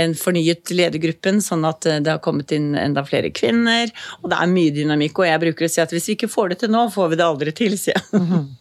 en 0.00 0.14
fornyet 0.18 0.72
ledergruppen, 0.74 1.42
sånn 1.44 1.66
at 1.68 1.88
eh, 1.88 2.00
det 2.04 2.14
har 2.14 2.22
kommet 2.24 2.54
inn 2.56 2.72
enda 2.78 3.04
flere 3.06 3.32
kvinner. 3.34 3.92
Og 4.22 4.30
det 4.32 4.38
er 4.38 4.54
mye 4.54 4.74
dynamikk. 4.76 5.20
Og 5.20 5.28
jeg 5.30 5.42
bruker 5.44 5.68
å 5.68 5.72
si 5.72 5.82
at 5.84 5.92
hvis 5.94 6.10
vi 6.10 6.18
ikke 6.18 6.32
får 6.32 6.54
det 6.54 6.62
til 6.62 6.72
nå, 6.74 6.86
får 6.94 7.12
vi 7.12 7.20
det 7.20 7.28
aldri 7.28 7.54
til, 7.64 7.76
sier 7.80 7.98
jeg. 7.98 8.46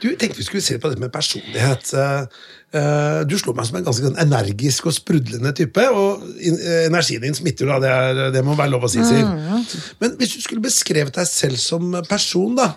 Du, 0.00 0.06
tenkte 0.14 0.38
vi 0.38 0.44
skulle 0.46 0.62
se 0.62 0.76
på 0.80 0.88
det 0.88 1.00
med 1.02 1.10
personlighet. 1.12 1.88
Eh, 1.98 2.44
eh, 2.78 3.18
du 3.26 3.34
slår 3.36 3.56
meg 3.58 3.66
som 3.66 3.76
en 3.80 3.84
ganske 3.84 4.06
sånn 4.06 4.20
energisk 4.22 4.86
og 4.88 4.94
sprudlende 4.94 5.50
type, 5.58 5.84
og 5.90 6.22
energien 6.86 7.24
din 7.26 7.36
smitter, 7.36 7.68
da. 7.68 7.80
Det, 7.82 7.90
er, 7.90 8.20
det 8.32 8.44
må 8.46 8.54
være 8.56 8.72
lov 8.72 8.86
å 8.86 8.92
si, 8.92 9.02
Siv. 9.04 9.26
Mm, 9.26 9.66
men 10.00 10.14
hvis 10.20 10.36
du 10.36 10.46
skulle 10.46 10.64
beskrevet 10.64 11.18
deg 11.18 11.28
selv 11.28 11.60
som 11.60 11.98
person, 12.08 12.54
da, 12.56 12.70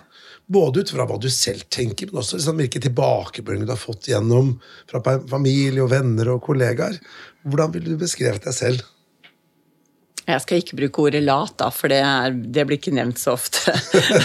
både 0.48 0.82
ut 0.82 0.92
fra 0.94 1.06
hva 1.08 1.18
du 1.20 1.28
selv 1.32 1.66
tenker, 1.72 2.08
men 2.10 2.22
også 2.22 2.38
liksom 2.38 2.60
hvilke 2.62 2.80
tilbakemeldinger 2.82 3.68
du 3.68 3.74
har 3.74 3.80
fått 3.80 4.08
gjennom 4.10 4.54
fra 4.88 5.02
familie 5.28 5.84
og 5.84 5.92
venner 5.92 6.32
og 6.34 6.44
kollegaer. 6.46 6.96
Hvordan 7.44 7.74
ville 7.74 7.92
du 7.92 8.00
beskrevet 8.00 8.48
deg 8.48 8.56
selv? 8.56 8.86
Jeg 10.28 10.42
skal 10.44 10.60
ikke 10.60 10.76
bruke 10.76 11.04
ordet 11.06 11.22
lat, 11.24 11.54
da, 11.56 11.70
for 11.72 11.88
det, 11.88 12.02
er, 12.04 12.34
det 12.36 12.66
blir 12.68 12.76
ikke 12.76 12.92
nevnt 12.92 13.20
så 13.20 13.32
ofte. 13.32 13.72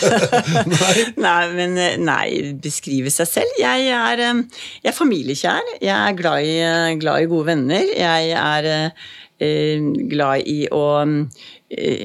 nei. 0.73 0.95
nei. 1.27 1.43
men 1.55 1.77
nei, 2.03 2.27
beskrive 2.63 3.11
seg 3.13 3.29
selv. 3.29 3.59
Jeg 3.61 3.87
er, 3.87 4.23
jeg 4.83 4.91
er 4.91 4.97
familiekjær. 4.97 5.75
Jeg 5.79 5.95
er 5.95 6.17
glad 6.19 6.43
i, 6.43 6.57
glad 6.99 7.23
i, 7.23 7.29
gode 7.31 7.47
venner. 7.53 7.87
Jeg 7.95 8.35
er 8.35 8.69
eh, 8.73 9.91
glad 10.11 10.43
i 10.51 10.65
å 10.75 10.83
Eh, 11.07 11.62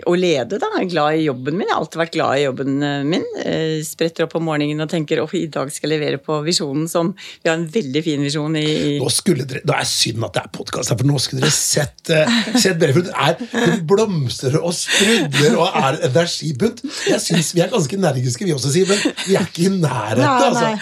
å 0.08 0.14
lede, 0.18 0.58
da. 0.60 0.68
Jeg 0.78 0.86
er 0.86 0.90
glad 0.92 1.18
i 1.18 1.24
jobben 1.26 1.56
min. 1.58 1.66
Jeg 1.66 1.74
har 1.74 1.82
alltid 1.82 2.00
vært 2.00 2.14
glad 2.14 2.38
i 2.38 2.44
jobben 2.44 2.84
eh, 2.84 3.02
min. 3.08 3.26
Jeg 3.42 3.82
spretter 3.88 4.26
opp 4.26 4.36
om 4.38 4.46
morgenen 4.48 4.84
og 4.84 4.90
tenker 4.92 5.22
at 5.22 5.34
i 5.38 5.46
dag 5.52 5.72
skal 5.74 5.88
jeg 5.92 5.98
levere 5.98 6.20
på 6.22 6.38
visjonen 6.46 6.88
som 6.90 7.12
Vi 7.16 7.50
har 7.50 7.58
en 7.58 7.66
veldig 7.72 8.02
fin 8.04 8.24
visjon 8.24 8.56
i, 8.58 8.98
Nå 9.02 9.10
skulle 9.12 9.46
dere, 9.48 9.64
Det 9.66 9.76
er 9.76 9.88
synd 9.88 10.24
at 10.28 10.36
det 10.36 10.44
er 10.44 10.54
podkast, 10.54 10.94
for 10.94 11.08
nå 11.08 11.20
skulle 11.22 11.44
dere 11.44 11.54
sett, 11.54 12.12
sett 12.58 12.80
det 12.80 12.92
er 12.92 13.82
blomstrer 13.88 14.58
og 14.60 14.74
sprudler 14.76 15.58
og 15.58 15.76
er 15.82 16.00
energibunt. 16.08 16.82
Jeg 17.08 17.20
syns 17.24 17.52
vi 17.56 17.64
er 17.64 17.72
ganske 17.72 17.98
energiske, 17.98 18.46
vi 18.46 18.56
også, 18.56 18.72
Siv, 18.72 18.90
men 18.90 19.20
vi 19.26 19.38
er 19.38 19.46
ikke 19.46 19.68
i 19.68 19.74
nærheten. 19.74 20.24
altså. 20.48 20.74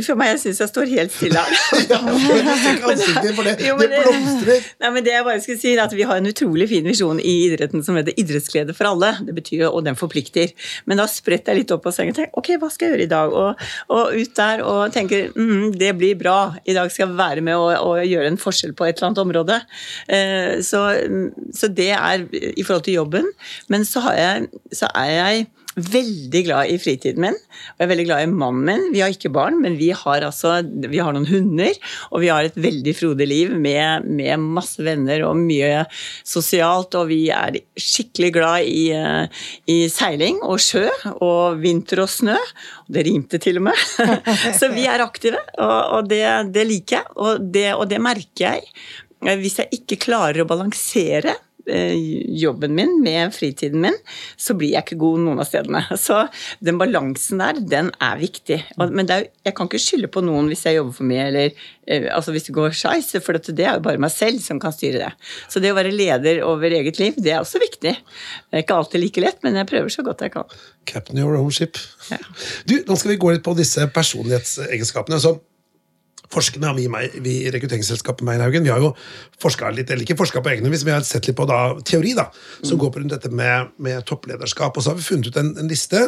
For 0.00 0.16
meg, 0.16 0.30
jeg 0.32 0.40
syns 0.40 0.60
jeg 0.62 0.70
står 0.70 0.88
helt 0.88 1.12
stille 1.12 1.36
her. 1.36 1.50
ja, 1.92 1.98
for 2.00 3.44
det, 3.44 3.58
jo, 3.60 3.74
det, 3.76 3.90
det 3.92 3.98
blomstrer. 4.06 4.68
Nei, 4.80 4.90
men 4.94 5.04
det 5.04 5.12
jeg 5.12 5.26
bare 5.26 5.42
skulle 5.44 5.60
si, 5.60 5.72
er 5.74 5.82
at 5.84 5.92
Vi 5.92 6.06
har 6.08 6.16
en 6.16 6.30
utrolig 6.30 6.68
fin 6.70 6.88
visjon 6.88 7.20
i 7.20 7.34
idretten 7.50 7.84
som 7.84 7.98
heter 7.98 8.16
idrettsglede 8.16 8.72
for 8.78 8.88
alle. 8.88 9.10
Det 9.26 9.36
betyr, 9.36 9.66
jo, 9.66 9.70
Og 9.76 9.84
den 9.84 9.98
forplikter. 10.00 10.54
Men 10.88 11.02
da 11.02 11.04
spretter 11.12 11.52
jeg 11.52 11.62
litt 11.62 11.76
opp 11.76 11.84
på 11.84 11.92
sengen 11.92 12.16
og 12.16 12.22
tenker 12.22 12.40
ok, 12.40 12.50
hva 12.62 12.72
skal 12.72 12.88
jeg 12.88 12.96
gjøre 12.96 13.04
i 13.04 13.12
dag? 13.12 13.36
Og, 13.42 13.68
og 13.92 14.16
ut 14.16 14.34
der 14.40 14.64
og 14.64 14.96
tenker 14.96 15.28
mm, 15.36 15.68
det 15.76 15.92
blir 16.00 16.16
bra. 16.24 16.38
I 16.64 16.76
dag 16.78 16.88
skal 16.92 17.10
jeg 17.10 17.20
være 17.20 17.44
med 17.44 17.60
og, 17.60 17.76
og 17.84 18.00
gjøre 18.08 18.32
en 18.32 18.40
forskjell 18.40 18.72
på 18.78 18.88
et 18.88 18.96
eller 18.96 19.10
annet 19.10 19.24
område. 19.26 19.60
Eh, 20.08 20.54
så, 20.64 20.86
så, 21.52 21.68
det 21.68 21.92
er 21.98 22.24
i 22.32 22.64
forhold 22.64 22.88
til 22.88 23.02
jobben. 23.02 23.28
Men 23.68 23.84
så, 23.84 24.06
jeg, 24.16 24.48
så 24.72 24.88
er 24.96 25.12
jeg 25.18 25.50
veldig 25.76 26.42
glad 26.46 26.70
i 26.72 26.78
fritiden 26.80 27.22
min, 27.24 27.36
og 27.36 27.80
jeg 27.80 27.86
er 27.86 27.90
veldig 27.92 28.06
glad 28.08 28.24
i 28.24 28.30
mannen 28.30 28.64
min. 28.66 28.84
Vi 28.92 29.00
har 29.02 29.12
ikke 29.14 29.32
barn, 29.32 29.58
men 29.62 29.78
vi 29.78 29.90
har, 29.96 30.24
altså, 30.26 30.58
vi 30.62 31.00
har 31.00 31.14
noen 31.14 31.28
hunder, 31.30 31.76
og 32.10 32.22
vi 32.24 32.30
har 32.32 32.46
et 32.46 32.58
veldig 32.60 32.94
frodig 32.98 33.28
liv 33.30 33.54
med, 33.56 34.08
med, 34.08 34.42
masse 34.42 34.82
venner 34.84 35.24
og 35.28 35.38
mye 35.40 35.84
sosialt, 36.28 36.96
og 36.98 37.08
vi 37.12 37.22
er 37.32 37.60
skikkelig 37.80 38.32
glad 38.36 38.68
i, 38.68 38.84
eh, 38.96 39.44
i 39.72 39.78
seiling 39.92 40.42
og 40.44 40.60
sjø 40.62 40.88
og 41.14 41.62
vinter 41.62 42.04
og 42.04 42.10
snø. 42.12 42.36
Det 42.92 43.06
rimte 43.06 43.40
til 43.42 43.62
og 43.62 43.70
med. 43.70 43.86
Så 44.58 44.68
vi 44.74 44.84
er 44.90 45.04
aktive, 45.04 45.40
og, 45.56 45.78
og 45.98 46.10
det, 46.10 46.24
det, 46.52 46.66
liker 46.68 47.00
jeg, 47.00 47.16
og 47.16 47.48
det, 47.54 47.70
og 47.78 47.88
det 47.90 48.02
merker 48.02 48.50
jeg. 48.50 48.68
Hvis 49.22 49.60
jeg 49.60 49.70
ikke 49.78 50.00
klarer 50.08 50.42
å 50.42 50.48
balansere 50.50 51.36
jobben 51.66 52.74
min 52.74 52.96
med 53.02 53.34
fritiden 53.34 53.82
min, 53.84 53.98
så 54.36 54.56
blir 54.58 54.74
jeg 54.74 54.86
ikke 54.86 54.98
god 55.02 55.20
noen 55.24 55.42
av 55.42 55.48
stedene. 55.48 55.82
Så 56.06 56.24
den 56.64 56.80
balansen 56.80 57.42
der, 57.42 57.60
den 57.60 57.90
er 58.02 58.18
viktig. 58.20 58.58
Men 58.80 59.10
er, 59.10 59.28
jeg 59.46 59.56
kan 59.56 59.70
ikke 59.70 59.82
skylde 59.82 60.10
på 60.12 60.24
noen 60.24 60.50
hvis 60.50 60.64
jeg 60.66 60.78
jobber 60.78 60.96
for 60.96 61.08
mye, 61.08 61.28
eller 61.30 61.52
eh, 61.86 62.08
altså 62.14 62.34
hvis 62.34 62.48
det 62.48 62.56
går 62.56 62.74
skeis, 62.76 63.12
for 63.22 63.38
det 63.38 63.66
er 63.66 63.78
jo 63.78 63.84
bare 63.86 64.02
meg 64.02 64.14
selv 64.14 64.42
som 64.44 64.60
kan 64.62 64.74
styre 64.74 65.04
det. 65.04 65.12
Så 65.52 65.62
det 65.62 65.72
å 65.72 65.78
være 65.78 65.94
leder 65.94 66.42
over 66.46 66.74
eget 66.74 67.00
liv, 67.02 67.16
det 67.18 67.36
er 67.36 67.42
også 67.42 67.62
viktig. 67.62 67.94
Det 67.94 68.58
er 68.58 68.66
ikke 68.66 68.80
alltid 68.80 69.04
like 69.04 69.24
lett, 69.24 69.40
men 69.46 69.60
jeg 69.60 69.70
prøver 69.70 69.94
så 69.94 70.06
godt 70.06 70.26
jeg 70.26 70.34
kan. 70.34 70.58
Captain 70.88 71.22
your 71.22 71.38
own 71.38 71.52
ship. 71.54 71.80
Ja. 72.10 72.20
Du, 72.66 72.78
nå 72.88 72.98
skal 72.98 73.14
vi 73.14 73.20
gå 73.22 73.32
litt 73.34 73.46
på 73.46 73.54
disse 73.58 73.86
personlighetsegenskapene. 73.94 75.22
så 75.22 75.36
forskerne 76.32 76.72
vi, 76.78 76.86
vi 77.24 77.34
i 77.44 77.52
rekrutteringsselskapet 77.52 78.24
Meinhaugen, 78.26 78.64
vi 78.64 78.72
har 78.72 78.82
jo 78.82 78.92
forska 79.42 79.72
litt, 79.76 79.90
eller 79.90 80.06
ikke 80.06 80.18
forska 80.20 80.42
på 80.44 80.54
egne 80.54 80.72
vis, 80.72 80.86
vi 80.88 80.94
har 80.94 81.04
sett 81.06 81.28
litt 81.28 81.38
på 81.38 81.46
da, 81.48 81.60
teori 81.88 82.14
da, 82.18 82.28
som 82.62 82.76
mm. 82.76 82.80
går 82.84 82.94
på 82.94 83.02
rundt 83.02 83.16
dette 83.16 83.32
med, 83.42 83.74
med, 83.82 84.00
topplederskap. 84.08 84.76
Og 84.76 84.84
så 84.84 84.92
har 84.92 85.00
vi 85.00 85.06
funnet 85.06 85.28
ut 85.30 85.40
en, 85.40 85.52
en 85.60 85.70
liste 85.70 86.06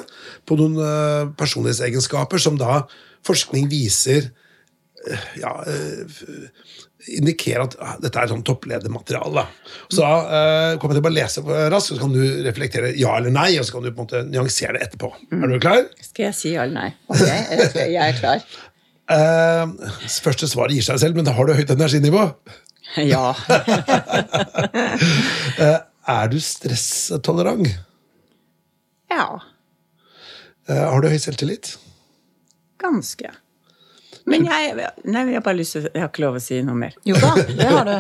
på 0.48 0.58
noen 0.60 0.80
uh, 0.80 1.34
personlighetsegenskaper 1.38 2.42
som 2.42 2.58
da 2.60 2.82
forskning 3.26 3.68
viser 3.72 4.30
uh, 5.10 5.28
ja, 5.40 5.54
uh, 5.68 6.24
indikerer 7.12 7.64
at 7.66 7.76
ah, 7.82 7.94
dette 8.00 8.20
er 8.20 8.30
sånn 8.30 8.44
toppledermateriale. 8.46 9.44
Så 9.92 10.00
da 10.00 10.12
eh, 10.24 10.76
kommer 10.80 10.94
jeg 10.94 11.00
til 11.00 11.02
å 11.02 11.06
bare 11.06 11.16
lese 11.18 11.42
raskt, 11.72 11.90
så 11.92 11.98
kan 12.00 12.14
du 12.14 12.22
reflektere 12.46 12.92
ja 12.96 13.16
eller 13.18 13.34
nei, 13.34 13.50
og 13.60 13.66
så 13.66 13.76
kan 13.76 13.84
du 13.84 13.90
på 13.90 13.98
en 13.98 14.06
måte 14.06 14.22
nyansere 14.30 14.78
det 14.78 14.86
etterpå. 14.88 15.10
Mm. 15.28 15.42
Er 15.42 15.52
du 15.52 15.58
klar? 15.60 15.82
Skal 16.00 16.28
jeg 16.30 16.38
si 16.38 16.54
ja 16.54 16.64
eller 16.64 16.78
nei? 16.78 16.90
Ok, 17.12 17.26
jeg 17.82 18.00
er 18.00 18.16
klar. 18.20 18.46
Uh, 19.04 19.68
første 20.24 20.48
svar 20.48 20.72
gir 20.72 20.84
seg 20.84 20.96
selv, 21.02 21.18
men 21.18 21.28
har 21.28 21.48
du 21.48 21.52
høyt 21.56 21.74
energinivå. 21.74 22.28
Ja. 22.94 23.32
uh, 23.34 23.40
er 26.14 26.28
du 26.30 26.36
stresstolerant? 26.38 27.66
Ja. 29.10 29.40
Uh, 30.68 30.84
har 30.92 31.02
du 31.02 31.08
høy 31.10 31.18
selvtillit? 31.18 31.72
Ganske. 32.78 33.32
Men 34.30 34.46
jeg, 34.46 34.76
nei, 34.76 35.24
jeg, 35.24 35.34
har 35.40 35.46
bare 35.48 35.58
lyst 35.58 35.74
til, 35.74 35.88
jeg 35.88 36.04
har 36.04 36.10
ikke 36.12 36.24
lov 36.26 36.38
å 36.38 36.44
si 36.44 36.60
noe 36.62 36.78
mer. 36.84 36.94
Jo 37.08 37.16
da, 37.18 37.32
det 37.48 37.68
har 37.72 37.84
du. 37.88 37.96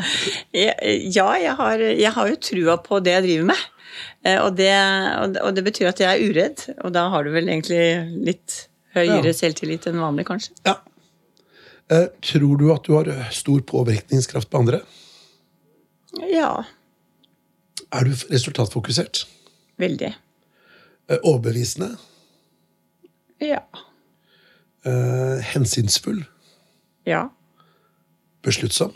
ja, 1.16 1.28
jeg 1.42 1.54
har, 1.58 1.76
jeg 1.88 2.12
har 2.20 2.30
jo 2.30 2.36
trua 2.52 2.74
på 2.84 2.94
det 3.02 3.16
jeg 3.16 3.24
driver 3.26 3.46
med. 3.50 3.60
Og 4.44 4.50
det, 4.60 4.74
og 5.42 5.50
det, 5.56 5.62
betyr 5.66 5.90
at 5.90 6.00
jeg 6.04 6.10
er 6.12 6.24
uredd, 6.30 6.58
og 6.84 6.94
da 6.94 7.02
har 7.12 7.20
du 7.26 7.30
vel 7.34 7.50
egentlig 7.50 7.84
litt 8.30 8.50
høyere 8.94 9.30
ja. 9.32 9.38
selvtillit 9.42 9.84
enn 9.90 10.04
vanlig, 10.04 10.24
kanskje. 10.28 10.54
Ja, 10.68 10.76
tror 12.24 12.56
du 12.60 12.68
at 12.72 12.86
du 12.86 12.94
har 12.96 13.08
eh, 13.12 13.30
stor 13.30 13.60
påvirkningskraft 13.60 14.50
på 14.50 14.58
andre? 14.58 14.80
Ja. 16.30 16.64
Er 17.92 18.04
du 18.08 18.14
resultatfokusert? 18.30 19.24
Veldig. 19.76 20.12
Eh, 21.10 21.18
overbevisende? 21.22 21.96
Ja. 23.42 23.64
hensynsfull? 25.54 26.24
Ja. 27.08 27.30
Besluttsom? 28.44 28.92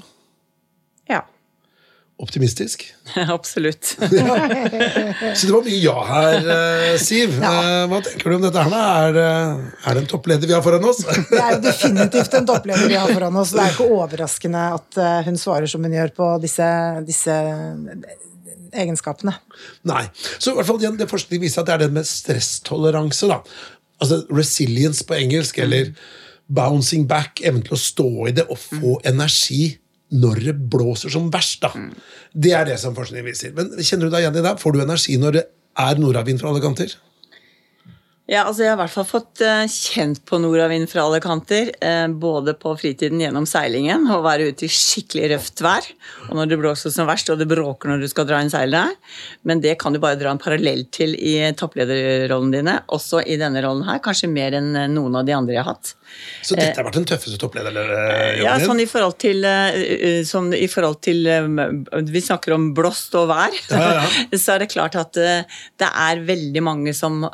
Ja. 2.18 2.24
Optimistisk? 2.24 2.94
Absolutt. 3.14 3.84
Så 5.34 5.46
det 5.46 5.52
var 5.52 5.62
mye 5.62 5.78
ja 5.78 5.94
her, 6.08 6.48
eh, 6.54 6.96
Siv. 6.98 7.36
Ja. 7.38 7.52
Eh, 7.62 7.84
hva 7.90 8.00
tenker 8.02 8.32
du 8.32 8.36
om 8.36 8.42
dette? 8.42 8.64
her? 8.64 8.74
Er, 8.74 9.60
er 9.86 9.94
det 9.94 10.02
en 10.02 10.10
toppleder 10.10 10.50
vi 10.50 10.56
har 10.56 10.64
foran 10.64 10.84
oss? 10.88 11.04
Det 11.30 11.38
er 11.38 11.60
definitivt 11.62 12.34
en 12.34 12.48
toppleder 12.48 12.90
vi 12.90 12.98
har 12.98 13.12
foran 13.12 13.38
oss. 13.38 13.54
Det 13.54 13.62
er 13.62 13.74
ikke 13.76 13.86
overraskende 14.00 14.64
at 14.80 14.98
eh, 14.98 15.20
hun 15.28 15.38
svarer 15.38 15.70
som 15.70 15.86
hun 15.86 15.94
gjør 15.94 16.10
på 16.16 16.30
disse, 16.42 16.68
disse 17.06 17.38
egenskapene. 18.74 19.38
Nei. 19.88 20.08
Så 20.38 20.52
i 20.52 20.58
hvert 20.58 20.68
fall 20.68 20.82
det 20.98 21.10
forskning 21.10 21.42
viser 21.42 21.62
at 21.62 21.70
det 21.70 21.76
er 21.76 21.86
det 21.86 21.92
med 22.00 22.08
stresstoleranse. 22.08 23.30
da. 23.30 23.42
Altså 24.02 24.24
resilience 24.34 25.06
på 25.06 25.14
engelsk, 25.22 25.62
eller 25.62 25.94
bouncing 26.50 27.06
back, 27.06 27.44
evnen 27.46 27.62
til 27.62 27.78
å 27.78 27.84
stå 27.86 28.10
i 28.26 28.34
det 28.40 28.50
og 28.50 28.58
få 28.58 28.98
energi 29.06 29.76
når 30.14 30.44
det 30.46 30.56
blåser 30.72 31.12
som 31.12 31.28
verst. 31.32 31.60
da. 31.64 31.72
Mm. 31.74 31.90
Det 32.32 32.54
er 32.56 32.64
det 32.68 32.78
som 32.80 32.96
forskningen 32.96 33.28
viser. 33.28 33.52
Men 33.56 33.74
Kjenner 33.76 34.08
du 34.08 34.14
deg 34.14 34.24
igjen 34.24 34.40
i 34.40 34.46
det? 34.46 34.56
Får 34.62 34.74
du 34.74 34.82
energi 34.82 35.18
når 35.20 35.38
det 35.38 35.44
er 35.78 36.00
nordavind 36.00 36.40
fra 36.40 36.52
alle 36.52 36.64
kanter? 36.64 36.96
Ja, 38.28 38.42
altså 38.44 38.60
Jeg 38.60 38.74
har 38.74 38.76
i 38.76 38.80
hvert 38.82 38.92
fall 38.92 39.06
fått 39.08 39.40
uh, 39.40 39.62
kjent 39.72 40.18
på 40.28 40.36
nordavind 40.36 40.84
fra 40.90 41.06
alle 41.06 41.20
kanter. 41.24 41.70
Uh, 41.80 42.12
både 42.12 42.52
på 42.60 42.74
fritiden 42.76 43.22
gjennom 43.22 43.46
seilingen, 43.48 44.04
og 44.12 44.26
være 44.26 44.50
ute 44.50 44.66
i 44.66 44.72
skikkelig 44.72 45.30
røft 45.32 45.62
vær. 45.64 45.88
Og 46.28 46.34
når 46.36 46.50
det 46.50 46.58
blåser 46.60 46.92
som 46.92 47.08
verst, 47.08 47.32
og 47.32 47.40
det 47.40 47.48
bråker 47.48 47.88
når 47.88 48.04
du 48.04 48.08
skal 48.12 48.28
dra 48.28 48.42
inn 48.44 48.52
seilene. 48.52 48.98
Men 49.48 49.64
det 49.64 49.78
kan 49.80 49.96
du 49.96 50.00
bare 50.02 50.20
dra 50.20 50.34
en 50.34 50.42
parallell 50.42 50.84
til 50.92 51.16
i 51.16 51.38
topplederrollen 51.56 52.52
dine. 52.52 52.76
Også 52.92 53.24
i 53.24 53.40
denne 53.40 53.64
rollen 53.64 53.88
her, 53.88 54.04
kanskje 54.04 54.28
mer 54.28 54.60
enn 54.60 54.74
noen 54.92 55.16
av 55.16 55.24
de 55.24 55.36
andre 55.38 55.56
jeg 55.56 55.64
har 55.64 55.72
hatt. 55.72 55.96
Så 56.42 56.56
dette 56.58 56.78
har 56.78 56.86
vært 56.86 56.98
den 57.00 57.08
tøffeste 57.08 57.38
topplederjobben 57.40 58.44
ja, 58.44 58.54
sånn 58.62 58.80
i 58.82 58.86
forhold 58.88 59.18
til, 59.20 59.44
sånn 60.28 60.52
i 60.56 60.68
forhold 60.70 61.00
til 61.04 61.26
Vi 62.14 62.22
snakker 62.24 62.54
om 62.56 62.70
blåst 62.76 63.16
og 63.18 63.28
vær. 63.32 63.54
Ja, 63.72 63.90
ja. 63.98 64.06
Så 64.42 64.54
er 64.54 64.64
det 64.64 64.70
klart 64.72 64.96
at 64.98 65.16
det 65.18 65.88
er 65.88 66.24
veldig 66.24 66.62
mange 66.64 66.94
som 66.96 67.26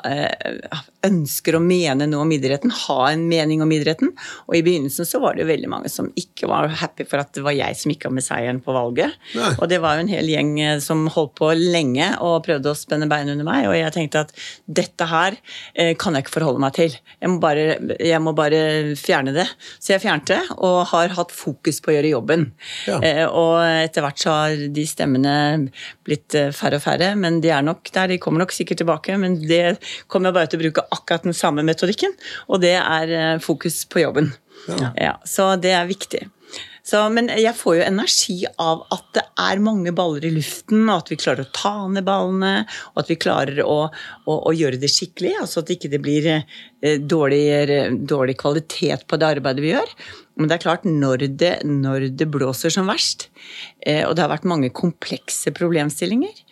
ønsker 1.04 1.58
å 1.58 1.62
mene 1.62 2.06
noe 2.08 2.24
om 2.24 2.32
idretten, 2.34 2.72
ha 2.86 2.98
en 3.10 3.26
mening 3.28 3.62
om 3.64 3.72
idretten. 3.74 4.12
Og 4.48 4.56
i 4.58 4.62
begynnelsen 4.64 5.08
så 5.08 5.20
var 5.22 5.36
det 5.36 5.44
jo 5.44 5.50
veldig 5.50 5.70
mange 5.70 5.90
som 5.92 6.10
ikke 6.18 6.48
var 6.50 6.72
happy 6.80 7.06
for 7.08 7.22
at 7.22 7.32
det 7.36 7.44
var 7.44 7.56
jeg 7.56 7.76
som 7.78 7.92
gikk 7.92 8.08
av 8.08 8.16
med 8.16 8.26
seieren 8.26 8.60
på 8.64 8.74
valget. 8.74 9.16
Nei. 9.36 9.52
Og 9.58 9.68
det 9.70 9.80
var 9.84 9.98
jo 9.98 10.04
en 10.04 10.12
hel 10.12 10.30
gjeng 10.30 10.54
eh, 10.62 10.78
som 10.84 11.06
holdt 11.12 11.34
på 11.40 11.50
lenge 11.58 12.10
og 12.24 12.42
prøvde 12.46 12.72
å 12.72 12.78
spenne 12.78 13.08
bein 13.10 13.30
under 13.32 13.46
meg, 13.46 13.68
og 13.68 13.76
jeg 13.76 13.94
tenkte 13.94 14.24
at 14.26 14.34
dette 14.80 15.08
her 15.10 15.38
eh, 15.74 15.92
kan 16.00 16.16
jeg 16.16 16.26
ikke 16.26 16.36
forholde 16.38 16.62
meg 16.64 16.76
til. 16.78 16.96
Jeg 17.20 17.32
må, 17.32 17.38
bare, 17.42 17.78
jeg 17.98 18.22
må 18.24 18.34
bare 18.36 18.63
fjerne 18.98 19.34
det. 19.36 19.46
Så 19.78 19.94
jeg 19.94 20.02
fjernte, 20.04 20.38
og 20.56 20.80
har 20.92 21.14
hatt 21.16 21.34
fokus 21.34 21.80
på 21.84 21.92
å 21.92 21.96
gjøre 21.96 22.12
jobben. 22.14 22.46
Ja. 22.88 23.00
Eh, 23.04 23.24
og 23.26 23.60
etter 23.64 24.04
hvert 24.04 24.22
så 24.22 24.34
har 24.34 24.64
de 24.76 24.86
stemmene 24.88 25.34
blitt 26.06 26.36
færre 26.56 26.80
og 26.80 26.84
færre, 26.84 27.12
men 27.18 27.40
de 27.44 27.52
er 27.54 27.64
nok 27.64 27.90
der. 27.94 28.12
De 28.12 28.20
kommer 28.22 28.44
nok 28.44 28.54
sikkert 28.54 28.82
tilbake, 28.82 29.18
men 29.20 29.38
det 29.42 29.78
kommer 30.08 30.30
jeg 30.30 30.38
bare 30.38 30.52
til 30.52 30.60
å 30.60 30.64
bruke 30.66 30.86
akkurat 30.94 31.28
den 31.28 31.36
samme 31.36 31.64
metodikken, 31.66 32.14
og 32.48 32.62
det 32.64 32.76
er 32.80 33.14
eh, 33.18 33.42
fokus 33.42 33.82
på 33.90 34.04
jobben. 34.04 34.32
Ja. 34.68 34.92
Ja, 34.96 35.14
så 35.28 35.54
det 35.60 35.74
er 35.76 35.88
viktig. 35.88 36.24
Så, 36.84 36.98
men 37.16 37.30
jeg 37.32 37.56
får 37.56 37.78
jo 37.78 37.84
energi 37.86 38.34
av 38.60 38.82
at 38.92 39.06
det 39.16 39.22
er 39.40 39.62
mange 39.64 39.92
baller 39.96 40.26
i 40.28 40.34
luften, 40.34 40.82
og 40.84 40.98
at 40.98 41.12
vi 41.14 41.16
klarer 41.16 41.46
å 41.46 41.54
ta 41.56 41.72
ned 41.88 42.04
ballene, 42.04 42.66
og 42.92 43.00
at 43.00 43.12
vi 43.12 43.16
klarer 43.16 43.62
å, 43.64 43.78
å, 43.88 44.34
å 44.36 44.52
gjøre 44.52 44.80
det 44.82 44.90
skikkelig. 44.92 45.32
Altså 45.40 45.62
at 45.62 45.70
det 45.70 45.78
ikke 45.78 46.02
blir 46.04 46.28
eh, 46.34 46.98
dårlig, 47.00 47.40
dårlig 48.04 48.36
kvalitet 48.42 49.06
på 49.08 49.16
det 49.16 49.30
arbeidet 49.38 49.64
vi 49.64 49.72
gjør. 49.72 49.94
Men 50.36 50.50
det 50.50 50.58
er 50.58 50.64
klart, 50.66 50.84
når 50.84 51.24
det, 51.40 51.54
når 51.64 52.10
det 52.20 52.28
blåser 52.36 52.74
som 52.74 52.92
verst, 52.92 53.30
eh, 53.86 54.02
og 54.04 54.18
det 54.18 54.26
har 54.26 54.34
vært 54.34 54.48
mange 54.52 54.68
komplekse 54.76 55.54
problemstillinger, 55.56 56.43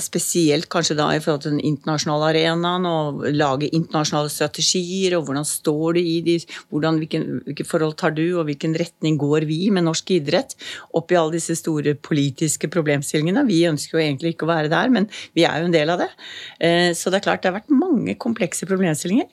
spesielt 0.00 0.68
kanskje 0.72 0.96
da 0.98 1.10
i 1.12 1.20
forhold 1.22 1.42
til 1.44 1.54
den 1.54 1.64
internasjonale 1.64 2.30
arenaen, 2.32 2.86
og 2.88 3.24
lage 3.34 3.68
internasjonale 3.70 4.32
strategier, 4.32 5.18
og 5.18 5.26
hvordan 5.28 5.44
står 5.48 5.98
du 5.98 6.00
i 6.00 6.16
de 6.24 6.38
hvordan, 6.70 7.00
hvilken, 7.02 7.26
Hvilke 7.44 7.66
forhold 7.66 7.96
tar 8.00 8.14
du, 8.16 8.24
og 8.38 8.46
hvilken 8.48 8.74
retning 8.78 9.18
går 9.20 9.46
vi 9.48 9.68
med 9.74 9.84
norsk 9.86 10.10
idrett 10.16 10.54
opp 10.96 11.12
i 11.12 11.18
alle 11.18 11.36
disse 11.36 11.56
store 11.58 11.94
politiske 11.94 12.70
problemstillingene? 12.72 13.44
Vi 13.48 13.62
ønsker 13.68 13.98
jo 13.98 14.04
egentlig 14.04 14.34
ikke 14.34 14.48
å 14.48 14.52
være 14.52 14.72
der, 14.72 14.92
men 14.92 15.08
vi 15.36 15.44
er 15.48 15.60
jo 15.60 15.68
en 15.68 15.76
del 15.76 15.92
av 15.92 16.02
det. 16.02 16.10
Eh, 16.58 16.90
så 16.96 17.12
det 17.12 17.20
er 17.20 17.26
klart, 17.28 17.42
det 17.42 17.52
har 17.52 17.58
vært 17.58 17.74
mange 17.74 18.16
komplekse 18.20 18.68
problemstillinger. 18.70 19.28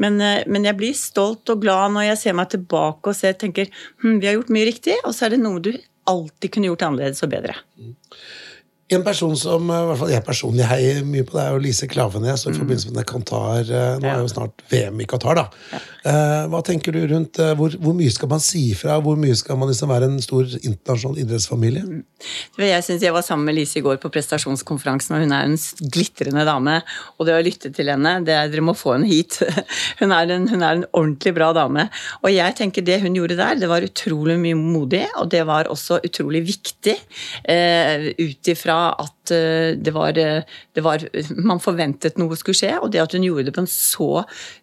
Men, 0.00 0.16
men 0.20 0.66
jeg 0.66 0.78
blir 0.78 0.96
stolt 0.96 1.50
og 1.52 1.62
glad 1.64 1.94
når 1.94 2.10
jeg 2.10 2.20
ser 2.22 2.36
meg 2.38 2.52
tilbake 2.54 3.12
og 3.12 3.16
ser, 3.16 3.36
tenker 3.40 3.68
hm, 4.00 4.18
vi 4.20 4.28
har 4.28 4.38
gjort 4.38 4.52
mye 4.54 4.68
riktig, 4.70 4.96
og 5.04 5.14
så 5.16 5.26
er 5.26 5.34
det 5.34 5.42
noe 5.42 5.62
du 5.62 5.72
alltid 6.10 6.54
kunne 6.54 6.70
gjort 6.70 6.86
annerledes 6.88 7.22
og 7.26 7.32
bedre. 7.32 7.58
En 8.90 9.04
person 9.06 9.36
som 9.38 9.70
eh, 9.70 9.82
i 9.84 9.86
hvert 9.86 10.00
fall 10.00 10.10
jeg 10.10 10.24
personlig 10.26 10.66
heier 10.66 11.04
mye 11.06 11.22
på, 11.26 11.36
det 11.36 11.44
er 11.44 11.54
jo 11.54 11.62
Lise 11.62 11.86
Klavenes. 11.90 12.42
Mm. 12.42 12.50
I 12.50 12.58
forbindelse 12.58 12.94
med 12.96 13.06
Qatar 13.06 13.68
eh, 13.70 13.92
Nå 14.02 14.08
er 14.10 14.22
jo 14.24 14.30
snart 14.32 14.64
VM 14.72 14.98
i 15.04 15.06
Qatar, 15.10 15.38
da. 15.38 15.80
Eh, 16.10 16.48
Hva 16.50 16.62
tenker 16.66 16.96
du 16.96 17.04
rundt 17.12 17.38
hvor, 17.58 17.74
hvor 17.78 17.94
mye 17.96 18.10
skal 18.10 18.30
man 18.32 18.42
si 18.42 18.64
fra? 18.74 18.96
Hvor 19.04 19.18
mye 19.20 19.36
skal 19.38 19.58
man 19.60 19.70
liksom 19.70 19.92
være 19.92 20.08
en 20.10 20.18
stor 20.24 20.48
internasjonal 20.58 21.20
idrettsfamilie? 21.22 21.84
Jeg 22.58 22.86
synes 22.86 23.04
jeg 23.06 23.14
var 23.14 23.24
sammen 23.26 23.46
med 23.46 23.58
Lise 23.60 23.78
i 23.78 23.84
går 23.84 24.00
på 24.02 24.10
prestasjonskonferansen, 24.12 25.14
og 25.16 25.22
hun 25.24 25.36
er 25.36 25.46
en 25.46 25.58
glitrende 25.94 26.46
dame. 26.48 26.80
Og 27.18 27.28
det 27.28 27.36
å 27.36 27.44
lytte 27.46 27.70
til 27.76 27.92
henne, 27.92 28.16
det 28.26 28.34
er, 28.34 28.50
dere 28.50 28.64
må 28.66 28.74
få 28.78 28.96
henne 28.96 29.10
hit. 29.10 29.38
Hun 30.00 30.12
er, 30.16 30.30
en, 30.32 30.46
hun 30.48 30.62
er 30.64 30.78
en 30.78 30.84
ordentlig 30.96 31.32
bra 31.36 31.50
dame. 31.52 31.82
Og 32.24 32.30
jeg 32.32 32.54
tenker 32.56 32.84
det 32.84 32.96
hun 33.02 33.16
gjorde 33.16 33.36
der, 33.36 33.58
det 33.60 33.68
var 33.68 33.84
utrolig 33.84 34.38
mye 34.40 34.56
modig, 34.56 35.02
og 35.20 35.28
det 35.32 35.42
var 35.48 35.68
også 35.68 35.98
utrolig 36.06 36.40
viktig. 36.46 36.94
Eh, 37.44 38.06
Ut 38.20 38.48
ifra 38.48 38.79
at 39.00 39.32
eh, 39.34 39.76
det 39.78 39.92
var, 39.94 40.16
eh, 40.18 40.42
det 40.74 40.84
var 40.84 41.04
Man 41.36 41.62
forventet 41.62 42.18
noe 42.20 42.38
skulle 42.38 42.58
skje, 42.58 42.72
og 42.80 42.90
det 42.92 43.02
at 43.02 43.14
hun 43.16 43.24
gjorde 43.26 43.48
det 43.48 43.54
på 43.56 43.64
en 43.64 43.70
så 43.70 44.10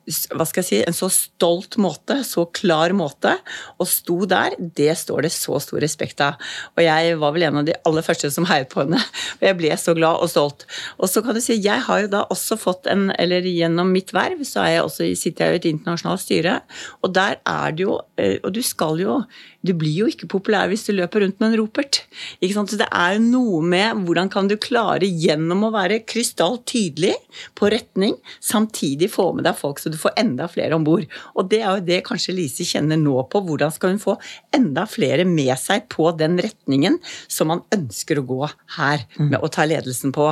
si, 0.07 0.80
en 0.82 0.95
så 0.95 1.09
stolt 1.11 1.78
måte, 1.82 2.20
så 2.24 2.45
klar 2.55 2.93
måte, 2.95 3.34
og 3.78 3.89
sto 3.91 4.22
der, 4.30 4.55
det 4.57 4.93
står 4.99 5.28
det 5.28 5.32
så 5.36 5.59
stor 5.63 5.82
respekt 5.84 6.22
av. 6.24 6.38
Og 6.76 6.84
jeg 6.86 7.18
var 7.20 7.36
vel 7.36 7.47
en 7.47 7.59
av 7.61 7.68
de 7.68 7.76
aller 7.88 8.05
første 8.05 8.32
som 8.34 8.47
heiet 8.49 8.72
på 8.72 8.84
henne, 8.84 9.01
og 9.38 9.47
jeg 9.47 9.57
ble 9.59 9.74
så 9.80 9.95
glad 9.97 10.24
og 10.24 10.32
stolt. 10.32 10.68
Og 10.97 11.11
så 11.11 11.24
kan 11.26 11.38
du 11.38 11.43
si, 11.43 11.59
jeg 11.59 11.84
har 11.88 12.05
jo 12.05 12.11
da 12.13 12.24
også 12.34 12.59
fått 12.59 12.88
en, 12.91 13.09
eller 13.20 13.45
gjennom 13.47 13.91
mitt 13.93 14.13
verv, 14.15 14.43
så 14.47 14.68
jeg 14.68 14.86
også, 14.86 15.11
sitter 15.20 15.51
jeg 15.51 15.57
i 15.57 15.61
et 15.61 15.70
internasjonalt 15.74 16.24
styre, 16.24 16.59
og 17.03 17.13
der 17.18 17.39
er 17.43 17.76
det 17.76 17.88
jo, 17.88 17.99
eh, 18.20 18.38
og 18.43 18.53
du 18.55 18.63
skal 18.65 19.03
jo 19.03 19.22
du 19.65 19.73
blir 19.77 19.95
jo 20.03 20.07
ikke 20.09 20.29
populær 20.29 20.69
hvis 20.71 20.85
du 20.87 20.93
løper 20.95 21.23
rundt 21.23 21.39
med 21.41 21.51
en 21.51 21.57
ropert. 21.61 22.01
Ikke 22.39 22.55
sant? 22.55 22.71
Så 22.71 22.79
det 22.79 22.87
er 22.93 23.15
jo 23.15 23.23
noe 23.23 23.61
med 23.65 24.03
hvordan 24.05 24.29
kan 24.33 24.49
du 24.49 24.55
klare 24.61 25.07
gjennom 25.07 25.65
å 25.67 25.73
være 25.73 26.03
krystall 26.07 26.59
tydelig 26.67 27.15
på 27.57 27.71
retning, 27.73 28.15
samtidig 28.43 29.09
få 29.13 29.31
med 29.37 29.47
deg 29.47 29.57
folk 29.57 29.81
så 29.81 29.91
du 29.91 29.97
får 29.99 30.15
enda 30.21 30.47
flere 30.51 30.77
om 30.77 30.85
bord. 30.87 31.07
Og 31.35 31.49
det 31.51 31.61
er 31.63 31.71
jo 31.71 31.85
det 31.87 32.01
kanskje 32.07 32.35
Lise 32.37 32.67
kjenner 32.67 32.99
nå 33.01 33.15
på. 33.31 33.41
Hvordan 33.47 33.73
skal 33.73 33.95
hun 33.95 34.01
få 34.01 34.17
enda 34.55 34.85
flere 34.89 35.25
med 35.27 35.53
seg 35.59 35.87
på 35.93 36.09
den 36.17 36.37
retningen 36.43 36.99
som 37.27 37.51
man 37.51 37.63
ønsker 37.73 38.21
å 38.21 38.25
gå 38.27 38.41
her, 38.77 39.05
med 39.17 39.39
å 39.41 39.49
ta 39.51 39.65
ledelsen 39.67 40.13
på. 40.15 40.29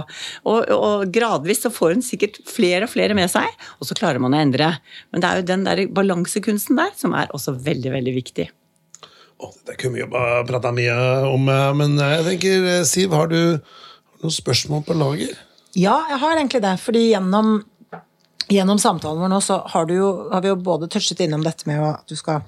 Og, 0.47 0.73
og 0.75 1.07
gradvis 1.13 1.63
så 1.65 1.71
får 1.73 1.95
hun 1.95 2.05
sikkert 2.05 2.41
flere 2.49 2.85
og 2.87 2.93
flere 2.93 3.17
med 3.17 3.31
seg, 3.31 3.47
og 3.79 3.89
så 3.89 3.97
klarer 3.97 4.21
man 4.23 4.35
å 4.35 4.43
endre. 4.43 4.75
Men 5.11 5.23
det 5.23 5.31
er 5.31 5.41
jo 5.41 5.49
den 5.53 5.65
der 5.67 5.85
balansekunsten 5.95 6.79
der 6.79 6.93
som 6.97 7.15
er 7.17 7.31
også 7.35 7.57
veldig, 7.65 7.95
veldig 7.97 8.15
viktig. 8.19 8.49
Å, 9.35 9.51
det 9.67 9.75
kunne 9.81 9.97
vi 9.97 10.03
jo 10.03 10.09
bare 10.11 10.45
prata 10.47 10.71
mye 10.75 10.95
om, 11.27 11.49
eh, 11.51 11.71
men 11.75 11.97
jeg 11.99 12.23
tenker, 12.29 12.67
eh, 12.71 12.83
Siv, 12.87 13.11
har 13.11 13.27
du 13.31 13.59
noen 14.21 14.33
spørsmål 14.33 14.85
på 14.87 14.95
lager? 14.95 15.35
Ja, 15.75 15.97
jeg 16.09 16.21
har 16.21 16.37
egentlig 16.37 16.61
det. 16.63 16.75
fordi 16.79 17.09
gjennom, 17.11 17.57
gjennom 18.47 18.79
samtalen 18.79 19.19
vår 19.19 19.33
nå 19.33 19.41
så 19.43 19.59
har, 19.73 19.85
du 19.85 19.95
jo, 19.97 20.11
har 20.31 20.41
vi 20.41 20.53
jo 20.53 20.55
både 20.55 20.87
touchet 20.87 21.19
innom 21.25 21.43
dette 21.43 21.67
med 21.67 21.83
at 21.83 22.07
du 22.07 22.15
skal 22.15 22.45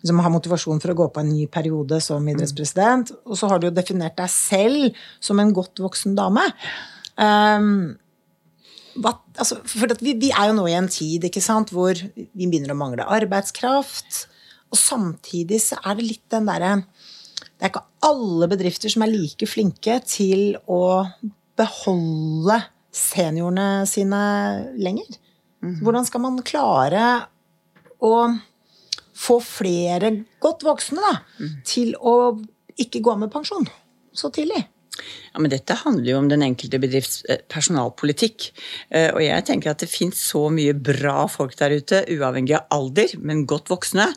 liksom, 0.00 0.18
ha 0.18 0.32
motivasjon 0.34 0.82
for 0.82 0.90
å 0.90 0.98
gå 0.98 1.08
på 1.14 1.22
en 1.22 1.30
ny 1.30 1.46
periode 1.46 2.00
som 2.02 2.26
idrettspresident, 2.26 3.14
og 3.24 3.38
så 3.38 3.52
har 3.52 3.62
du 3.62 3.68
jo 3.68 3.76
definert 3.76 4.18
deg 4.18 4.32
selv 4.32 4.98
som 5.20 5.38
en 5.38 5.54
godt 5.54 5.78
voksen 5.78 6.18
dame. 6.18 6.42
Um, 7.16 7.94
hva, 8.98 9.14
altså, 9.38 9.60
for 9.68 9.94
vi, 10.00 10.16
vi 10.18 10.32
er 10.32 10.50
jo 10.50 10.56
nå 10.58 10.66
i 10.70 10.76
en 10.78 10.88
tid 10.90 11.26
ikke 11.28 11.44
sant, 11.44 11.70
hvor 11.70 11.94
vi 11.94 12.48
begynner 12.48 12.74
å 12.74 12.78
mangle 12.78 13.06
arbeidskraft. 13.06 14.26
Og 14.72 14.78
samtidig 14.80 15.60
så 15.62 15.78
er 15.84 15.98
det 15.98 16.06
litt 16.06 16.24
den 16.32 16.48
derre 16.48 16.72
Det 16.80 17.66
er 17.66 17.70
ikke 17.70 17.86
alle 18.06 18.48
bedrifter 18.50 18.92
som 18.92 19.04
er 19.04 19.12
like 19.12 19.48
flinke 19.48 19.98
til 20.08 20.56
å 20.68 21.06
beholde 21.56 22.58
seniorene 22.96 23.86
sine 23.88 24.20
lenger. 24.76 25.08
Hvordan 25.82 26.06
skal 26.06 26.22
man 26.22 26.42
klare 26.46 27.06
å 28.04 28.12
få 29.16 29.38
flere 29.40 30.12
godt 30.44 30.64
voksne 30.66 31.00
da, 31.00 31.14
til 31.64 31.94
å 31.96 32.36
ikke 32.76 33.00
gå 33.00 33.14
av 33.14 33.22
med 33.24 33.32
pensjon 33.32 33.64
så 34.16 34.30
tidlig? 34.32 34.62
Ja, 35.34 35.40
men 35.42 35.50
Dette 35.52 35.74
handler 35.82 36.10
jo 36.12 36.18
om 36.18 36.28
den 36.30 36.42
enkelte 36.46 36.78
bedrifts 36.80 37.22
eh, 37.28 37.38
personalpolitikk. 37.52 38.50
Eh, 38.90 39.10
Og 39.14 39.20
jeg 39.22 39.44
tenker 39.48 39.70
at 39.74 39.82
det 39.84 39.88
finnes 39.92 40.16
så 40.16 40.46
mye 40.52 40.72
bra 40.74 41.26
folk 41.28 41.56
der 41.58 41.74
ute, 41.76 42.02
uavhengig 42.16 42.54
av 42.56 42.66
alder, 42.70 43.12
men 43.20 43.44
godt 43.46 43.68
voksne. 43.68 44.08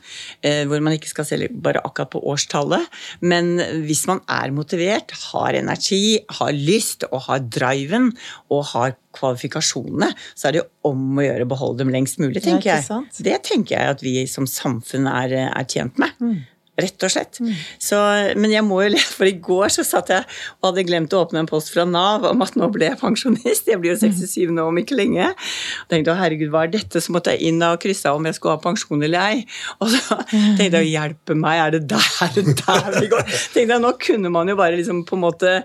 eh, 0.44 0.64
Hvor 0.66 0.82
man 0.82 0.94
ikke 0.96 1.10
skal 1.12 1.26
se 1.26 1.48
bare 1.52 1.82
akkurat 1.84 2.12
på 2.12 2.22
årstallet. 2.24 2.88
Men 3.22 3.58
hvis 3.86 4.06
man 4.08 4.22
er 4.30 4.52
motivert, 4.52 5.12
har 5.34 5.54
energi, 5.60 6.20
har 6.40 6.52
lyst 6.54 7.04
og 7.12 7.22
har 7.28 7.40
driven 7.40 8.12
og 8.50 8.66
har 8.74 8.96
kvalifikasjonene, 9.14 10.12
så 10.36 10.48
er 10.50 10.52
det 10.56 10.62
jo 10.64 10.68
om 10.92 11.18
å 11.20 11.24
gjøre 11.26 11.46
å 11.48 11.50
beholde 11.50 11.82
dem 11.84 11.92
lengst 11.94 12.20
mulig, 12.22 12.42
tenker 12.46 12.70
jeg. 12.76 12.86
Det 13.26 13.40
tenker 13.44 13.76
jeg 13.76 13.96
at 13.96 14.02
vi 14.06 14.14
som 14.28 14.46
samfunn 14.48 15.08
er, 15.10 15.34
er 15.50 15.66
tjent 15.70 15.98
med. 16.00 16.12
Rett 16.84 17.06
og 17.06 17.14
slett. 17.14 17.40
Så, 17.82 18.00
men 18.40 18.54
jeg 18.54 18.66
må 18.66 18.82
jo 18.86 18.94
le, 18.94 19.02
for 19.18 19.30
i 19.30 19.36
går 19.36 19.74
så 19.74 19.86
satt 19.88 20.12
jeg 20.14 20.26
og 20.60 20.70
hadde 20.70 20.86
glemt 20.88 21.14
å 21.16 21.24
åpne 21.26 21.44
en 21.44 21.50
post 21.50 21.74
fra 21.74 21.86
Nav 21.88 22.26
om 22.30 22.46
at 22.46 22.58
nå 22.60 22.70
ble 22.74 22.90
jeg 22.90 23.00
pensjonist. 23.02 23.70
Jeg 23.70 23.82
blir 23.82 23.96
jo 23.96 24.00
67 24.02 24.54
nå 24.56 24.68
om 24.70 24.82
ikke 24.82 24.98
lenge. 25.00 25.30
Og 25.84 25.94
tenkte 25.94 26.14
å 26.14 26.20
herregud, 26.20 26.52
hva 26.54 26.66
er 26.68 26.74
dette? 26.74 27.02
Så 27.04 27.14
måtte 27.16 27.36
jeg 27.36 27.52
inn 27.52 27.64
og 27.66 27.80
krysse 27.84 28.10
av 28.10 28.20
om 28.20 28.28
jeg 28.30 28.38
skulle 28.38 28.58
ha 28.58 28.64
pensjon 28.64 29.06
eller 29.06 29.20
ei. 29.24 29.46
Og 29.80 29.94
så 29.94 30.20
tenkte 30.30 30.70
jeg 30.70 30.82
å 30.82 30.90
hjelpe 30.90 31.38
meg, 31.40 31.64
er 31.66 31.76
det 31.78 31.84
der, 31.92 32.10
er 32.26 32.36
det 32.36 32.58
der 32.64 33.00
vi 33.00 33.12
går? 33.12 33.26
Tenkte 33.54 33.66
jeg, 33.66 33.84
Nå 33.84 33.94
kunne 34.02 34.32
man 34.34 34.50
jo 34.52 34.58
bare 34.60 34.76
liksom 34.80 35.06
på 35.08 35.16
en 35.18 35.24
måte 35.24 35.56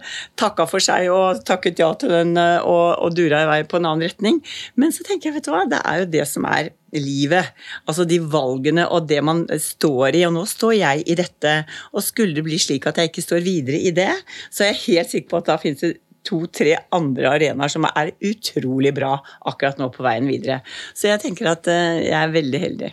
takka 0.40 0.68
for 0.70 0.82
seg 0.82 1.10
og 1.12 1.42
takket 1.46 1.82
ja 1.82 1.90
til 1.98 2.12
den 2.12 2.38
eh, 2.40 2.60
og, 2.62 3.00
og 3.02 3.16
dura 3.16 3.42
i 3.44 3.50
vei 3.50 3.60
på 3.68 3.80
en 3.80 3.90
annen 3.90 4.06
retning. 4.06 4.40
Men 4.80 4.94
så 4.94 5.06
tenker 5.06 5.30
jeg, 5.30 5.38
vet 5.38 5.48
du 5.48 5.54
hva, 5.54 5.64
det 5.70 5.82
er 5.82 6.02
jo 6.02 6.10
det 6.14 6.26
som 6.30 6.46
er 6.48 6.72
livet. 7.02 7.52
Altså 7.88 8.06
de 8.08 8.20
valgene 8.20 8.86
og 8.88 9.08
det 9.10 9.20
man 9.24 9.44
står 9.48 10.18
i. 10.18 10.24
Og 10.28 10.34
nå 10.36 10.44
står 10.48 10.76
jeg 10.78 11.04
i 11.10 11.18
dette. 11.18 11.54
Og 11.92 12.04
skulle 12.04 12.36
det 12.36 12.46
bli 12.46 12.58
slik 12.60 12.88
at 12.90 13.00
jeg 13.00 13.12
ikke 13.12 13.26
står 13.26 13.44
videre 13.44 13.80
i 13.80 13.94
det, 13.94 14.12
så 14.50 14.64
er 14.64 14.72
jeg 14.72 14.82
helt 14.86 15.14
sikker 15.14 15.30
på 15.32 15.42
at 15.42 15.52
da 15.52 15.60
finnes 15.62 15.84
det 15.84 15.94
to-tre 16.24 16.76
andre 16.96 17.34
arenaer 17.36 17.72
som 17.72 17.84
er 17.90 18.14
utrolig 18.24 18.94
bra 18.96 19.18
akkurat 19.50 19.80
nå 19.80 19.90
på 19.92 20.04
veien 20.06 20.28
videre. 20.30 20.62
Så 20.96 21.10
jeg 21.10 21.20
tenker 21.24 21.52
at 21.52 21.68
eh, 21.70 22.04
jeg 22.06 22.18
er 22.20 22.32
veldig 22.32 22.62
heldig. 22.68 22.92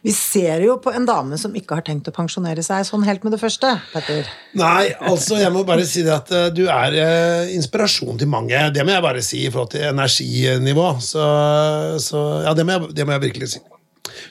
Vi 0.00 0.12
ser 0.16 0.62
jo 0.64 0.78
på 0.80 0.92
en 0.96 1.04
dame 1.08 1.36
som 1.40 1.52
ikke 1.56 1.76
har 1.76 1.84
tenkt 1.84 2.08
å 2.08 2.14
pensjonere 2.16 2.62
seg 2.64 2.86
sånn 2.88 3.04
helt 3.04 3.24
med 3.26 3.34
det 3.36 3.40
første. 3.42 3.74
Petter. 3.92 4.28
Nei, 4.56 4.92
altså 4.96 5.36
jeg 5.40 5.52
må 5.52 5.64
bare 5.68 5.84
si 5.88 6.04
det 6.06 6.14
at 6.14 6.32
uh, 6.32 6.46
du 6.54 6.64
er 6.72 6.96
uh, 6.96 7.52
inspirasjon 7.52 8.20
til 8.20 8.30
mange. 8.32 8.62
Det 8.74 8.86
må 8.86 8.96
jeg 8.96 9.04
bare 9.04 9.24
si 9.24 9.42
i 9.44 9.50
forhold 9.52 9.74
til 9.74 9.84
energinivå. 9.90 10.88
Så, 11.04 11.26
så 12.00 12.24
ja, 12.46 12.56
det 12.56 12.64
må, 12.64 12.78
jeg, 12.78 12.96
det 12.96 13.06
må 13.06 13.16
jeg 13.18 13.26
virkelig 13.28 13.52
si. 13.52 13.62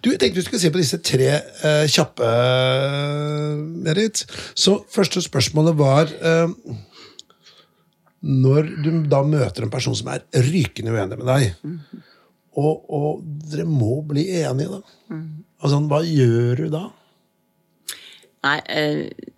Du, 0.02 0.10
jeg 0.10 0.18
tenkte 0.20 0.42
vi 0.42 0.48
skulle 0.48 0.64
se 0.64 0.74
på 0.74 0.82
disse 0.82 1.02
tre 1.06 1.32
uh, 1.38 1.86
kjappe, 1.86 2.34
Merit. 3.86 4.26
Så 4.58 4.80
første 4.92 5.22
spørsmålet 5.24 5.78
var 5.78 6.10
Når 8.20 8.74
du 8.84 8.90
da 9.08 9.22
møter 9.24 9.64
en 9.64 9.72
person 9.72 9.96
som 9.96 10.10
er 10.12 10.26
rykende 10.50 10.92
uenig 10.92 11.22
med 11.22 11.30
deg, 11.30 11.76
og, 12.60 12.86
og 12.92 13.26
dere 13.50 13.66
må 13.68 14.02
bli 14.08 14.28
enige, 14.42 14.80
da. 14.80 15.20
Altså, 15.60 15.82
hva 15.92 16.04
gjør 16.06 16.64
du 16.64 16.72
da? 16.74 16.86
Nei, 18.46 18.58
eh, 18.72 19.36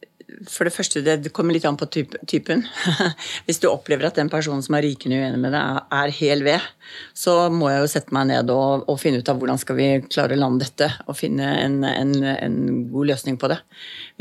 for 0.50 0.66
det 0.66 0.74
første, 0.74 1.02
det 1.04 1.18
det 1.26 1.32
kommer 1.36 1.54
litt 1.56 1.66
an 1.68 1.78
på 1.78 1.88
typen. 1.92 2.64
Hvis 3.46 3.60
du 3.62 3.68
opplever 3.70 4.08
at 4.08 4.18
den 4.18 4.30
personen 4.32 4.64
som 4.66 4.78
er 4.78 4.86
rykende 4.86 5.20
uenig 5.20 5.40
med 5.42 5.54
deg, 5.56 5.82
er 5.98 6.14
hel 6.18 6.46
ved, 6.46 6.70
så 7.18 7.50
må 7.54 7.70
jeg 7.72 7.84
jo 7.84 7.92
sette 7.92 8.16
meg 8.16 8.30
ned 8.32 8.54
og, 8.54 8.88
og 8.90 9.00
finne 9.02 9.22
ut 9.22 9.32
av 9.32 9.42
hvordan 9.42 9.62
skal 9.62 9.78
vi 9.78 9.90
klare 10.08 10.38
å 10.38 10.42
lande 10.42 10.66
dette, 10.66 10.90
og 11.08 11.18
finne 11.20 11.52
en, 11.66 11.82
en, 11.88 12.16
en 12.32 12.58
god 12.94 13.12
løsning 13.14 13.38
på 13.42 13.52
det. 13.52 13.60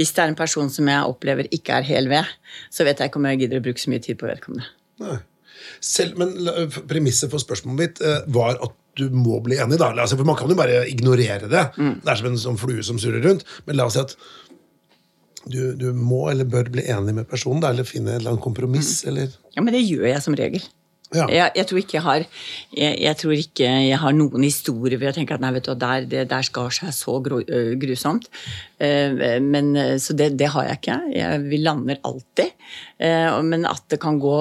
Hvis 0.01 0.15
det 0.17 0.25
er 0.25 0.33
en 0.33 0.39
person 0.39 0.73
som 0.73 0.91
jeg 0.91 1.15
opplever 1.15 1.51
ikke 1.55 1.81
er 1.81 1.89
hel 1.89 2.11
ved, 2.13 2.29
så 2.73 2.87
vet 2.89 3.01
jeg 3.01 3.13
ikke 3.13 3.23
om 3.23 3.31
jeg 3.31 3.45
gidder 3.45 3.63
å 3.63 3.67
bruke 3.69 3.83
så 3.83 3.93
mye 3.93 4.05
tid 4.05 4.21
på 4.21 4.31
vedkommende. 4.31 4.71
Nei. 5.05 5.21
Selv, 5.81 6.19
men 6.21 6.35
premisset 6.89 7.31
for 7.33 7.41
spørsmålet 7.41 7.79
mitt 7.79 8.01
eh, 8.05 8.23
var 8.33 8.59
at 8.61 8.75
du 8.99 9.07
må 9.15 9.39
bli 9.45 9.59
enig. 9.63 9.79
da. 9.79 9.93
Altså, 9.95 10.17
for 10.19 10.27
Man 10.29 10.37
kan 10.39 10.51
jo 10.51 10.59
bare 10.59 10.85
ignorere 10.91 11.49
det. 11.51 11.65
Det 11.77 12.11
er 12.11 12.19
som 12.19 12.31
en 12.31 12.39
sånn 12.41 12.59
flue 12.61 12.83
som 12.87 12.99
surrer 12.99 13.23
rundt. 13.25 13.45
Men 13.67 13.79
la 13.79 13.87
oss 13.87 13.97
si 13.99 14.03
at 14.03 14.17
du, 15.47 15.73
du 15.79 15.93
må 15.97 16.27
eller 16.31 16.45
bør 16.45 16.69
bli 16.73 16.85
enig 16.91 17.15
med 17.17 17.29
personen, 17.31 17.63
da, 17.63 17.71
eller 17.73 17.87
finne 17.89 18.13
et 18.13 18.21
eller 18.21 18.35
annet 18.35 18.45
kompromiss. 18.45 19.05
eller... 19.09 19.33
Ja, 19.57 19.63
men 19.65 19.73
det 19.77 19.85
gjør 19.87 20.09
jeg 20.11 20.23
som 20.27 20.37
regel. 20.37 20.67
Ja. 21.11 21.27
Jeg, 21.27 21.51
jeg, 21.59 21.67
tror 21.67 21.81
ikke 21.81 21.97
jeg 21.97 22.05
har 22.05 22.21
jeg, 22.23 22.99
jeg, 23.03 23.17
tror 23.19 23.33
ikke 23.35 23.71
jeg 23.89 23.99
har 23.99 24.15
noen 24.15 24.45
historie 24.47 24.99
hvor 24.99 25.09
jeg 25.09 25.19
tenker 25.19 25.39
at 25.39 25.43
nei, 25.43 25.51
vet 25.57 25.67
du, 25.67 25.73
der, 25.75 26.07
det 26.07 26.27
der 26.31 26.47
skar 26.47 26.71
seg 26.75 26.93
så 26.95 27.17
gru, 27.25 27.41
grusomt. 27.83 28.31
Men, 28.81 29.75
så 30.01 30.15
det, 30.17 30.31
det, 30.41 30.49
har 30.55 30.65
jeg 30.65 30.79
ikke. 30.79 30.95
Jeg, 31.13 31.41
vi 31.51 31.59
lander 31.61 31.99
alltid. 32.07 32.55
Men 33.45 33.67
at 33.69 33.83
det 33.93 33.99
kan 34.01 34.17
gå 34.23 34.37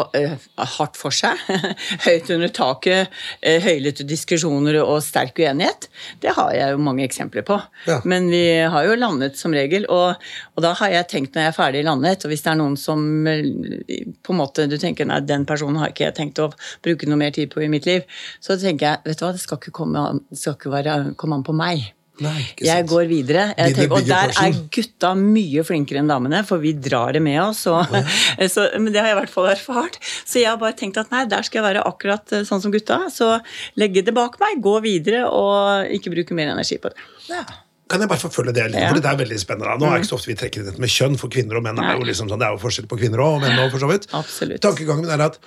hardt 0.77 0.99
for 0.99 1.15
seg, 1.15 1.41
høyt 2.05 2.29
under 2.31 2.53
taket, 2.55 3.17
høylytte 3.43 4.05
diskusjoner 4.07 4.79
og 4.83 5.01
sterk 5.03 5.41
uenighet, 5.41 5.89
det 6.23 6.35
har 6.37 6.53
jeg 6.55 6.75
jo 6.75 6.81
mange 6.85 7.03
eksempler 7.03 7.43
på. 7.47 7.57
Ja. 7.89 7.99
Men 8.07 8.29
vi 8.31 8.43
har 8.71 8.87
jo 8.87 8.95
landet 8.99 9.39
som 9.39 9.55
regel, 9.55 9.89
og, 9.91 10.21
og, 10.55 10.63
da 10.63 10.75
har 10.79 10.93
jeg 10.93 11.09
tenkt 11.11 11.35
når 11.35 11.47
jeg 11.47 11.53
er 11.53 11.57
ferdig 11.57 11.83
landet, 11.87 12.23
og 12.23 12.31
hvis 12.31 12.45
det 12.45 12.53
er 12.53 12.61
noen 12.61 12.77
som 12.79 13.03
på 13.25 14.35
en 14.35 14.39
måte 14.39 14.69
du 14.71 14.77
tenker 14.79 15.09
nei, 15.09 15.19
den 15.25 15.47
personen 15.49 15.81
har 15.83 15.91
ikke 15.91 16.07
jeg 16.07 16.17
tenkt 16.19 16.43
å 16.43 16.51
bruke 16.85 17.09
noe 17.09 17.19
mer 17.21 17.35
tid 17.35 17.51
på 17.53 17.63
i 17.65 17.69
mitt 17.71 17.87
liv, 17.89 18.03
så 18.43 18.57
tenker 18.59 18.91
jeg 18.91 19.05
vet 19.11 19.21
du 19.21 19.25
hva, 19.25 19.31
det 19.35 19.43
skal 19.43 19.61
ikke 19.61 19.75
komme 19.75 20.09
an, 20.11 20.21
skal 20.35 20.57
ikke 20.57 20.73
være, 20.73 20.99
komme 21.19 21.39
an 21.39 21.47
på 21.47 21.55
meg. 21.55 21.89
Nei, 22.19 22.41
jeg 22.59 22.83
går 22.89 23.05
videre. 23.07 23.45
Jeg 23.55 23.75
tenker, 23.77 23.95
og 23.95 24.07
der 24.07 24.33
er 24.41 24.57
gutta 24.73 25.13
mye 25.15 25.63
flinkere 25.63 26.01
enn 26.01 26.09
damene, 26.11 26.41
for 26.47 26.61
vi 26.61 26.73
drar 26.75 27.15
det 27.15 27.21
med 27.23 27.39
oss. 27.41 27.63
Og, 27.71 27.95
ja. 27.95 28.49
så, 28.53 28.67
men 28.75 28.91
det 28.91 29.01
har 29.01 29.11
jeg 29.11 29.15
i 29.15 29.19
hvert 29.21 29.33
fall 29.33 29.47
erfart. 29.53 29.95
Så 30.03 30.41
jeg 30.41 30.49
har 30.51 30.59
bare 30.59 30.75
tenkt 30.79 30.99
at 30.99 31.13
nei, 31.13 31.23
der 31.31 31.45
skal 31.47 31.61
jeg 31.61 31.67
være 31.69 31.85
akkurat 31.87 32.35
eh, 32.35 32.43
sånn 32.47 32.63
som 32.63 32.75
gutta. 32.75 33.05
Så 33.13 33.31
legge 33.79 34.03
det 34.05 34.15
bak 34.15 34.35
meg, 34.43 34.59
gå 34.63 34.75
videre 34.83 35.25
og 35.31 35.95
ikke 35.95 36.13
bruke 36.17 36.37
mer 36.37 36.51
energi 36.51 36.79
på 36.81 36.91
det. 36.91 37.07
Ja. 37.31 37.45
Kan 37.89 38.03
jeg 38.03 38.11
bare 38.11 38.21
forfølge 38.21 38.53
det 38.53 38.67
litt? 38.69 38.83
Ja. 38.83 38.91
For 38.91 39.01
det 39.01 39.09
er 39.09 39.21
veldig 39.23 39.39
spennende. 39.41 39.79
Nå 39.79 39.87
er 39.87 39.95
det 39.95 40.03
ikke 40.03 40.11
så 40.11 40.19
ofte 40.19 40.29
vi 40.29 40.37
trekker 40.37 40.61
inn 40.61 40.67
dette 40.69 40.83
med 40.83 40.91
kjønn, 40.93 41.15
for 41.17 41.31
kvinner 41.33 41.57
og 41.57 41.65
menn 41.65 41.79
er 41.81 41.95
jo 41.97 42.05
liksom 42.05 42.29
sånn, 42.29 42.41
det 42.41 42.45
er 42.45 42.53
jo 42.53 42.61
forskjell 42.61 42.89
på 42.91 42.99
kvinner 42.99 43.23
og 43.25 43.39
menn 43.41 43.57
òg, 43.57 43.71
for 43.73 43.81
så 43.81 43.89
vidt. 43.89 44.05
Absolutt. 44.17 44.61
Tankegangen 44.65 45.09
er 45.09 45.23
at 45.25 45.39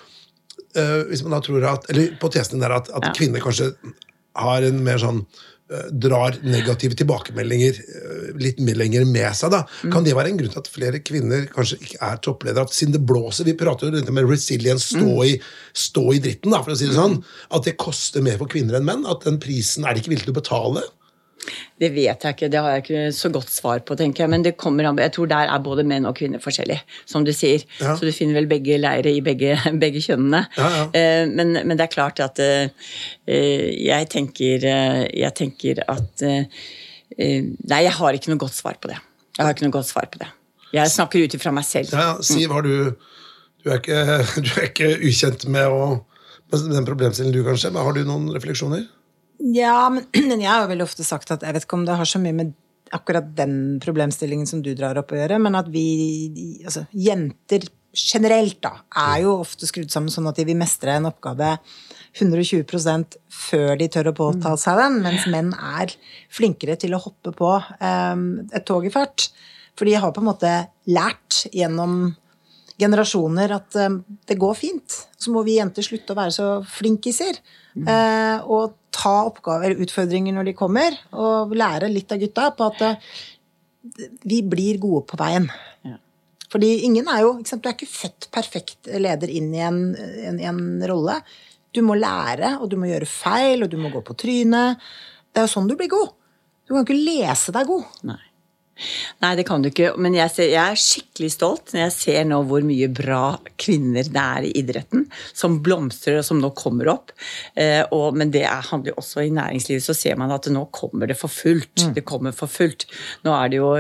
uh, 0.79 1.01
hvis 1.11 1.25
man 1.27 1.37
da 1.37 1.41
tror 1.45 1.71
at, 1.71 1.89
eller 1.93 2.13
Hypotesen 2.13 2.63
er 2.65 2.77
at, 2.79 2.91
at 2.93 3.09
ja. 3.09 3.15
kvinner 3.17 3.43
kanskje 3.45 3.73
har 4.39 4.65
en 4.65 4.79
mer 4.85 5.01
sånn 5.01 5.23
uh, 5.23 5.89
Drar 5.93 6.37
negative 6.45 6.97
tilbakemeldinger 7.01 7.79
uh, 7.81 8.31
litt 8.41 8.61
lenger 8.61 9.07
med 9.09 9.31
seg. 9.39 9.53
da. 9.55 9.63
Mm. 9.83 9.93
Kan 9.95 10.07
det 10.07 10.17
være 10.19 10.33
en 10.33 10.41
grunn 10.41 10.55
til 10.55 10.63
at 10.63 10.73
flere 10.73 11.03
kvinner 11.05 11.47
kanskje 11.53 11.81
ikke 11.81 12.01
er 12.09 12.23
toppledere? 12.25 12.67
At 12.69 12.77
siden 12.77 12.97
det 12.97 13.05
blåser 13.09 13.49
Vi 13.49 13.57
prater 13.59 13.89
jo 13.89 13.97
dette 13.99 14.15
med 14.15 14.29
resilience, 14.29 14.93
stå, 14.93 15.07
mm. 15.09 15.29
i, 15.31 15.37
stå 15.89 16.09
i 16.17 16.25
dritten, 16.25 16.55
da, 16.55 16.65
for 16.65 16.75
å 16.75 16.81
si 16.81 16.91
det 16.91 16.99
sånn. 16.99 17.21
At 17.53 17.69
det 17.69 17.79
koster 17.81 18.25
mer 18.25 18.41
for 18.41 18.53
kvinner 18.53 18.81
enn 18.81 18.89
menn? 18.89 19.07
At 19.09 19.29
den 19.29 19.41
prisen 19.43 19.87
er 19.87 19.95
de 19.95 20.05
ikke 20.05 20.15
villige 20.15 20.31
til 20.31 20.37
å 20.37 20.41
betale? 20.43 20.89
Det 21.83 21.89
vet 21.91 22.25
jeg 22.25 22.37
ikke, 22.37 22.49
det 22.53 22.61
har 22.63 22.77
jeg 22.77 22.83
ikke 22.85 23.03
så 23.17 23.31
godt 23.35 23.51
svar 23.51 23.81
på, 23.87 23.97
tenker 23.99 24.25
jeg. 24.25 24.31
Men 24.31 24.45
det 24.45 24.55
kommer 24.61 24.87
an 24.89 25.01
Jeg 25.03 25.15
tror 25.17 25.31
der 25.31 25.51
er 25.51 25.63
både 25.65 25.85
menn 25.89 26.07
og 26.07 26.15
kvinner 26.19 26.43
forskjellige, 26.43 26.85
som 27.09 27.27
du 27.27 27.33
sier. 27.35 27.65
Ja. 27.81 27.97
Så 27.99 28.07
du 28.07 28.13
finner 28.15 28.39
vel 28.39 28.49
begge 28.51 28.79
leire 28.79 29.11
i 29.11 29.23
begge, 29.25 29.57
begge 29.83 30.03
kjønnene. 30.05 30.45
Ja, 30.59 30.69
ja. 30.77 30.85
Eh, 30.99 31.25
men, 31.33 31.57
men, 31.59 31.75
det 31.77 31.89
er 31.89 31.95
klart 31.95 32.23
at 32.23 32.39
eh, 32.43 32.71
jeg 33.27 34.11
tenker, 34.13 34.69
eh, 34.71 35.03
jeg 35.25 35.35
tenker 35.39 35.85
at 35.89 36.29
Nei, 37.13 37.83
jeg 37.85 37.93
har 37.93 38.17
ikke 38.17 38.31
noe 38.31 38.41
godt 38.41 38.55
svar 38.57 38.79
på 38.81 38.89
det. 38.89 38.95
Jeg 39.37 39.45
har 39.45 39.53
ikke 39.53 39.67
noe 39.67 39.75
godt 39.75 39.91
svar 39.91 40.07
på 40.09 40.23
det. 40.23 40.31
Jeg 40.73 40.89
snakker 40.89 41.21
ut 41.21 41.35
ifra 41.37 41.51
meg 41.53 41.67
selv. 41.69 41.93
Ja, 41.93 42.15
Siv, 42.25 42.49
har 42.49 42.65
du 42.65 42.95
du 43.63 43.71
er, 43.71 43.79
ikke, 43.79 43.99
du 44.45 44.51
er 44.57 44.69
ikke 44.71 44.89
ukjent 45.05 45.47
med, 45.53 45.69
å, 45.69 46.01
med 46.51 46.73
den 46.73 46.89
problemstillingen 46.89 47.37
du, 47.37 47.45
kanskje, 47.47 47.71
men 47.75 47.87
har 47.87 47.97
du 47.97 48.03
noen 48.09 48.31
refleksjoner? 48.35 48.87
Ja, 49.43 49.91
men 50.31 50.41
jeg 50.41 50.51
har 50.51 50.65
jo 50.65 50.73
veldig 50.73 50.87
ofte 50.87 51.07
sagt 51.07 51.33
at 51.35 51.45
jeg 51.47 51.57
vet 51.57 51.67
ikke 51.67 51.81
om 51.81 51.87
det 51.89 51.99
har 51.99 52.09
så 52.09 52.23
mye 52.23 52.37
med 52.37 52.57
akkurat 52.93 53.31
den 53.37 53.79
problemstillingen 53.83 54.49
som 54.49 54.61
du 54.65 54.75
drar 54.77 54.99
opp 55.01 55.15
å 55.15 55.19
gjøre, 55.19 55.39
men 55.41 55.57
at 55.57 55.71
vi, 55.73 55.87
altså 56.61 56.85
jenter 56.93 57.65
generelt, 57.93 58.59
da, 58.65 58.73
er 58.97 59.23
jo 59.25 59.39
ofte 59.43 59.69
skrudd 59.69 59.93
sammen 59.93 60.13
sånn 60.13 60.29
at 60.31 60.39
de 60.39 60.47
vil 60.49 60.59
mestre 60.61 60.95
en 60.97 61.09
oppgave 61.09 61.55
120% 62.21 63.17
før 63.33 63.75
de 63.81 63.89
tør 63.93 64.11
å 64.11 64.17
påta 64.17 64.55
seg 64.61 64.81
den, 64.81 65.01
mens 65.05 65.27
menn 65.33 65.53
er 65.57 65.93
flinkere 66.33 66.77
til 66.81 66.97
å 66.97 67.01
hoppe 67.01 67.33
på 67.37 67.53
um, 67.57 68.27
et 68.53 68.65
tog 68.69 68.85
i 68.89 68.93
fart. 68.93 69.31
For 69.77 69.89
de 69.89 69.97
har 69.97 70.13
på 70.13 70.21
en 70.21 70.29
måte 70.29 70.53
lært 70.93 71.47
gjennom 71.53 72.13
generasjoner 72.81 73.53
at 73.57 73.77
um, 73.89 73.99
det 74.29 74.39
går 74.41 74.55
fint. 74.59 75.01
Så 75.19 75.33
må 75.35 75.45
vi 75.47 75.59
jenter 75.59 75.85
slutte 75.87 76.15
å 76.15 76.19
være 76.19 76.35
så 76.35 76.47
flinkiser. 76.69 77.41
Mm. 77.75 77.89
Uh, 77.89 78.39
og 78.53 78.79
ta 78.93 79.15
oppgaver, 79.29 79.77
utfordringer, 79.83 80.35
når 80.37 80.51
de 80.51 80.57
kommer, 80.57 80.97
og 81.17 81.55
lære 81.57 81.91
litt 81.93 82.13
av 82.13 82.21
gutta 82.23 82.51
på 82.57 82.71
at 82.71 82.85
uh, 82.87 83.13
vi 84.29 84.43
blir 84.47 84.81
gode 84.83 85.05
på 85.11 85.19
veien. 85.21 85.49
Fordi 86.53 86.83
ingen 86.85 87.07
er 87.09 87.23
jo 87.25 87.31
Du 87.41 87.55
er 87.65 87.73
ikke 87.73 87.89
født 87.89 88.29
perfekt 88.35 88.91
leder 89.01 89.31
inn 89.33 89.55
i 89.57 89.63
en, 89.65 89.81
en, 89.97 90.41
en 90.51 90.61
rolle. 90.91 91.17
Du 91.73 91.81
må 91.81 91.97
lære, 91.97 92.59
og 92.61 92.69
du 92.69 92.77
må 92.77 92.91
gjøre 92.91 93.09
feil, 93.09 93.65
og 93.65 93.71
du 93.73 93.79
må 93.81 93.89
gå 93.93 94.03
på 94.05 94.17
trynet. 94.21 94.83
Det 95.33 95.41
er 95.41 95.49
jo 95.49 95.53
sånn 95.55 95.71
du 95.71 95.79
blir 95.81 95.89
god. 95.93 96.13
Du 96.69 96.75
kan 96.75 96.85
ikke 96.85 96.99
lese 96.99 97.55
deg 97.57 97.71
god. 97.71 97.89
Nei. 98.13 98.21
Nei, 99.23 99.35
det 99.39 99.45
kan 99.47 99.63
du 99.63 99.69
ikke. 99.71 99.93
Men 100.01 100.17
jeg, 100.17 100.33
ser, 100.35 100.49
jeg, 100.51 100.63
er 100.63 100.81
skikkelig 100.81 101.31
stolt 101.35 101.73
når 101.75 101.85
jeg 101.85 101.95
ser 101.97 102.25
nå 102.29 102.41
hvor 102.49 102.65
mye 102.67 102.89
bra 102.93 103.37
kvinner 103.61 104.09
det 104.09 104.23
er 104.23 104.49
i 104.49 104.53
idretten. 104.63 105.07
Som 105.37 105.61
blomstrer 105.65 106.21
og 106.21 106.27
som 106.27 106.41
nå 106.43 106.53
kommer 106.59 106.91
opp. 106.95 107.15
Eh, 107.55 107.83
og, 107.95 108.19
men 108.19 108.33
det 108.35 108.45
er, 108.49 108.71
handler 108.73 108.99
også 108.99 109.27
i 109.27 109.33
næringslivet, 109.35 109.85
så 109.85 109.97
ser 109.97 110.19
man 110.21 110.35
at 110.35 110.51
nå 110.53 110.65
kommer 110.75 111.11
det 111.11 111.19
for 111.21 111.33
fullt. 111.33 111.87
Mm. 111.87 111.95
Det 111.99 112.07
kommer 112.09 112.37
for 112.37 112.51
fullt. 112.51 112.89
Nå 113.27 113.37
er 113.37 113.53
det 113.53 113.63
jo 113.63 113.71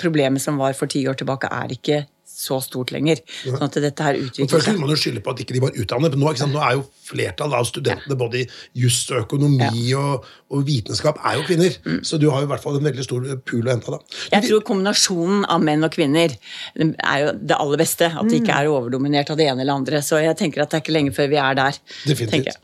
Problemet 0.00 0.42
som 0.42 0.58
var 0.60 0.74
for 0.76 0.90
ti 0.90 1.02
år 1.08 1.16
tilbake, 1.18 1.48
er 1.50 1.72
ikke 1.74 2.04
så 2.40 2.60
stort 2.64 2.92
lenger. 2.94 3.20
Sånn 3.42 3.66
at 3.66 3.78
dette 3.84 4.06
her 4.06 4.18
utvikler. 4.20 4.50
Først 4.54 4.70
vil 4.70 4.80
man 4.80 4.92
jo 4.92 4.98
skylde 5.00 5.22
på 5.24 5.34
at 5.34 5.42
ikke 5.44 5.56
de 5.56 5.62
var 5.64 5.76
utdannet, 5.76 6.14
men 6.16 6.22
nå, 6.24 6.32
nå 6.54 6.62
er 6.64 6.78
jo 6.78 6.84
flertallet 7.10 7.58
av 7.58 7.66
studentene 7.68 8.16
både 8.18 8.42
i 8.42 8.46
juss 8.84 9.02
og 9.10 9.24
økonomi 9.24 9.84
og, 9.98 10.26
og, 10.52 10.62
vitenskap 10.68 11.20
er 11.26 11.38
jo 11.40 11.44
kvinner. 11.48 11.76
Mm. 11.84 12.00
Så 12.06 12.20
du 12.22 12.28
har 12.30 12.42
jo 12.42 12.48
i 12.48 12.52
hvert 12.52 12.64
fall 12.64 12.78
en 12.78 12.88
veldig 12.88 13.06
stor 13.06 13.28
pool 13.50 13.68
å 13.68 13.74
hente. 13.74 13.96
da. 13.96 14.00
Jeg 14.36 14.46
tror 14.46 14.64
kombinasjonen 14.70 15.44
av 15.50 15.66
menn 15.66 15.86
og 15.86 15.92
kvinner 15.94 16.36
er 16.78 17.26
jo 17.26 17.36
det 17.36 17.58
aller 17.58 17.84
beste. 17.84 18.10
At 18.10 18.30
det 18.30 18.40
ikke 18.42 18.56
er 18.56 18.72
overdominert 18.72 19.32
av 19.32 19.38
det 19.40 19.50
ene 19.50 19.64
eller 19.64 19.82
andre. 19.82 20.02
Så 20.04 20.22
jeg 20.22 20.38
tenker 20.40 20.64
at 20.64 20.72
det 20.72 20.80
er 20.80 20.86
ikke 20.86 20.96
lenge 20.96 21.14
før 21.16 21.30
vi 21.32 21.40
er 21.42 21.60
der. 21.60 21.80
Definitivt. 22.06 22.60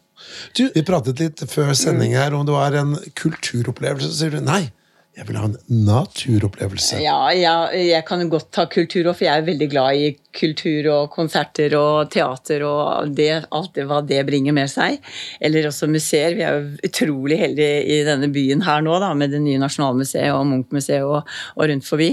Du, 0.57 0.65
vi 0.73 0.83
pratet 0.87 1.21
litt 1.23 1.45
før 1.51 1.71
sending 1.77 2.17
her 2.17 2.35
om 2.35 2.47
det 2.49 2.55
var 2.55 2.75
en 2.81 2.97
kulturopplevelse. 3.19 4.11
Så 4.11 4.25
sier 4.25 4.39
du 4.39 4.43
nei. 4.45 4.67
Jeg 5.17 5.29
vil 5.31 5.39
ha 5.41 5.47
en 5.49 5.57
naturopplevelse. 5.87 6.99
Ja, 7.01 7.31
ja 7.33 7.55
jeg 7.73 8.05
kan 8.09 8.21
godt 8.29 8.51
ta 8.53 8.67
kultur 8.69 9.07
òg, 9.09 9.17
for 9.17 9.25
jeg 9.25 9.33
er 9.33 9.47
veldig 9.47 9.69
glad 9.73 9.97
i 9.97 10.11
kultur 10.37 10.89
og 10.93 11.11
konserter 11.15 11.75
og 11.79 12.11
teater 12.13 12.65
og 12.67 13.13
det, 13.17 13.31
alt 13.55 13.73
det, 13.77 13.87
hva 13.89 14.03
det 14.05 14.23
bringer 14.29 14.55
med 14.57 14.71
seg. 14.71 14.99
Eller 15.41 15.69
også 15.71 15.89
museer. 15.91 16.37
Vi 16.37 16.45
er 16.47 16.59
jo 16.59 16.89
utrolig 16.89 17.39
heldige 17.41 17.83
i 17.97 18.01
denne 18.07 18.29
byen 18.33 18.65
her 18.67 18.85
nå 18.85 18.99
da, 19.03 19.13
med 19.19 19.33
det 19.35 19.43
nye 19.45 19.61
Nasjonalmuseet 19.63 20.33
og 20.35 20.45
Munch-museet 20.51 21.07
og, 21.07 21.23
og, 21.57 21.65
rundt 21.71 21.89
forbi. 21.89 22.13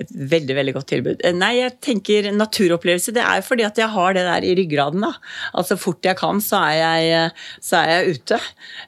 Et 0.00 0.12
veldig, 0.34 0.56
veldig 0.58 0.76
godt 0.76 0.90
tilbud. 0.92 1.24
Eh, 1.24 1.36
nei, 1.36 1.54
jeg 1.60 1.76
tenker 1.84 2.30
naturopplevelse. 2.36 3.14
Det 3.16 3.24
er 3.24 3.44
fordi 3.46 3.66
at 3.68 3.80
jeg 3.80 3.90
har 3.92 4.16
det 4.16 4.26
der 4.28 4.46
i 4.46 4.54
ryggraden. 4.58 5.06
da. 5.06 5.12
Altså 5.58 5.78
fort 5.80 6.04
jeg 6.06 6.18
kan, 6.20 6.40
så 6.44 6.62
er 6.68 6.76
jeg, 6.78 7.30
så 7.64 7.82
er 7.82 7.92
jeg 7.92 8.18
ute. 8.18 8.40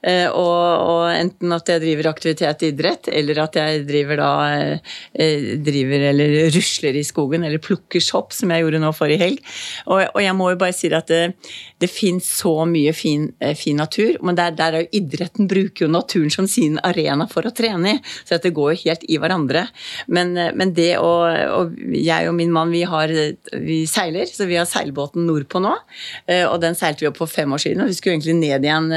Eh, 0.04 0.28
og, 0.28 0.60
og 0.84 1.04
enten 1.14 1.56
at 1.56 1.72
jeg 1.72 1.82
driver 1.84 2.10
aktivitet 2.12 2.66
idrett, 2.68 3.10
eller 3.12 3.44
at 3.46 3.58
jeg 3.58 3.84
driver 3.88 4.20
da 4.20 4.32
eh, 4.54 5.54
driver 5.64 6.08
eller 6.10 6.36
rusler 6.54 6.98
i 6.98 7.04
skogen, 7.06 7.44
eller 7.46 7.62
plukker 7.62 8.02
sopp, 8.02 8.34
som 8.34 8.52
jeg 8.52 8.64
gjorde 8.64 8.73
nå 8.82 8.92
forrige 8.96 9.20
helg. 9.22 9.54
Og, 9.86 10.04
og 10.14 10.22
jeg 10.24 10.36
må 10.36 10.50
jo 10.52 10.60
bare 10.60 10.76
si 10.76 10.90
at 10.94 11.10
det, 11.84 11.90
fins 11.92 12.28
så 12.40 12.54
mye 12.68 12.94
fin, 12.96 13.28
eh, 13.40 13.54
fin 13.58 13.78
natur, 13.80 14.18
men 14.24 14.38
der, 14.38 14.54
der 14.56 14.78
er 14.78 14.84
jo 14.86 15.00
idretten 15.00 15.48
bruker 15.50 15.86
jo 15.86 15.90
naturen 15.92 16.32
som 16.32 16.48
sin 16.50 16.78
arena 16.84 17.28
for 17.30 17.46
å 17.46 17.52
trene 17.54 17.96
i, 17.96 18.00
så 18.24 18.40
det 18.42 18.54
går 18.56 18.74
jo 18.74 18.82
helt 18.84 19.06
i 19.08 19.20
hverandre. 19.22 19.66
Men, 20.08 20.34
eh, 20.40 20.52
men 20.56 20.74
det 20.76 20.94
å 21.00 21.14
og 21.14 21.74
Jeg 21.94 22.28
og 22.28 22.34
min 22.36 22.50
mann 22.52 22.72
vi, 22.72 22.82
har, 22.88 23.10
vi 23.62 23.84
seiler, 23.88 24.26
så 24.28 24.46
vi 24.48 24.56
har 24.58 24.66
seilbåten 24.68 25.24
nordpå 25.28 25.60
nå. 25.62 25.72
Og 26.50 26.56
den 26.60 26.76
seilte 26.76 27.04
vi 27.04 27.08
opp 27.08 27.18
for 27.20 27.30
fem 27.30 27.52
år 27.54 27.60
siden, 27.62 27.82
og 27.84 27.90
vi 27.90 27.96
skulle 27.96 28.16
egentlig 28.16 28.34
ned 28.38 28.66
igjen 28.66 28.88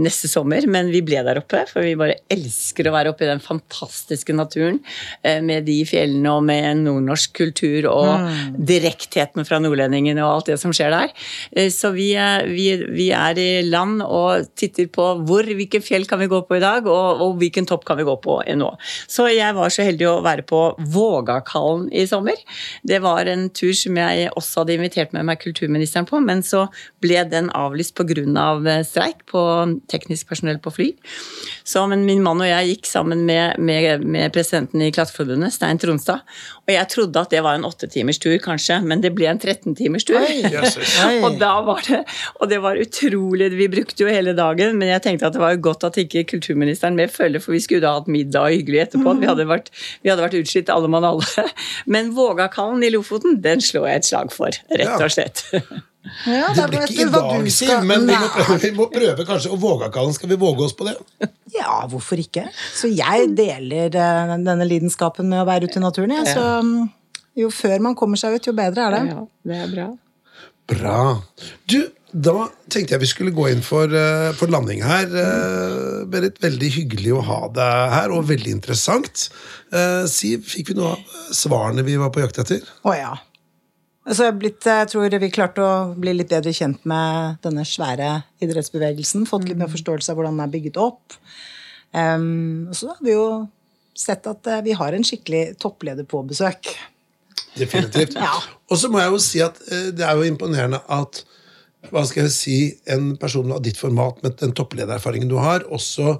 neste 0.00 0.30
sommer, 0.30 0.64
men 0.70 0.90
vi 0.92 1.02
ble 1.06 1.20
der 1.26 1.40
oppe, 1.40 1.62
for 1.70 1.84
vi 1.84 1.96
bare 1.98 2.18
elsker 2.32 2.88
å 2.88 2.94
være 2.94 3.12
oppe 3.12 3.26
i 3.26 3.30
den 3.30 3.42
fantastiske 3.42 4.34
naturen 4.36 4.80
eh, 5.22 5.40
med 5.44 5.66
de 5.68 5.78
fjellene 5.88 6.34
og 6.36 6.44
med 6.46 6.82
nordnorsk 6.84 7.34
kultur 7.36 7.88
og 7.90 8.26
mm. 8.26 8.56
direktheten 8.68 9.46
fra 9.48 9.60
nordlendingene 9.62 10.24
og 10.24 10.32
alt 10.32 10.52
det 10.52 10.58
som 10.62 10.74
skjer 10.76 10.94
der. 10.94 11.14
Eh, 11.52 11.70
så 11.74 11.92
vi, 11.96 12.10
vi, 12.50 12.66
vi, 12.92 13.08
er 13.16 13.38
i 13.40 13.48
land 13.66 14.02
og 14.04 14.48
titter 14.58 14.88
på 14.92 15.08
hvor, 15.26 15.46
hvilke 15.46 15.80
fjell 15.84 16.06
kan 16.08 16.20
vi 16.20 16.30
gå 16.30 16.42
på 16.46 16.58
i 16.58 16.62
dag, 16.62 16.86
og, 16.86 17.22
og 17.24 17.36
hvilken 17.40 17.68
topp 17.68 17.86
kan 17.88 17.98
vi 18.00 18.06
gå 18.06 18.16
på 18.22 18.38
nå. 18.56 18.70
Så 19.10 19.28
jeg 19.32 19.56
var 19.56 19.72
så 19.72 19.86
heldig 19.86 20.08
å 20.10 20.20
være 20.24 20.46
på 20.46 20.62
Vågakallen 20.94 21.88
i 21.94 22.06
sommer. 22.08 22.38
Det 22.86 23.00
var 23.04 23.28
en 23.30 23.48
tur 23.50 23.74
som 23.76 23.98
jeg 24.00 24.30
også 24.36 24.62
hadde 24.62 24.76
invitert 24.76 25.14
med 25.16 25.26
meg 25.28 25.40
kulturministeren 25.42 26.08
på, 26.08 26.20
men 26.24 26.44
så 26.46 26.66
ble 27.04 27.24
den 27.30 27.52
avlyst 27.56 27.96
pga. 27.96 28.06
Av 28.06 28.62
streik 28.86 29.24
på 29.28 29.40
teknisk 29.90 30.28
personell 30.30 30.58
på 30.62 30.70
fly. 30.72 30.86
Så, 31.66 31.82
men 31.90 32.04
min 32.06 32.22
mann 32.24 32.40
og 32.42 32.48
jeg 32.48 32.70
gikk 32.70 32.88
sammen 32.88 33.24
med, 33.26 33.58
med, 33.58 34.04
med 34.06 34.32
presidenten 34.34 34.84
i 34.84 34.92
Klatreforbundet, 34.94 35.54
Stein 35.54 35.80
Tronstad. 35.82 36.22
Og 36.66 36.72
jeg 36.74 36.88
trodde 36.92 37.22
at 37.22 37.34
det 37.34 37.42
var 37.44 37.58
en 37.58 37.66
åtte 37.66 37.88
timers 37.90 38.20
tur, 38.22 38.36
kanskje 38.42 38.78
men 38.86 39.02
det 39.02 39.12
ble 39.16 39.28
en 39.30 39.40
13 39.40 39.74
timers 39.78 40.06
tur. 40.06 40.20
Jøsses. 40.22 40.96
Oi. 41.06 41.18
og 41.26 41.38
da 41.40 41.52
var 41.66 41.82
det 41.86 42.02
Og 42.40 42.50
det 42.50 42.60
var 42.64 42.78
utrolig 42.80 43.50
Vi 43.56 43.68
brukte 43.72 44.04
jo 44.04 44.12
hele 44.12 44.34
dagen, 44.36 44.76
men 44.80 44.92
jeg 44.92 45.04
tenkte 45.04 45.30
at 45.30 45.36
det 45.36 45.42
var 45.42 45.56
godt 45.62 45.86
at 45.88 45.98
ikke 46.00 46.26
kulturministeren 46.34 46.98
med 46.98 47.12
følger, 47.14 47.42
for 47.42 47.56
vi 47.56 47.62
skulle 47.64 47.84
da 47.84 47.96
hatt 47.98 48.10
middag 48.10 48.48
og 48.48 48.56
hyggelig 48.56 48.84
etterpå. 48.86 49.16
Vi 49.20 49.30
hadde 49.30 49.48
vært, 49.48 49.72
vi 50.04 50.12
hadde 50.12 50.24
vært 50.24 50.38
utslitt 50.40 50.72
alle 50.72 50.90
mann 50.92 51.06
alle. 51.06 51.48
Men 51.92 52.14
Vågakallen 52.16 52.84
i 52.86 52.92
Lofoten, 52.94 53.40
den 53.44 53.62
slår 53.64 53.90
jeg 53.90 54.02
et 54.02 54.10
slag 54.10 54.32
for, 54.34 54.62
rett 54.72 54.96
og 54.96 55.12
slett. 55.12 55.44
Ja, 56.26 56.52
Det 56.54 56.66
blir 56.70 56.84
ikke 56.86 57.06
i 57.06 57.10
dag, 57.10 57.48
Siv, 57.50 57.72
men 57.82 58.04
vi 58.06 58.14
må, 58.14 58.28
prøve, 58.30 58.56
vi 58.62 58.70
må 58.76 58.86
prøve 58.92 59.24
kanskje. 59.26 59.50
Og 59.54 59.58
Vågakallen, 59.62 60.14
skal 60.14 60.30
vi 60.30 60.38
våge 60.38 60.62
oss 60.68 60.76
på 60.78 60.86
det? 60.86 60.94
Ja, 61.54 61.80
hvorfor 61.90 62.20
ikke? 62.22 62.46
Så 62.78 62.90
jeg 62.92 63.32
deler 63.38 63.90
eh, 63.90 64.36
denne 64.36 64.68
lidenskapen 64.68 65.26
med 65.32 65.42
å 65.42 65.48
være 65.48 65.66
ute 65.66 65.80
i 65.80 65.82
naturen, 65.82 66.14
jeg. 66.20 66.36
Så 66.36 66.44
mm, 66.62 66.76
jo 67.42 67.50
før 67.52 67.82
man 67.88 67.98
kommer 67.98 68.20
seg 68.20 68.38
ut, 68.38 68.46
jo 68.48 68.54
bedre 68.56 68.86
er 68.86 68.96
det. 68.96 69.02
Ja, 69.10 69.24
det 69.50 69.62
er 69.64 69.72
bra. 69.74 69.88
Bra. 70.70 71.22
Du, 71.70 71.78
da 72.10 72.48
tenkte 72.72 72.96
jeg 72.96 73.02
vi 73.04 73.10
skulle 73.10 73.34
gå 73.34 73.48
inn 73.52 73.62
for, 73.64 73.90
eh, 73.90 74.32
for 74.38 74.50
landing 74.50 74.82
her. 74.86 75.06
Uh, 75.12 76.02
Berit, 76.10 76.40
veldig 76.42 76.70
hyggelig 76.80 77.14
å 77.14 77.22
ha 77.26 77.40
deg 77.54 77.94
her, 77.94 78.14
og 78.14 78.26
veldig 78.30 78.54
interessant. 78.56 79.28
Eh, 79.74 80.04
Siv, 80.10 80.46
fikk 80.50 80.72
vi 80.72 80.78
noe 80.78 80.96
av 80.96 81.32
svarene 81.34 81.86
vi 81.86 81.98
var 82.00 82.12
på 82.14 82.22
jakt 82.24 82.42
etter? 82.42 82.66
Å 82.86 82.94
ja. 82.96 83.14
Altså, 84.06 84.28
jeg, 84.28 84.36
blitt, 84.38 84.62
jeg 84.62 84.86
tror 84.92 85.18
vi 85.18 85.32
klarte 85.34 85.64
å 85.66 85.74
bli 85.98 86.12
litt 86.14 86.30
bedre 86.30 86.52
kjent 86.54 86.84
med 86.86 87.40
denne 87.42 87.64
svære 87.66 88.10
idrettsbevegelsen. 88.44 89.26
Fått 89.26 89.48
litt 89.48 89.58
mer 89.58 89.70
forståelse 89.72 90.12
av 90.12 90.18
hvordan 90.18 90.38
den 90.38 90.46
er 90.46 90.52
bygget 90.52 90.78
opp. 90.78 91.16
Um, 91.90 92.68
og 92.70 92.76
så 92.78 92.92
har 92.92 93.02
vi 93.02 93.16
jo 93.16 93.26
sett 93.96 94.28
at 94.30 94.46
eh, 94.50 94.62
vi 94.66 94.76
har 94.76 94.94
en 94.94 95.06
skikkelig 95.06 95.56
toppleder 95.62 96.06
på 96.08 96.22
besøk. 96.28 96.74
Definitivt. 97.58 98.18
Ja. 98.26 98.36
Og 98.70 98.80
så 98.80 98.90
må 98.90 99.00
jeg 99.02 99.12
jo 99.14 99.22
si 99.22 99.42
at 99.44 99.58
eh, 99.70 99.90
det 99.94 100.06
er 100.06 100.18
jo 100.18 100.26
imponerende 100.26 100.80
at 100.92 101.22
hva 101.92 102.02
skal 102.06 102.24
jeg 102.24 102.34
si, 102.34 102.56
en 102.90 103.12
person 103.20 103.52
av 103.54 103.60
ditt 103.62 103.78
format 103.78 104.18
med 104.24 104.40
den 104.40 104.54
toppledererfaringen 104.58 105.30
du 105.30 105.36
har, 105.38 105.62
også 105.70 106.16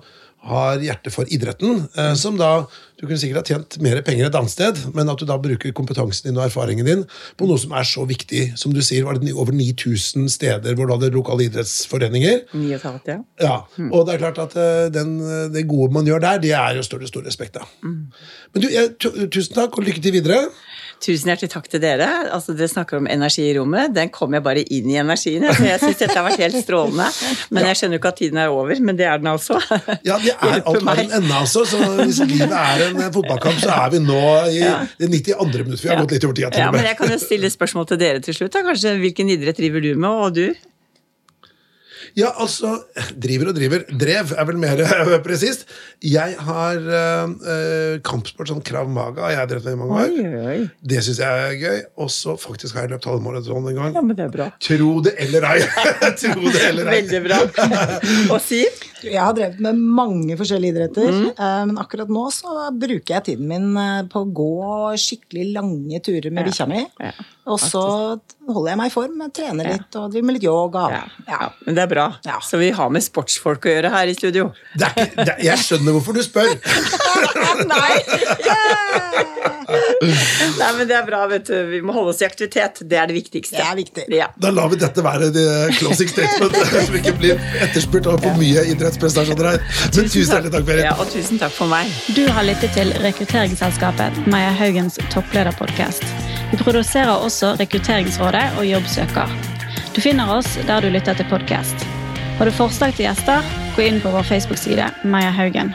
har 0.46 0.78
hjerte 0.84 1.10
for 1.10 1.26
idretten. 1.32 1.88
eh, 1.98 2.14
Som 2.14 2.38
da 2.38 2.66
Du 2.96 3.04
kunne 3.04 3.18
sikkert 3.20 3.42
ha 3.42 3.56
tjent 3.56 3.76
mer 3.84 3.98
penger 4.06 4.30
et 4.30 4.36
annet 4.38 4.52
sted, 4.54 4.78
men 4.96 5.10
at 5.12 5.20
du 5.20 5.26
da 5.28 5.36
bruker 5.42 5.74
kompetansen 5.76 6.30
din 6.30 6.38
og 6.40 6.46
erfaringen 6.46 6.86
din 6.88 7.02
på 7.36 7.48
noe 7.48 7.60
som 7.60 7.74
er 7.76 7.84
så 7.84 8.06
viktig. 8.08 8.54
Som 8.56 8.72
du 8.72 8.80
sier, 8.80 9.04
var 9.04 9.18
det 9.20 9.34
over 9.34 9.52
9000 9.52 10.30
steder 10.32 10.78
hvor 10.78 10.88
du 10.88 10.94
hadde 10.96 11.12
lokale 11.12 11.50
idrettsforeninger. 11.50 12.46
Ni 12.56 12.70
og 12.72 12.78
et 12.78 12.86
halvt, 12.88 13.12
ja. 13.12 13.18
Ja, 13.44 13.58
Og 13.90 14.06
det 14.08 14.16
er 14.16 14.24
klart 14.24 14.40
at 14.46 14.56
eh, 14.56 14.86
den, 14.94 15.18
det 15.52 15.66
gode 15.68 15.92
man 15.92 16.08
gjør 16.08 16.24
der, 16.24 16.40
det 16.46 16.54
er 16.56 16.80
jo 16.80 16.86
større, 16.86 17.08
stor 17.10 17.26
respekt 17.28 17.60
av. 17.60 17.68
Men 17.84 18.64
du, 18.64 18.70
jeg, 18.72 18.96
tusen 19.02 19.54
takk, 19.58 19.76
og 19.76 19.84
lykke 19.84 20.00
til 20.00 20.16
videre. 20.16 20.46
Tusen 20.96 21.28
hjertelig 21.28 21.50
takk 21.52 21.66
til 21.68 21.80
dere. 21.82 22.06
Altså, 22.32 22.54
Dere 22.56 22.70
snakker 22.72 22.96
om 22.96 23.06
energi 23.10 23.42
i 23.50 23.52
rommet. 23.58 23.92
Den 23.92 24.08
kom 24.14 24.32
jeg 24.32 24.40
bare 24.46 24.62
inn 24.72 24.86
i 24.88 24.96
energien. 24.96 25.44
jeg. 25.44 25.56
Så 25.58 25.66
jeg 25.68 25.80
syns 25.82 25.98
dette 26.00 26.16
har 26.16 26.24
vært 26.24 26.40
helt 26.40 26.56
strålende. 26.62 27.08
Men 27.52 27.68
jeg 27.68 27.76
skjønner 27.76 27.98
jo 27.98 28.00
ikke 28.00 28.12
at 28.14 28.20
tiden 28.22 28.40
er 28.40 28.54
over. 28.54 28.80
Men 28.80 28.96
det 28.96 29.04
er 29.04 29.20
den 29.20 29.28
altså. 29.28 29.58
Ja, 30.08 30.16
det 30.22 30.32
er, 30.32 30.62
alt 30.64 30.86
har 30.88 31.02
den 31.02 31.12
en 31.18 31.28
altså. 31.36 31.66
Så 31.68 31.82
hvis 32.00 32.22
livet 32.24 32.54
er 32.56 32.85
en 32.90 33.02
eh, 33.04 33.10
fotballkamp, 33.14 33.58
så 33.62 33.72
er 33.76 33.92
vi 33.96 34.02
nå 34.04 34.22
i 34.52 34.62
det 35.02 35.10
92. 35.12 35.66
minutt. 35.66 35.82
Vi 35.82 35.90
har 35.92 36.00
gått 36.04 36.16
litt 36.16 36.28
over 36.28 36.38
tida. 36.38 36.52
Ja, 36.58 36.70
men 36.74 36.86
jeg 36.86 36.98
kan 36.98 37.12
jo 37.12 37.18
stille 37.22 37.50
spørsmål 37.52 37.90
til 37.92 38.00
dere 38.02 38.22
til 38.24 38.36
slutt. 38.38 38.54
da. 38.56 38.64
Kanskje 38.66 38.96
Hvilken 39.02 39.30
idrett 39.36 39.58
driver 39.60 39.84
du 39.84 39.92
med, 39.94 40.10
og 40.10 40.34
du? 40.38 40.48
Ja, 42.16 42.30
altså 42.40 42.70
Driver 43.20 43.50
og 43.50 43.56
driver. 43.58 43.82
Drev 44.00 44.30
er 44.32 44.46
vel 44.48 44.56
mer 44.60 44.80
presist. 45.26 45.66
Jeg 46.04 46.36
har 46.46 46.78
eh, 46.80 47.98
kampsport, 48.06 48.48
sånn 48.48 48.62
krav 48.64 48.88
maga, 48.92 49.28
har 49.36 49.48
drevet 49.50 49.66
med 49.68 49.76
i 49.76 49.80
mange 49.82 49.98
år. 50.00 50.48
oi. 50.54 50.56
Det 50.80 51.02
syns 51.04 51.20
jeg 51.20 51.44
er 51.50 51.58
gøy. 51.60 51.82
Og 52.00 52.08
så 52.14 52.38
faktisk 52.40 52.78
har 52.78 52.86
jeg 52.86 52.94
løpt 52.94 53.08
halvmaraton 53.10 53.68
en 53.68 53.80
gang. 53.82 53.92
Ja, 53.98 54.04
men 54.06 54.16
det 54.16 54.28
er 54.30 54.32
bra. 54.32 54.48
Tro 54.64 54.90
det 55.04 55.12
eller 55.26 55.44
ei! 55.50 55.58
Tro 56.22 56.40
det 56.46 56.64
eller 56.70 56.88
ei. 56.88 57.02
Veldig 57.02 57.22
bra. 57.28 57.42
Og 58.32 58.40
Siv? 58.44 58.84
Jeg 59.06 59.22
har 59.22 59.34
drevet 59.36 59.60
med 59.62 59.78
mange 59.78 60.36
forskjellige 60.38 60.74
idretter, 60.74 61.08
mm. 61.12 61.26
men 61.70 61.78
akkurat 61.82 62.10
nå 62.12 62.24
så 62.34 62.68
bruker 62.74 63.14
jeg 63.16 63.24
tiden 63.30 63.48
min 63.50 63.68
eh, 63.80 64.02
på 64.10 64.24
å 64.24 64.28
gå 64.34 64.50
skikkelig 65.00 65.46
lange 65.54 66.00
turer 66.04 66.30
med 66.32 66.44
Ja. 66.44 66.50
bikkja 66.50 66.66
mi. 66.70 66.82
Ja, 67.00 67.12
Og 67.46 67.60
så 67.62 67.82
holder 68.48 68.70
jeg 68.72 68.78
meg 68.80 68.90
i 68.90 68.94
form, 68.94 69.20
trener 69.34 69.68
litt 69.70 69.94
og 69.98 70.10
driver 70.10 70.26
med 70.26 70.36
litt 70.38 70.46
yoga. 70.48 70.84
Ja, 70.90 71.02
Ja. 71.26 71.36
ja, 71.36 71.48
men 71.66 71.78
det 71.78 71.82
er 71.84 71.90
bra. 71.92 72.06
Ja. 72.26 72.40
Så 72.42 72.58
vi 72.58 72.70
har 72.74 72.90
med 72.90 73.04
sportsfolk 73.06 73.66
å 73.68 73.74
gjøre 73.76 73.90
her 73.94 74.10
i 74.10 74.14
studio. 74.18 74.48
Det 74.74 74.88
er 74.88 75.04
ikke, 75.06 75.24
det, 75.30 75.36
jeg 75.46 75.62
skjønner 75.62 75.96
hvorfor 75.98 76.18
du 76.18 76.22
spør. 76.26 76.50
Nei! 77.72 77.94
Nei, 80.58 80.70
men 80.78 80.88
det 80.88 80.96
er 80.96 81.06
bra, 81.06 81.22
vet 81.30 81.46
du. 81.48 81.54
Vi 81.70 81.80
må 81.84 81.94
holde 81.96 82.12
oss 82.12 82.22
i 82.22 82.26
aktivitet. 82.28 82.80
Det 82.86 82.98
er 83.00 83.10
det 83.10 83.16
viktigste. 83.16 83.56
Det 83.58 83.64
er 83.66 83.78
viktig. 83.78 84.04
Ja. 84.14 84.28
Da 84.40 84.52
lar 84.54 84.70
vi 84.72 84.78
dette 84.80 85.04
være 85.04 85.30
det 85.34 85.46
closing 85.78 86.10
statement, 86.10 86.56
vi 86.92 87.02
ikke 87.02 87.16
blir 87.18 87.42
etterspurt 87.64 88.08
av 88.10 88.20
for 88.22 88.38
mye 88.40 88.66
idrettsprestasjoner 88.72 89.50
her. 89.52 89.64
Men 89.96 90.10
tusen 90.12 90.36
hjertelig 90.36 90.54
takk, 90.54 90.68
Berit. 90.68 90.86
Ja, 90.86 90.94
og 91.00 91.10
tusen 91.12 91.42
takk 91.42 91.54
for 91.56 91.72
meg. 91.72 91.90
Du 92.16 92.24
har 92.30 92.46
lyttet 92.46 92.76
til 92.76 92.92
rekrutteringsselskapet 93.04 94.22
Maja 94.30 94.54
Haugens 94.60 95.00
topplederpodkast. 95.14 96.06
Vi 96.52 96.60
produserer 96.62 97.10
også 97.16 97.56
Rekrutteringsrådet 97.58 98.46
og 98.60 98.66
Jobbsøker. 98.68 99.32
Du 99.96 100.00
finner 100.04 100.30
oss 100.36 100.58
der 100.68 100.84
du 100.84 100.92
lytter 100.92 101.18
til 101.18 101.26
podkast. 101.32 101.86
Har 102.38 102.46
du 102.46 102.52
forslag 102.52 102.94
til 102.94 103.08
gjester, 103.08 103.44
gå 103.76 103.88
inn 103.88 104.02
på 104.04 104.12
vår 104.12 104.28
Facebook-side 104.28 104.92
Maja 105.08 105.32
Haugen. 105.34 105.72